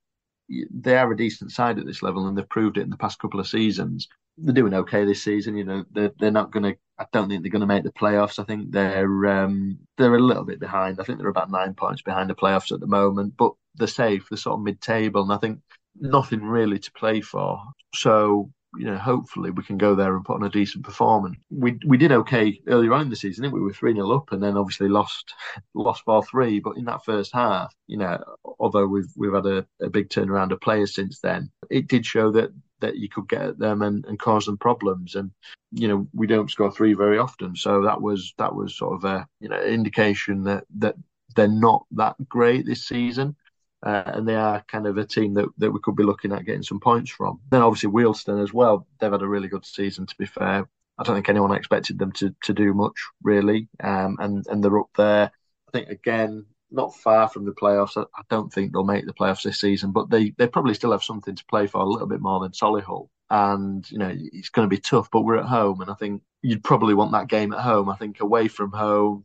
they 0.49 0.97
are 0.97 1.13
a 1.13 1.17
decent 1.17 1.51
side 1.51 1.79
at 1.79 1.87
this 1.87 2.03
level, 2.03 2.27
and 2.27 2.39
they've 2.39 2.49
proved 2.49 2.79
it 2.79 2.83
in 2.83 2.91
the 2.91 2.97
past 2.97 3.19
couple 3.19 3.41
of 3.41 3.49
seasons. 3.49 4.09
They're 4.39 4.55
doing 4.55 4.75
okay 4.75 5.05
this 5.05 5.23
season. 5.23 5.57
You 5.57 5.65
know, 5.65 5.85
they're 5.91 6.13
they're 6.19 6.31
not 6.31 6.51
going 6.51 6.65
to. 6.65 6.77
I 6.99 7.07
don't 7.13 7.29
think 7.29 7.43
they're 7.43 7.51
going 7.51 7.61
to 7.61 7.67
make 7.67 7.85
the 7.85 7.93
playoffs. 7.93 8.39
I 8.39 8.45
think 8.45 8.73
they're 8.73 9.27
um, 9.27 9.79
they're 9.97 10.15
a 10.15 10.21
little 10.21 10.45
bit 10.45 10.61
behind. 10.61 11.01
I 11.01 11.05
think 11.05 11.19
they're 11.19 11.29
about 11.29 11.51
nine 11.51 11.75
points 11.75 12.03
behind 12.03 12.31
the 12.31 12.35
playoffs 12.35 12.73
at 12.73 12.81
the 12.81 12.87
moment, 12.87 13.35
but 13.37 13.53
they're 13.75 13.87
safe. 13.87 14.29
They're 14.31 14.39
sort 14.39 14.59
of 14.59 14.65
mid-table, 14.65 15.23
and 15.23 15.33
I 15.33 15.39
think 15.39 15.61
nothing 15.99 16.43
really 16.43 16.79
to 16.79 16.93
play 16.93 17.21
for. 17.21 17.63
So 17.95 18.51
you 18.79 18.85
know, 18.85 18.97
hopefully 18.99 19.51
we 19.51 19.63
can 19.63 19.79
go 19.79 19.95
there 19.95 20.15
and 20.15 20.25
put 20.25 20.37
on 20.37 20.47
a 20.47 20.51
decent 20.51 20.85
performance. 20.85 21.37
We 21.51 21.79
we 21.87 21.97
did 21.97 22.13
okay 22.13 22.61
earlier 22.67 22.93
on 22.93 23.03
in 23.03 23.11
the 23.11 23.17
season, 23.17 23.45
we? 23.51 23.61
we 23.61 23.67
were 23.67 23.73
three 23.73 23.95
0 23.95 24.11
up, 24.11 24.33
and 24.33 24.43
then 24.43 24.57
obviously 24.57 24.89
lost 24.89 25.35
lost 25.75 26.05
four 26.05 26.23
three. 26.25 26.61
But 26.61 26.77
in 26.77 26.85
that 26.85 27.05
first 27.05 27.33
half, 27.33 27.75
you 27.87 27.99
know, 27.99 28.23
although 28.59 28.87
we've 28.87 29.13
we've 29.17 29.33
had 29.33 29.47
a, 29.47 29.67
a 29.81 29.91
big 29.91 30.09
turnaround 30.09 30.53
of 30.53 30.61
players 30.61 30.95
since 30.95 31.21
then, 31.21 31.51
it 31.71 31.89
did 31.89 32.05
show 32.05 32.33
that 32.33 32.51
that 32.81 32.97
you 32.97 33.09
could 33.09 33.29
get 33.29 33.43
at 33.43 33.59
them 33.59 33.83
and, 33.83 34.05
and 34.07 34.19
cause 34.19 34.47
them 34.47 34.59
problems. 34.59 35.15
And 35.15 35.31
you 35.73 35.89
know, 35.89 36.07
we 36.13 36.27
don't 36.27 36.51
score 36.51 36.71
three 36.71 36.95
very 36.95 37.19
often, 37.19 37.57
so 37.57 37.83
that 37.83 38.01
was 38.01 38.35
that 38.39 38.55
was 38.55 38.77
sort 38.77 38.95
of 38.95 39.05
a 39.05 39.27
you 39.41 39.49
know 39.49 39.61
indication 39.61 40.45
that 40.45 40.65
that 40.79 40.97
they're 41.35 41.49
not 41.49 41.85
that 41.93 42.17
great 42.29 42.67
this 42.67 42.87
season. 42.87 43.37
Uh, 43.83 44.03
and 44.07 44.27
they 44.27 44.35
are 44.35 44.65
kind 44.69 44.87
of 44.87 44.97
a 44.97 45.05
team 45.05 45.35
that, 45.35 45.47
that 45.59 45.71
we 45.71 45.79
could 45.81 45.95
be 45.95 46.03
looking 46.03 46.33
at 46.33 46.47
getting 46.47 46.63
some 46.63 46.81
points 46.81 47.11
from. 47.11 47.39
Then 47.51 47.61
obviously 47.61 47.91
Wealdstone 47.91 48.43
as 48.43 48.53
well. 48.53 48.87
They've 48.99 49.13
had 49.13 49.23
a 49.23 49.29
really 49.29 49.49
good 49.49 49.67
season. 49.67 50.07
To 50.07 50.15
be 50.19 50.25
fair, 50.25 50.67
I 50.99 51.03
don't 51.03 51.15
think 51.15 51.29
anyone 51.29 51.55
expected 51.55 51.99
them 51.99 52.13
to 52.13 52.35
to 52.45 52.55
do 52.55 52.73
much 52.75 52.97
really, 53.23 53.69
um, 53.83 54.17
and 54.19 54.47
and 54.49 54.65
they're 54.65 54.79
up 54.79 54.91
there. 54.97 55.31
I 55.69 55.71
think 55.73 55.89
again 55.91 56.47
not 56.71 56.95
far 56.97 57.29
from 57.29 57.45
the 57.45 57.53
playoffs. 57.53 57.97
I, 57.97 58.23
don't 58.29 58.53
think 58.53 58.73
they'll 58.73 58.85
make 58.85 59.07
the 59.07 59.15
playoffs 59.15 59.43
this 59.43 59.61
season, 59.61 59.93
but 59.93 60.11
they 60.11 60.31
they 60.37 60.49
probably 60.49 60.75
still 60.75 60.93
have 60.93 61.05
something 61.05 61.35
to 61.35 61.45
play 61.47 61.67
for 61.67 61.81
a 61.81 61.89
little 61.89 62.09
bit 62.09 62.21
more 62.21 62.41
than 62.41 62.53
Solihull. 62.53 63.09
And 63.31 63.89
you 63.91 63.99
know 63.99 64.13
it's 64.15 64.51
going 64.51 64.69
to 64.69 64.75
be 64.75 64.81
tough, 64.81 65.09
but 65.11 65.23
we're 65.23 65.39
at 65.39 65.47
home, 65.47 65.81
and 65.81 65.91
I 65.91 65.95
think 65.95 66.23
you'd 66.43 66.65
probably 66.65 66.95
want 66.95 67.13
that 67.13 67.29
game 67.29 67.53
at 67.53 67.61
home. 67.61 67.89
I 67.89 67.97
think 67.97 68.21
away 68.21 68.49
from 68.49 68.73
home, 68.73 69.25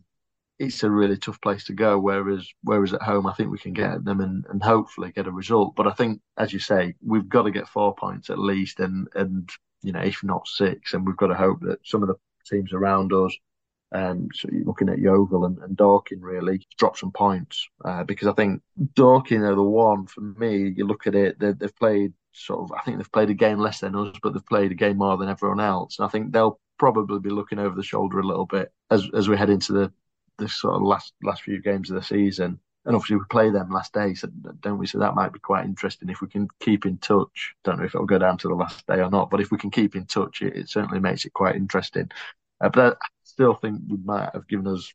it's 0.59 0.83
a 0.83 0.89
really 0.89 1.17
tough 1.17 1.41
place 1.41 1.65
to 1.65 1.73
go. 1.73 1.99
Whereas 1.99 2.47
whereas 2.63 2.93
at 2.93 3.01
home, 3.01 3.27
I 3.27 3.33
think 3.33 3.51
we 3.51 3.59
can 3.59 3.73
get 3.73 4.03
them 4.03 4.21
and, 4.21 4.45
and 4.49 4.61
hopefully 4.61 5.11
get 5.11 5.27
a 5.27 5.31
result. 5.31 5.75
But 5.75 5.87
I 5.87 5.91
think, 5.91 6.21
as 6.37 6.53
you 6.53 6.59
say, 6.59 6.95
we've 7.05 7.29
got 7.29 7.43
to 7.43 7.51
get 7.51 7.67
four 7.67 7.95
points 7.95 8.29
at 8.29 8.39
least, 8.39 8.79
and 8.79 9.07
and 9.15 9.49
you 9.81 9.91
know 9.91 10.01
if 10.01 10.23
not 10.23 10.47
six, 10.47 10.93
and 10.93 11.05
we've 11.05 11.17
got 11.17 11.27
to 11.27 11.35
hope 11.35 11.61
that 11.61 11.79
some 11.83 12.03
of 12.03 12.09
the 12.09 12.15
teams 12.45 12.73
around 12.73 13.13
us. 13.13 13.35
Um, 13.93 14.29
so 14.33 14.47
you're 14.51 14.65
looking 14.65 14.89
at 14.89 14.99
Yeovil 14.99 15.45
and, 15.45 15.57
and 15.59 15.75
Dorking 15.75 16.21
really 16.21 16.65
drop 16.77 16.97
some 16.97 17.11
points 17.11 17.67
uh, 17.83 18.03
because 18.05 18.27
I 18.27 18.33
think 18.33 18.61
Dorking 18.95 19.43
are 19.43 19.55
the 19.55 19.63
one 19.63 20.05
for 20.07 20.21
me. 20.21 20.73
You 20.75 20.85
look 20.87 21.07
at 21.07 21.15
it, 21.15 21.39
they, 21.39 21.51
they've 21.51 21.75
played 21.75 22.13
sort 22.31 22.61
of. 22.61 22.71
I 22.77 22.81
think 22.83 22.97
they've 22.97 23.11
played 23.11 23.29
a 23.29 23.33
game 23.33 23.59
less 23.59 23.81
than 23.81 23.95
us, 23.95 24.15
but 24.23 24.33
they've 24.33 24.45
played 24.45 24.71
a 24.71 24.75
game 24.75 24.97
more 24.97 25.17
than 25.17 25.29
everyone 25.29 25.59
else. 25.59 25.99
And 25.99 26.05
I 26.05 26.09
think 26.09 26.31
they'll 26.31 26.59
probably 26.77 27.19
be 27.19 27.29
looking 27.29 27.59
over 27.59 27.75
the 27.75 27.83
shoulder 27.83 28.19
a 28.19 28.23
little 28.25 28.45
bit 28.45 28.71
as 28.89 29.07
as 29.13 29.27
we 29.29 29.37
head 29.37 29.49
into 29.49 29.73
the 29.73 29.93
the 30.37 30.47
sort 30.49 30.75
of 30.75 30.81
last 30.81 31.13
last 31.23 31.43
few 31.43 31.61
games 31.61 31.89
of 31.89 31.95
the 31.95 32.01
season. 32.03 32.59
and 32.85 32.95
obviously 32.95 33.17
we 33.17 33.23
play 33.29 33.49
them 33.51 33.69
last 33.69 33.93
day, 33.93 34.13
so 34.15 34.27
don't 34.61 34.77
we? 34.79 34.87
So 34.87 34.99
that 34.99 35.13
might 35.15 35.33
be 35.33 35.39
quite 35.39 35.65
interesting 35.65 36.09
if 36.09 36.21
we 36.21 36.27
can 36.27 36.47
keep 36.59 36.85
in 36.85 36.97
touch. 36.97 37.53
Don't 37.63 37.77
know 37.79 37.85
if 37.85 37.93
it'll 37.93 38.07
go 38.07 38.17
down 38.17 38.37
to 38.39 38.47
the 38.47 38.55
last 38.55 38.85
day 38.87 39.01
or 39.01 39.09
not, 39.09 39.29
but 39.29 39.41
if 39.41 39.51
we 39.51 39.57
can 39.59 39.69
keep 39.71 39.95
in 39.95 40.05
touch, 40.05 40.41
it, 40.41 40.55
it 40.55 40.69
certainly 40.69 40.99
makes 40.99 41.25
it 41.25 41.33
quite 41.33 41.55
interesting. 41.55 42.09
Uh, 42.61 42.69
but 42.69 42.97
I 43.01 43.07
still 43.23 43.53
think 43.53 43.81
we 43.87 43.97
might 44.03 44.29
have 44.33 44.47
given 44.47 44.67
us 44.67 44.93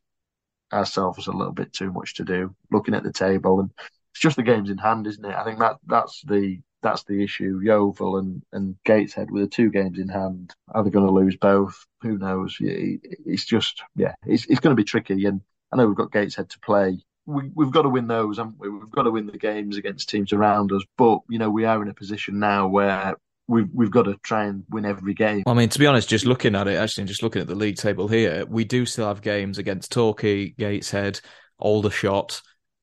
ourselves 0.73 1.27
a 1.27 1.33
little 1.33 1.53
bit 1.53 1.73
too 1.73 1.93
much 1.93 2.15
to 2.15 2.25
do, 2.25 2.55
looking 2.71 2.95
at 2.95 3.03
the 3.03 3.13
table, 3.13 3.61
and 3.61 3.71
it's 3.79 4.21
just 4.21 4.37
the 4.37 4.43
games 4.43 4.71
in 4.71 4.79
hand, 4.79 5.07
isn't 5.07 5.25
it? 5.25 5.35
I 5.35 5.45
think 5.45 5.59
that 5.59 5.77
that's 5.87 6.23
the 6.23 6.61
that's 6.83 7.05
the 7.05 7.23
issue. 7.23 7.61
Yeovil 7.63 8.19
and, 8.19 8.43
and 8.53 8.77
Gateshead 8.85 9.31
with 9.31 9.43
the 9.43 9.49
two 9.49 9.71
games 9.71 9.99
in 9.99 10.09
hand, 10.09 10.55
are 10.73 10.85
they 10.85 10.91
going 10.91 11.07
to 11.07 11.13
lose 11.13 11.37
both? 11.37 11.85
Who 12.03 12.19
knows? 12.19 12.57
It's 12.61 13.45
just 13.45 13.83
yeah, 13.97 14.15
it's 14.25 14.47
it's 14.47 14.61
going 14.61 14.77
to 14.77 14.81
be 14.81 14.85
tricky, 14.85 15.25
and 15.27 15.41
I 15.73 15.77
know 15.77 15.87
we've 15.87 15.97
got 15.97 16.13
Gateshead 16.13 16.51
to 16.51 16.59
play 16.61 17.01
we, 17.27 17.51
we've 17.55 17.73
got 17.73 17.83
to 17.83 17.89
win 17.89 18.07
those, 18.07 18.39
haven't 18.39 18.59
we? 18.59 18.69
We've 18.69 18.91
got 18.91 19.03
to 19.03 19.11
win 19.11 19.27
the 19.27 19.39
games 19.39 19.77
against 19.77 20.09
teams 20.09 20.33
around 20.33 20.73
us. 20.73 20.83
But 20.97 21.21
you 21.29 21.39
know, 21.39 21.51
we 21.51 21.65
are 21.65 21.83
in 21.83 21.89
a 21.89 21.95
position 21.95 22.39
now 22.39 22.69
where 22.69 23.17
we've 23.49 23.69
we've 23.73 23.91
got 23.91 24.05
to 24.05 24.17
try 24.23 24.45
and 24.45 24.65
win 24.71 24.85
every 24.85 25.15
game. 25.15 25.45
I 25.47 25.55
mean, 25.55 25.69
to 25.69 25.79
be 25.79 25.87
honest, 25.87 26.09
just 26.09 26.27
looking 26.27 26.55
at 26.55 26.69
it, 26.69 26.77
actually, 26.77 27.05
just 27.05 27.23
looking 27.23 27.43
at 27.43 27.49
the 27.49 27.55
league 27.55 27.77
table 27.77 28.09
here, 28.09 28.45
we 28.47 28.65
do 28.65 28.87
still 28.87 29.09
have 29.09 29.23
games 29.23 29.59
against 29.59 29.93
Torquay, 29.93 30.51
Gateshead, 30.51 31.21
Aldershot, 31.59 32.41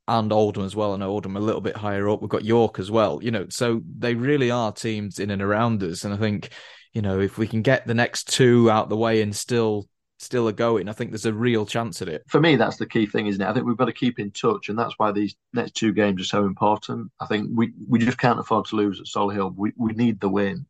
and 0.07 0.31
Oldham 0.31 0.65
as 0.65 0.75
well. 0.75 0.93
I 0.93 0.97
know 0.97 1.09
Oldham 1.09 1.37
a 1.37 1.41
little 1.41 1.61
bit 1.61 1.77
higher 1.77 2.09
up. 2.09 2.21
We've 2.21 2.29
got 2.29 2.45
York 2.45 2.79
as 2.79 2.91
well. 2.91 3.21
You 3.21 3.31
know, 3.31 3.47
so 3.49 3.81
they 3.97 4.15
really 4.15 4.51
are 4.51 4.71
teams 4.71 5.19
in 5.19 5.31
and 5.31 5.41
around 5.41 5.83
us. 5.83 6.03
And 6.03 6.13
I 6.13 6.17
think, 6.17 6.49
you 6.93 7.01
know, 7.01 7.19
if 7.19 7.37
we 7.37 7.47
can 7.47 7.61
get 7.61 7.87
the 7.87 7.93
next 7.93 8.29
two 8.29 8.69
out 8.69 8.89
the 8.89 8.97
way 8.97 9.21
and 9.21 9.35
still 9.35 9.87
still 10.23 10.47
are 10.47 10.53
going. 10.53 10.89
I 10.89 10.93
think 10.93 11.11
there's 11.11 11.25
a 11.25 11.33
real 11.33 11.65
chance 11.65 12.01
at 12.01 12.09
it. 12.09 12.23
For 12.27 12.39
me, 12.39 12.55
that's 12.55 12.77
the 12.77 12.85
key 12.85 13.05
thing, 13.05 13.27
isn't 13.27 13.41
it? 13.41 13.47
I 13.47 13.53
think 13.53 13.65
we've 13.65 13.77
got 13.77 13.85
to 13.85 13.93
keep 13.93 14.19
in 14.19 14.31
touch, 14.31 14.69
and 14.69 14.77
that's 14.77 14.95
why 14.97 15.11
these 15.11 15.35
next 15.53 15.75
two 15.75 15.93
games 15.93 16.21
are 16.21 16.25
so 16.25 16.45
important. 16.45 17.11
I 17.19 17.25
think 17.25 17.49
we, 17.53 17.73
we 17.87 17.99
just 17.99 18.17
can't 18.17 18.39
afford 18.39 18.65
to 18.65 18.75
lose 18.75 18.99
at 18.99 19.07
Solihull. 19.07 19.55
We 19.55 19.73
we 19.77 19.93
need 19.93 20.19
the 20.19 20.29
win. 20.29 20.65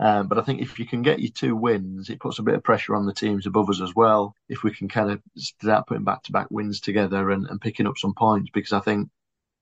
Um, 0.00 0.28
but 0.28 0.38
I 0.38 0.42
think 0.42 0.62
if 0.62 0.78
you 0.78 0.86
can 0.86 1.02
get 1.02 1.20
your 1.20 1.30
two 1.30 1.54
wins, 1.54 2.08
it 2.08 2.20
puts 2.20 2.38
a 2.38 2.42
bit 2.42 2.54
of 2.54 2.64
pressure 2.64 2.96
on 2.96 3.04
the 3.04 3.12
teams 3.12 3.46
above 3.46 3.68
us 3.68 3.82
as 3.82 3.94
well. 3.94 4.34
If 4.48 4.62
we 4.62 4.72
can 4.72 4.88
kind 4.88 5.10
of 5.10 5.20
start 5.36 5.86
putting 5.86 6.04
back 6.04 6.22
to 6.22 6.32
back 6.32 6.46
wins 6.50 6.80
together 6.80 7.30
and, 7.30 7.46
and 7.46 7.60
picking 7.60 7.86
up 7.86 7.98
some 7.98 8.14
points, 8.14 8.48
because 8.50 8.72
I 8.72 8.80
think 8.80 9.10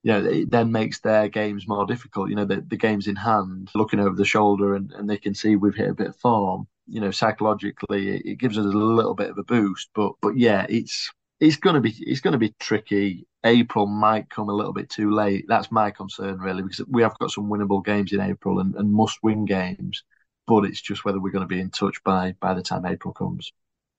you 0.03 0.13
know, 0.13 0.25
it 0.25 0.51
then 0.51 0.73
makes 0.73 1.01
their 1.01 1.29
games 1.29 1.67
more 1.69 1.87
difficult. 1.87 2.31
You 2.31 2.37
know, 2.37 2.45
the, 2.45 2.61
the 2.61 2.77
games 2.77 3.09
in 3.09 3.17
hand, 3.17 3.71
looking 3.75 4.01
over 4.01 4.15
the 4.15 4.25
shoulder, 4.25 4.75
and, 4.75 4.93
and 4.93 5.09
they 5.09 5.19
can 5.19 5.35
see 5.35 5.57
we've 5.57 5.75
hit 5.75 5.91
a 5.91 5.95
bit 5.95 6.09
of 6.09 6.17
form 6.17 6.67
you 6.89 7.01
know, 7.01 7.11
psychologically, 7.11 8.09
it, 8.09 8.23
it 8.25 8.39
gives 8.39 8.59
us 8.59 8.65
a 8.65 8.69
little 8.69 9.15
bit 9.15 9.31
of 9.31 9.39
a 9.39 9.45
boost. 9.45 9.91
But 9.95 10.13
but 10.21 10.37
yeah, 10.37 10.67
it's 10.69 11.11
it's 11.41 11.57
to 11.59 11.81
be 11.81 11.95
it's 12.01 12.21
to 12.23 12.39
be 12.39 12.55
tricky. 12.59 13.27
April 13.45 13.87
might 13.87 14.31
come 14.31 14.49
a 14.49 14.55
little 14.55 14.73
bit 14.73 14.91
too 14.91 15.11
late. 15.11 15.45
That's 15.47 15.71
my 15.71 15.91
concern 15.91 16.39
really, 16.39 16.63
because 16.63 16.85
we 16.89 17.03
have 17.03 17.19
got 17.19 17.31
some 17.31 17.49
winnable 17.49 17.85
games 17.85 18.13
in 18.13 18.21
April 18.21 18.59
and, 18.59 18.75
and 18.75 18.93
must 18.93 19.19
win 19.23 19.45
games. 19.45 20.03
But 20.47 20.65
it's 20.65 20.81
just 20.81 21.05
whether 21.05 21.21
we're 21.21 21.31
going 21.31 21.47
to 21.47 21.55
be 21.55 21.61
in 21.61 21.71
touch 21.71 22.03
by 22.05 22.35
by 22.41 22.55
the 22.55 22.63
time 22.63 22.87
April 22.87 23.13
comes. 23.13 23.53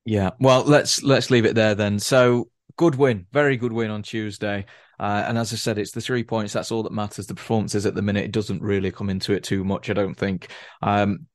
Yeah, 0.06 0.32
well, 0.40 0.64
let's 0.64 1.04
let's 1.04 1.30
leave 1.30 1.46
it 1.46 1.56
there 1.56 1.76
then. 1.76 2.00
So 2.00 2.50
good 2.80 2.96
win, 2.96 3.26
very 3.34 3.58
good 3.58 3.74
win 3.74 3.92
on 3.92 4.02
Tuesday. 4.02 4.66
Uh, 4.98 5.26
and 5.28 5.38
as 5.38 5.52
I 5.52 5.58
said, 5.58 5.78
it's 5.78 5.92
the 5.92 6.00
three 6.00 6.24
points. 6.24 6.54
That's 6.54 6.72
all 6.72 6.84
that 6.84 6.94
matters. 6.94 7.28
The 7.28 7.36
performances 7.36 7.86
at 7.86 7.94
the 7.94 8.02
minute, 8.02 8.24
it 8.24 8.32
doesn't 8.32 8.62
really 8.62 8.90
come 8.90 9.10
into 9.10 9.34
it 9.34 9.44
too 9.44 9.66
much, 9.66 9.90
I 9.90 9.94
don't 9.94 10.16
think. 10.16 10.48
Um, 10.82 11.28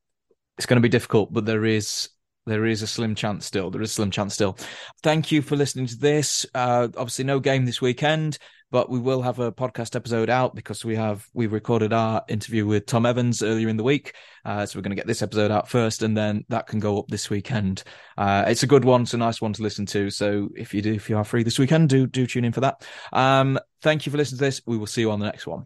it's 0.57 0.65
going 0.65 0.77
to 0.77 0.81
be 0.81 0.89
difficult, 0.89 1.31
but 1.31 1.45
there 1.45 1.63
is 1.63 2.09
there 2.47 2.65
is 2.65 2.81
a 2.81 2.87
slim 2.87 3.13
chance 3.13 3.45
still. 3.45 3.69
There 3.69 3.83
is 3.83 3.91
a 3.91 3.93
slim 3.93 4.09
chance 4.09 4.33
still. 4.33 4.57
Thank 5.03 5.31
you 5.31 5.43
for 5.43 5.55
listening 5.55 5.85
to 5.85 5.97
this. 5.97 6.47
Uh, 6.55 6.87
obviously, 6.97 7.25
no 7.25 7.39
game 7.39 7.65
this 7.65 7.79
weekend, 7.79 8.39
but 8.71 8.89
we 8.89 8.99
will 8.99 9.21
have 9.21 9.39
a 9.39 9.51
podcast 9.51 9.95
episode 9.95 10.29
out 10.29 10.55
because 10.55 10.83
we 10.83 10.95
have 10.95 11.27
we 11.33 11.47
recorded 11.47 11.93
our 11.93 12.23
interview 12.27 12.65
with 12.65 12.85
Tom 12.85 13.05
Evans 13.05 13.41
earlier 13.43 13.69
in 13.69 13.77
the 13.77 13.83
week. 13.83 14.13
Uh, 14.43 14.65
so 14.65 14.77
we're 14.77 14.83
going 14.83 14.91
to 14.91 14.95
get 14.95 15.07
this 15.07 15.21
episode 15.21 15.51
out 15.51 15.69
first, 15.69 16.01
and 16.01 16.15
then 16.15 16.43
that 16.49 16.67
can 16.67 16.79
go 16.79 16.99
up 16.99 17.07
this 17.07 17.29
weekend. 17.29 17.83
Uh, 18.17 18.43
it's 18.47 18.63
a 18.63 18.67
good 18.67 18.85
one. 18.85 19.03
It's 19.03 19.13
a 19.13 19.17
nice 19.17 19.41
one 19.41 19.53
to 19.53 19.63
listen 19.63 19.85
to. 19.87 20.09
So 20.09 20.49
if 20.55 20.73
you 20.73 20.81
do, 20.81 20.93
if 20.93 21.09
you 21.09 21.17
are 21.17 21.23
free 21.23 21.43
this 21.43 21.59
weekend, 21.59 21.89
do 21.89 22.07
do 22.07 22.27
tune 22.27 22.45
in 22.45 22.51
for 22.51 22.61
that. 22.61 22.85
Um, 23.13 23.59
thank 23.81 24.05
you 24.05 24.11
for 24.11 24.17
listening 24.17 24.39
to 24.39 24.45
this. 24.45 24.61
We 24.65 24.77
will 24.77 24.87
see 24.87 25.01
you 25.01 25.11
on 25.11 25.19
the 25.19 25.25
next 25.25 25.47
one. 25.47 25.65